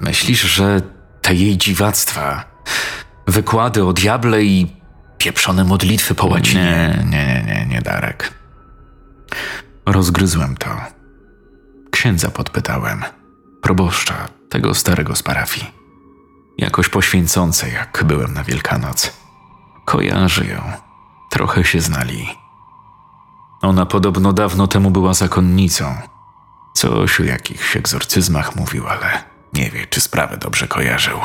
Myślisz, 0.00 0.40
że 0.40 0.80
te 1.22 1.34
jej 1.34 1.58
dziwactwa, 1.58 2.44
wykłady 3.26 3.84
o 3.84 3.92
diable 3.92 4.44
i 4.44 4.66
pieprzone 5.18 5.64
modlitwy 5.64 6.14
po 6.14 6.26
łacinie... 6.26 6.98
Nie, 6.98 7.04
nie, 7.04 7.44
nie, 7.46 7.66
nie, 7.66 7.82
Darek. 7.82 8.32
Rozgryzłem 9.86 10.56
to. 10.56 10.68
Księdza 11.90 12.30
podpytałem. 12.30 13.02
Proboszcza, 13.62 14.28
tego 14.50 14.74
starego 14.74 15.16
z 15.16 15.22
parafii. 15.22 15.66
Jakoś 16.58 16.88
poświęcące, 16.88 17.70
jak 17.70 18.04
byłem 18.04 18.34
na 18.34 18.44
Wielkanoc. 18.44 19.12
Kojarzy 19.84 20.46
ją. 20.46 20.72
Trochę 21.30 21.64
się 21.64 21.80
znali. 21.80 22.28
Ona 23.62 23.86
podobno 23.86 24.32
dawno 24.32 24.66
temu 24.66 24.90
była 24.90 25.14
zakonnicą. 25.14 25.94
Coś 26.74 27.20
o 27.20 27.24
jakichś 27.24 27.76
egzorcyzmach 27.76 28.56
mówił, 28.56 28.88
ale 28.88 29.24
nie 29.52 29.70
wie, 29.70 29.86
czy 29.86 30.00
sprawę 30.00 30.36
dobrze 30.36 30.68
kojarzył. 30.68 31.18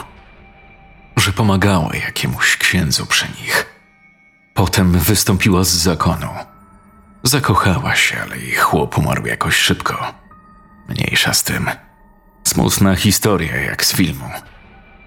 Że 1.17 1.33
pomagała 1.33 1.95
jakiemuś 1.95 2.57
księdzu 2.57 3.05
przy 3.05 3.27
nich. 3.27 3.65
Potem 4.53 4.91
wystąpiła 4.91 5.63
z 5.63 5.69
zakonu. 5.69 6.29
Zakochała 7.23 7.95
się, 7.95 8.21
ale 8.21 8.37
jej 8.37 8.55
chłop 8.55 8.97
umarł 8.97 9.25
jakoś 9.25 9.55
szybko. 9.55 10.13
Mniejsza 10.89 11.33
z 11.33 11.43
tym. 11.43 11.69
Smutna 12.43 12.95
historia, 12.95 13.55
jak 13.55 13.85
z 13.85 13.93
filmu. 13.93 14.29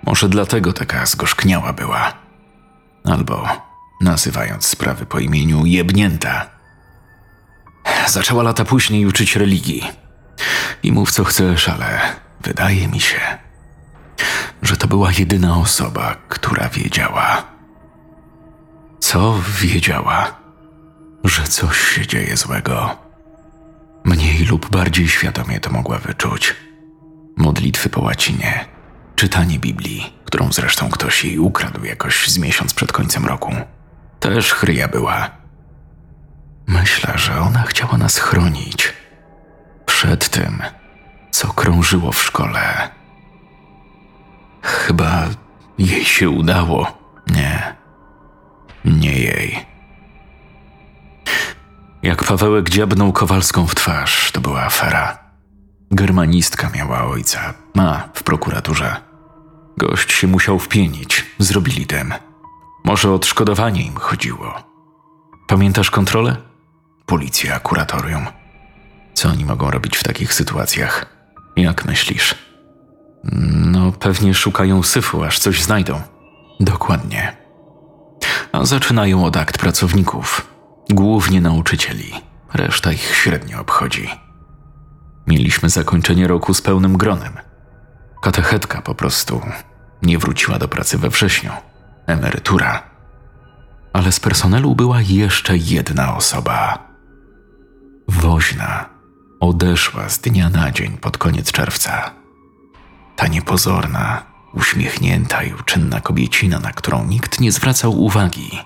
Może 0.02 0.28
dlatego 0.28 0.72
taka 0.72 1.06
zgorzkniała 1.06 1.72
była. 1.72 2.12
Albo, 3.04 3.48
nazywając 4.00 4.66
sprawy 4.66 5.06
po 5.06 5.18
imieniu, 5.18 5.66
jebnięta. 5.66 6.46
Zaczęła 8.08 8.42
lata 8.42 8.64
później 8.64 9.06
uczyć 9.06 9.36
religii. 9.36 9.82
I 10.82 10.92
mów 10.92 11.10
co 11.10 11.24
chcesz, 11.24 11.68
ale 11.68 12.00
wydaje 12.40 12.88
mi 12.88 13.00
się, 13.00 13.20
że 14.62 14.76
to 14.76 14.86
była 14.86 15.12
jedyna 15.18 15.56
osoba, 15.56 16.16
która 16.28 16.68
wiedziała. 16.68 17.42
Co 19.00 19.40
wiedziała? 19.60 20.36
Że 21.24 21.42
coś 21.42 21.78
się 21.78 22.06
dzieje 22.06 22.36
złego. 22.36 22.96
Mniej 24.04 24.44
lub 24.44 24.70
bardziej 24.70 25.08
świadomie 25.08 25.60
to 25.60 25.70
mogła 25.70 25.98
wyczuć. 25.98 26.54
Modlitwy 27.36 27.88
po 27.88 28.00
łacinie, 28.00 28.64
czytanie 29.16 29.58
Biblii, 29.58 30.12
którą 30.24 30.52
zresztą 30.52 30.90
ktoś 30.90 31.24
jej 31.24 31.38
ukradł 31.38 31.84
jakoś 31.84 32.28
z 32.28 32.38
miesiąc 32.38 32.74
przed 32.74 32.92
końcem 32.92 33.26
roku. 33.26 33.52
Też 34.20 34.52
chryja 34.52 34.88
była. 34.88 35.30
Myślę, 36.66 37.12
że 37.16 37.40
ona 37.40 37.62
chciała 37.62 37.98
nas 37.98 38.18
chronić 38.18 38.92
przed 39.86 40.28
tym, 40.28 40.62
co 41.30 41.52
krążyło 41.52 42.12
w 42.12 42.22
szkole. 42.22 42.90
Chyba 44.62 45.24
jej 45.78 46.04
się 46.04 46.30
udało. 46.30 46.98
Nie. 47.26 47.76
Nie 48.84 49.18
jej. 49.18 49.66
Jak 52.02 52.24
Pawełek 52.24 52.70
dziabnął 52.70 53.12
Kowalską 53.12 53.66
w 53.66 53.74
twarz, 53.74 54.32
to 54.32 54.40
była 54.40 54.62
afera. 54.62 55.23
Germanistka 55.94 56.70
miała 56.70 57.04
ojca, 57.04 57.54
ma 57.74 58.08
w 58.14 58.22
prokuraturze. 58.22 58.96
Gość 59.76 60.12
się 60.12 60.26
musiał 60.26 60.58
wpienić, 60.58 61.26
zrobili 61.38 61.86
tym. 61.86 62.14
Może 62.84 63.12
odszkodowanie 63.12 63.82
im 63.82 63.96
chodziło. 63.96 64.54
Pamiętasz 65.46 65.90
kontrolę? 65.90 66.36
Policja, 67.06 67.60
kuratorium. 67.60 68.26
Co 69.14 69.28
oni 69.28 69.44
mogą 69.44 69.70
robić 69.70 69.96
w 69.96 70.02
takich 70.02 70.34
sytuacjach? 70.34 71.06
Jak 71.56 71.84
myślisz? 71.84 72.34
No, 73.52 73.92
pewnie 73.92 74.34
szukają 74.34 74.82
syfu, 74.82 75.24
aż 75.24 75.38
coś 75.38 75.62
znajdą. 75.62 76.00
Dokładnie. 76.60 77.36
A 78.52 78.64
zaczynają 78.64 79.24
od 79.24 79.36
akt 79.36 79.58
pracowników, 79.58 80.46
głównie 80.90 81.40
nauczycieli. 81.40 82.12
Reszta 82.54 82.92
ich 82.92 83.16
średnio 83.16 83.60
obchodzi. 83.60 84.23
Mieliśmy 85.26 85.68
zakończenie 85.70 86.28
roku 86.28 86.54
z 86.54 86.62
pełnym 86.62 86.96
gronem. 86.96 87.32
Katechetka 88.22 88.82
po 88.82 88.94
prostu 88.94 89.40
Nie 90.02 90.18
wróciła 90.18 90.58
do 90.58 90.68
pracy 90.68 90.98
we 90.98 91.08
wrześniu. 91.08 91.52
Emerytura. 92.06 92.82
Ale 93.92 94.12
z 94.12 94.20
personelu 94.20 94.74
była 94.74 95.00
jeszcze 95.00 95.56
jedna 95.56 96.16
osoba. 96.16 96.78
Woźna 98.08 98.88
odeszła 99.40 100.08
z 100.08 100.18
dnia 100.18 100.50
na 100.50 100.70
dzień 100.70 100.96
pod 100.98 101.18
koniec 101.18 101.52
czerwca. 101.52 102.10
Ta 103.16 103.26
niepozorna, 103.26 104.22
uśmiechnięta 104.54 105.42
i 105.42 105.54
uczynna 105.54 106.00
kobiecina, 106.00 106.58
na 106.58 106.72
którą 106.72 107.04
nikt 107.04 107.40
nie 107.40 107.52
zwracał 107.52 108.02
uwagi. 108.02 108.58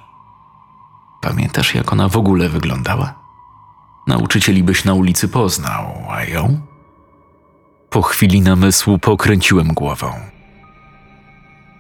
Pamiętasz, 1.21 1.75
jak 1.75 1.93
ona 1.93 2.09
w 2.09 2.17
ogóle 2.17 2.49
wyglądała? 2.49 3.28
Nauczycieli 4.09 4.63
byś 4.63 4.85
na 4.85 4.95
ulicy 4.95 5.29
poznał, 5.29 6.05
a 6.11 6.25
ją? 6.25 6.61
Po 7.91 8.03
chwili 8.03 8.41
namysłu 8.41 8.99
pokręciłem 8.99 9.69
głową. 9.69 10.13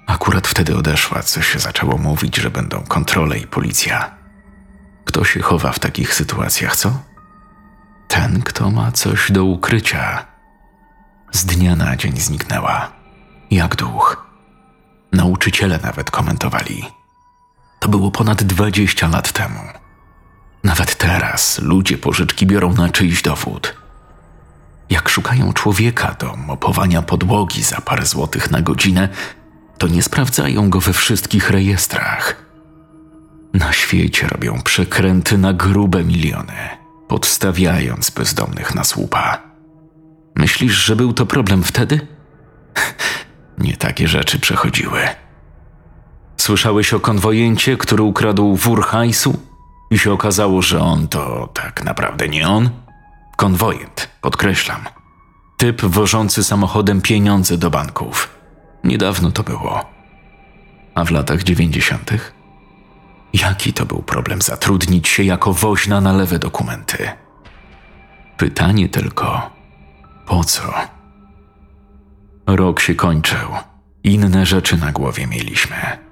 Akurat 0.06 0.48
wtedy 0.48 0.76
odeszła, 0.76 1.22
co 1.22 1.42
się 1.42 1.58
zaczęło 1.58 1.98
mówić, 1.98 2.36
że 2.36 2.50
będą 2.50 2.80
kontrole 2.80 3.38
i 3.38 3.46
policja. 3.46 4.14
Kto 5.04 5.24
się 5.24 5.40
chowa 5.40 5.72
w 5.72 5.78
takich 5.78 6.14
sytuacjach, 6.14 6.76
co? 6.76 6.92
Ten, 8.08 8.42
kto 8.42 8.70
ma 8.70 8.92
coś 8.92 9.32
do 9.32 9.44
ukrycia. 9.44 10.26
Z 11.32 11.44
dnia 11.44 11.76
na 11.76 11.96
dzień 11.96 12.16
zniknęła. 12.16 12.92
Jak 13.50 13.76
duch. 13.76 14.26
Nauczyciele 15.12 15.78
nawet 15.82 16.10
komentowali. 16.10 16.84
To 17.80 17.88
było 17.88 18.10
ponad 18.10 18.42
20 18.42 19.08
lat 19.08 19.32
temu. 19.32 19.60
Nawet 20.64 20.94
teraz 20.96 21.58
ludzie 21.58 21.98
pożyczki 21.98 22.46
biorą 22.46 22.72
na 22.72 22.88
czyjś 22.88 23.22
dowód. 23.22 23.74
Jak 24.90 25.08
szukają 25.08 25.52
człowieka 25.52 26.16
do 26.20 26.36
mopowania 26.36 27.02
podłogi 27.02 27.62
za 27.62 27.80
parę 27.80 28.06
złotych 28.06 28.50
na 28.50 28.62
godzinę, 28.62 29.08
to 29.78 29.88
nie 29.88 30.02
sprawdzają 30.02 30.70
go 30.70 30.80
we 30.80 30.92
wszystkich 30.92 31.50
rejestrach. 31.50 32.44
Na 33.54 33.72
świecie 33.72 34.28
robią 34.28 34.62
przekręty 34.64 35.38
na 35.38 35.52
grube 35.52 36.04
miliony, 36.04 36.68
podstawiając 37.08 38.10
bezdomnych 38.10 38.74
na 38.74 38.84
słupa. 38.84 39.42
Myślisz, 40.34 40.72
że 40.72 40.96
był 40.96 41.12
to 41.12 41.26
problem 41.26 41.62
wtedy? 41.62 42.00
Nie 43.58 43.76
takie 43.76 44.08
rzeczy 44.08 44.38
przechodziły. 44.38 45.00
Słyszałeś 46.36 46.94
o 46.94 47.00
konwojencie, 47.00 47.76
który 47.76 48.02
ukradł 48.02 48.56
wór 48.56 48.82
hajsu 48.84 49.47
i 49.90 49.98
się 49.98 50.12
okazało, 50.12 50.62
że 50.62 50.80
on 50.80 51.08
to 51.08 51.48
tak 51.54 51.84
naprawdę 51.84 52.28
nie 52.28 52.48
on? 52.48 52.70
Konwojent, 53.36 54.08
podkreślam. 54.20 54.80
Typ 55.56 55.82
wożący 55.82 56.44
samochodem 56.44 57.00
pieniądze 57.00 57.58
do 57.58 57.70
banków. 57.70 58.38
Niedawno 58.84 59.30
to 59.30 59.42
było. 59.42 59.84
A 60.94 61.04
w 61.04 61.10
latach 61.10 61.42
dziewięćdziesiątych? 61.42 62.34
Jaki 63.32 63.72
to 63.72 63.86
był 63.86 64.02
problem 64.02 64.42
zatrudnić 64.42 65.08
się 65.08 65.22
jako 65.22 65.52
woźna 65.52 66.00
na 66.00 66.12
lewe 66.12 66.38
dokumenty? 66.38 67.10
Pytanie 68.36 68.88
tylko, 68.88 69.50
po 70.26 70.44
co? 70.44 70.62
Rok 72.46 72.80
się 72.80 72.94
kończył. 72.94 73.48
Inne 74.04 74.46
rzeczy 74.46 74.76
na 74.76 74.92
głowie 74.92 75.26
mieliśmy. 75.26 76.07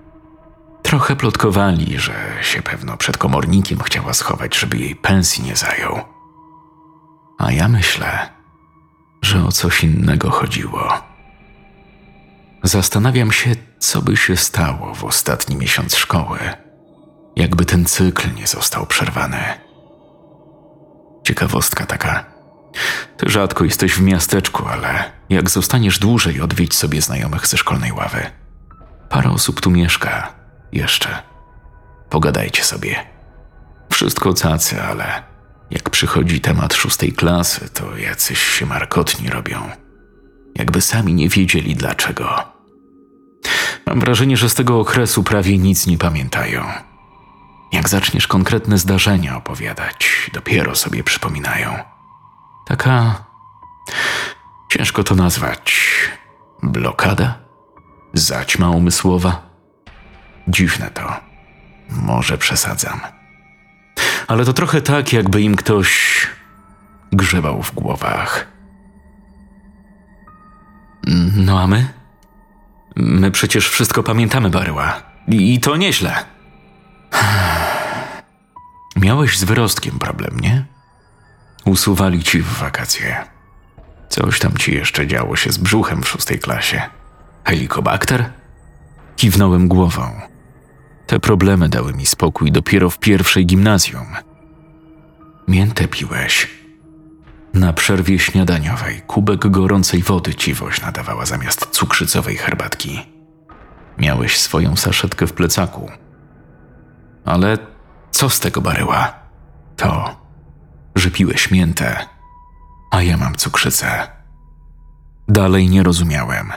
Trochę 0.87 1.17
plotkowali, 1.17 1.99
że 1.99 2.15
się 2.43 2.63
pewno 2.63 2.97
przed 2.97 3.19
komornikiem 3.19 3.79
chciała 3.81 4.13
schować, 4.13 4.57
żeby 4.57 4.79
jej 4.79 4.97
pensji 4.97 5.45
nie 5.45 5.57
zajął. 5.57 6.01
A 7.39 7.53
ja 7.53 7.69
myślę, 7.69 8.29
że 9.23 9.45
o 9.45 9.53
coś 9.53 9.85
innego 9.85 10.31
chodziło. 10.31 10.93
Zastanawiam 12.63 13.33
się, 13.33 13.57
co 13.79 14.03
by 14.03 14.17
się 14.17 14.37
stało 14.37 14.95
w 14.95 15.05
ostatni 15.05 15.57
miesiąc 15.57 15.97
szkoły, 15.97 16.39
jakby 17.37 17.65
ten 17.65 17.85
cykl 17.85 18.35
nie 18.35 18.47
został 18.47 18.87
przerwany. 18.87 19.43
Ciekawostka 21.25 21.87
taka. 21.87 22.25
Ty 23.17 23.31
rzadko 23.31 23.65
jesteś 23.65 23.95
w 23.95 24.03
miasteczku, 24.03 24.67
ale 24.69 25.13
jak 25.31 25.51
zostaniesz 25.51 25.99
dłużej, 25.99 26.41
odwiedź 26.41 26.75
sobie 26.75 27.03
znajomych 27.03 27.47
ze 27.47 27.57
szkolnej 27.57 27.93
ławy. 27.93 28.27
Parę 29.09 29.31
osób 29.31 29.61
tu 29.61 29.71
mieszka, 29.71 30.46
jeszcze. 30.73 31.23
Pogadajcie 32.11 32.65
sobie. 32.65 33.07
Wszystko 33.93 34.35
cacy, 34.35 34.83
ale 34.83 35.23
jak 35.71 35.91
przychodzi 35.91 36.41
temat 36.41 36.75
szóstej 36.75 37.13
klasy, 37.13 37.69
to 37.69 37.97
jacyś 37.97 38.39
się 38.39 38.67
markotni 38.67 39.31
robią. 39.31 39.71
Jakby 40.55 40.81
sami 40.81 41.15
nie 41.15 41.29
wiedzieli 41.29 41.77
dlaczego. 41.77 42.43
Mam 43.87 44.01
wrażenie, 44.01 44.37
że 44.37 44.49
z 44.49 44.55
tego 44.55 44.81
okresu 44.81 45.23
prawie 45.23 45.59
nic 45.59 45.87
nie 45.87 45.99
pamiętają. 45.99 46.65
Jak 47.73 47.89
zaczniesz 47.89 48.27
konkretne 48.27 48.79
zdarzenia 48.79 49.37
opowiadać, 49.37 50.31
dopiero 50.33 50.75
sobie 50.75 51.05
przypominają. 51.05 51.75
Taka. 52.67 53.25
ciężko 54.69 55.05
to 55.05 55.15
nazwać. 55.15 55.75
Blokada? 56.63 57.39
Zaćma 58.15 58.71
umysłowa? 58.71 59.46
Dziwne 60.49 60.91
to. 60.91 61.21
Może 61.91 62.39
przesadzam. 62.39 63.01
Ale 64.27 64.45
to 64.45 64.53
trochę 64.53 64.83
tak, 64.83 65.13
jakby 65.13 65.43
im 65.43 65.57
ktoś 65.57 66.17
grzebał 67.13 67.63
w 67.63 67.75
głowach. 67.75 68.47
No 71.37 71.61
a 71.61 71.67
my? 71.67 71.89
My 72.97 73.31
przecież 73.31 73.69
wszystko 73.69 74.03
pamiętamy, 74.03 74.51
Baryła. 74.51 75.03
I, 75.29 75.61
to 75.61 75.77
nieźle. 75.77 76.15
Miałeś 78.97 79.39
z 79.39 79.45
wyrostkiem 79.45 79.99
problem, 79.99 80.41
nie? 80.41 80.65
Usuwali 81.65 82.25
ci 82.25 82.43
w 82.43 82.53
wakacje. 82.53 83.25
Coś 84.09 84.39
tam 84.39 84.57
ci 84.57 84.75
jeszcze 84.75 85.07
działo 85.07 85.37
się 85.37 85.53
z 85.53 85.59
brzuchem 85.59 86.03
w 86.03 86.09
szóstej 86.09 86.39
klasie. 86.39 86.83
Helikobakter? 87.45 88.31
Kiwnąłem 89.17 89.69
głową. 89.69 90.21
Te 91.07 91.21
problemy 91.21 91.69
dały 91.69 91.95
mi 91.95 92.07
spokój 92.07 92.53
dopiero 92.53 92.91
w 92.91 92.99
pierwszej 92.99 93.47
gimnazjum. 93.47 94.07
Miętę 95.49 95.89
piłeś. 95.89 96.51
Na 97.55 97.73
przerwie 97.73 98.19
śniadaniowej 98.19 99.01
kubek 99.01 99.49
gorącej 99.49 100.03
wody 100.03 100.35
ci 100.35 100.55
woźna 100.55 100.93
dawała 100.93 101.27
zamiast 101.27 101.67
cukrzycowej 101.67 102.37
herbatki. 102.37 103.01
Miałeś 103.99 104.39
swoją 104.39 104.77
saszetkę 104.77 105.27
w 105.27 105.33
plecaku. 105.33 105.91
Ale 107.25 107.59
co 108.11 108.31
z 108.31 108.41
tego 108.41 108.61
baryła? 108.61 109.15
To, 109.77 110.17
że 110.95 111.11
piłeś 111.11 111.51
miętę, 111.51 112.07
a 112.91 113.03
ja 113.03 113.17
mam 113.17 113.35
cukrzycę. 113.35 114.09
Dalej 115.29 115.69
nie 115.69 115.83
rozumiałem. 115.83 116.53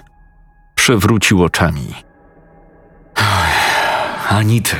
Przewrócił 0.76 1.44
oczami. 1.44 1.94
Ani 4.30 4.62
ty, 4.62 4.78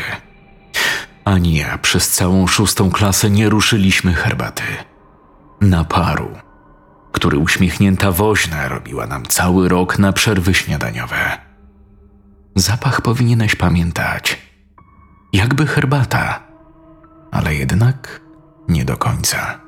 ani 1.26 1.56
ja 1.56 1.78
przez 1.78 2.10
całą 2.10 2.48
szóstą 2.48 2.92
klasę 2.92 3.30
nie 3.30 3.50
ruszyliśmy 3.50 4.14
herbaty. 4.14 4.64
Naparu, 5.62 6.30
który 7.12 7.38
uśmiechnięta 7.38 8.12
woźna 8.12 8.68
robiła 8.68 9.08
nam 9.08 9.26
cały 9.26 9.70
rok 9.70 10.00
na 10.00 10.14
przerwy 10.14 10.54
śniadaniowe. 10.54 11.38
Zapach 12.56 13.02
powinieneś 13.02 13.56
pamiętać. 13.56 14.38
Jakby 15.34 15.68
herbata, 15.68 16.44
ale 17.32 17.56
jednak 17.56 18.22
nie 18.68 18.86
do 18.86 18.98
końca. 18.98 19.60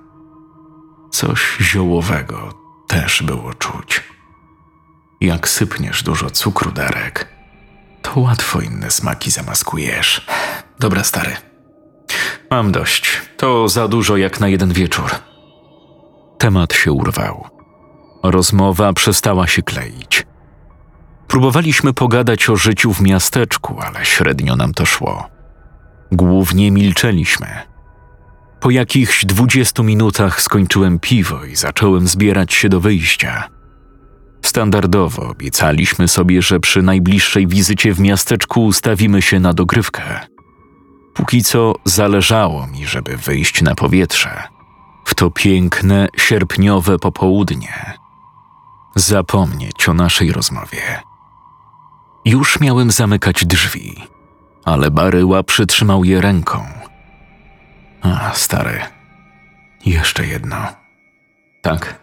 Coś 1.12 1.58
ziołowego 1.62 2.54
też 2.88 3.24
było 3.24 3.54
czuć. 3.54 4.04
Jak 5.22 5.48
sypniesz 5.48 6.04
dużo 6.04 6.30
cukru, 6.30 6.72
Darek, 6.72 7.31
to 8.02 8.20
łatwo 8.20 8.62
inne 8.62 8.92
smaki 8.92 9.32
zamaskujesz. 9.32 10.26
Dobra, 10.80 11.04
stary. 11.04 11.32
Mam 12.52 12.72
dość. 12.72 13.22
To 13.38 13.70
za 13.70 13.88
dużo 13.88 14.18
jak 14.18 14.40
na 14.40 14.48
jeden 14.48 14.74
wieczór. 14.74 15.12
Temat 16.38 16.74
się 16.74 16.92
urwał. 16.92 17.48
Rozmowa 18.24 18.94
przestała 18.94 19.48
się 19.48 19.62
kleić. 19.62 20.26
Próbowaliśmy 21.28 21.94
pogadać 21.94 22.50
o 22.50 22.56
życiu 22.56 22.94
w 22.94 23.02
miasteczku, 23.02 23.80
ale 23.82 24.06
średnio 24.06 24.56
nam 24.56 24.74
to 24.74 24.86
szło. 24.86 25.30
Głównie 26.12 26.72
milczeliśmy. 26.72 27.48
Po 28.60 28.72
jakichś 28.72 29.26
dwudziestu 29.26 29.84
minutach 29.84 30.42
skończyłem 30.42 31.00
piwo 31.00 31.46
i 31.46 31.56
zacząłem 31.56 32.08
zbierać 32.08 32.54
się 32.54 32.70
do 32.70 32.80
wyjścia. 32.80 33.50
Standardowo 34.42 35.30
obiecaliśmy 35.30 36.08
sobie, 36.08 36.42
że 36.42 36.60
przy 36.60 36.82
najbliższej 36.82 37.48
wizycie 37.48 37.94
w 37.94 38.00
miasteczku 38.00 38.66
ustawimy 38.66 39.22
się 39.22 39.40
na 39.40 39.54
dogrywkę. 39.54 40.02
Póki 41.14 41.44
co 41.44 41.74
zależało 41.86 42.68
mi, 42.68 42.88
żeby 42.88 43.18
wyjść 43.18 43.62
na 43.62 43.76
powietrze. 43.76 44.44
W 45.06 45.16
to 45.16 45.32
piękne, 45.32 46.08
sierpniowe 46.18 47.00
popołudnie. 47.00 47.94
Zapomnieć 48.96 49.90
o 49.90 49.94
naszej 49.94 50.32
rozmowie. 50.32 50.82
Już 52.26 52.60
miałem 52.60 52.92
zamykać 52.92 53.46
drzwi, 53.46 54.04
ale 54.66 54.92
Baryła 54.92 55.44
przytrzymał 55.44 56.04
je 56.04 56.22
ręką. 56.22 56.66
A, 58.02 58.32
stary, 58.34 58.82
jeszcze 59.86 60.28
jedno. 60.28 60.58
Tak, 61.62 62.01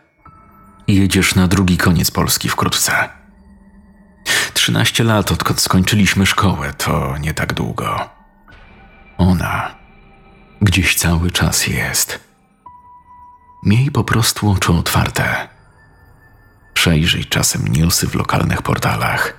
jedziesz 0.89 1.35
na 1.35 1.49
drugi 1.49 1.77
koniec 1.77 2.11
Polski 2.11 2.49
wkrótce. 2.49 3.09
Trzynaście 4.55 5.05
lat, 5.05 5.33
odkąd 5.33 5.61
skończyliśmy 5.61 6.27
szkołę, 6.27 6.73
to 6.73 7.19
nie 7.19 7.35
tak 7.35 7.53
długo. 7.53 8.09
Ona 9.19 9.75
gdzieś 10.63 10.95
cały 10.95 11.31
czas 11.31 11.67
jest. 11.67 12.21
Miej 13.65 13.91
po 13.91 14.05
prostu 14.05 14.51
oczy 14.51 14.73
otwarte. 14.73 15.49
Przejrzyj 16.75 17.25
czasem 17.25 17.69
newsy 17.69 18.07
w 18.09 18.15
lokalnych 18.15 18.63
portalach. 18.63 19.35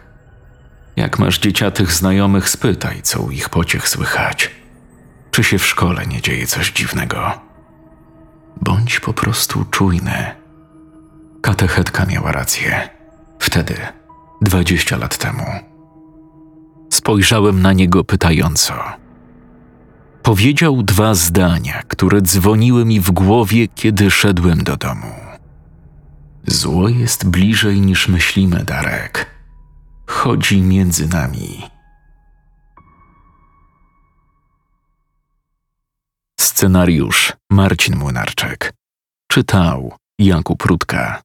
Jak 0.96 1.20
masz 1.20 1.40
dzieciatych 1.40 1.92
znajomych, 1.92 2.50
spytaj, 2.50 3.02
co 3.02 3.22
u 3.22 3.32
ich 3.32 3.50
pociech 3.50 3.88
słychać. 3.88 4.52
Czy 5.32 5.44
się 5.44 5.60
w 5.60 5.68
szkole 5.68 6.08
nie 6.08 6.22
dzieje 6.22 6.48
coś 6.48 6.72
dziwnego? 6.72 7.42
Bądź 8.62 9.00
po 9.00 9.14
prostu 9.14 9.66
czujny. 9.66 10.39
Katechetka 11.42 12.06
miała 12.06 12.32
rację. 12.32 12.90
Wtedy, 13.40 13.76
dwadzieścia 14.42 14.98
lat 14.98 15.18
temu. 15.18 15.46
Spojrzałem 16.90 17.62
na 17.62 17.74
niego 17.74 18.04
pytająco. 18.04 18.74
Powiedział 20.24 20.84
dwa 20.84 21.14
zdania, 21.14 21.84
które 21.88 22.22
dzwoniły 22.22 22.86
mi 22.86 23.00
w 23.00 23.12
głowie, 23.12 23.68
kiedy 23.68 24.12
szedłem 24.12 24.64
do 24.64 24.78
domu. 24.78 25.14
Zło 26.48 26.90
jest 26.90 27.30
bliżej 27.30 27.82
niż 27.82 28.08
myślimy, 28.08 28.64
Darek. 28.64 29.26
Chodzi 30.08 30.62
między 30.62 31.08
nami. 31.08 31.64
Scenariusz 36.40 37.34
Marcin 37.50 37.96
Młynarczyk. 37.96 38.74
Czytał 39.32 39.94
Jakub 40.20 40.64
Rutka. 40.64 41.22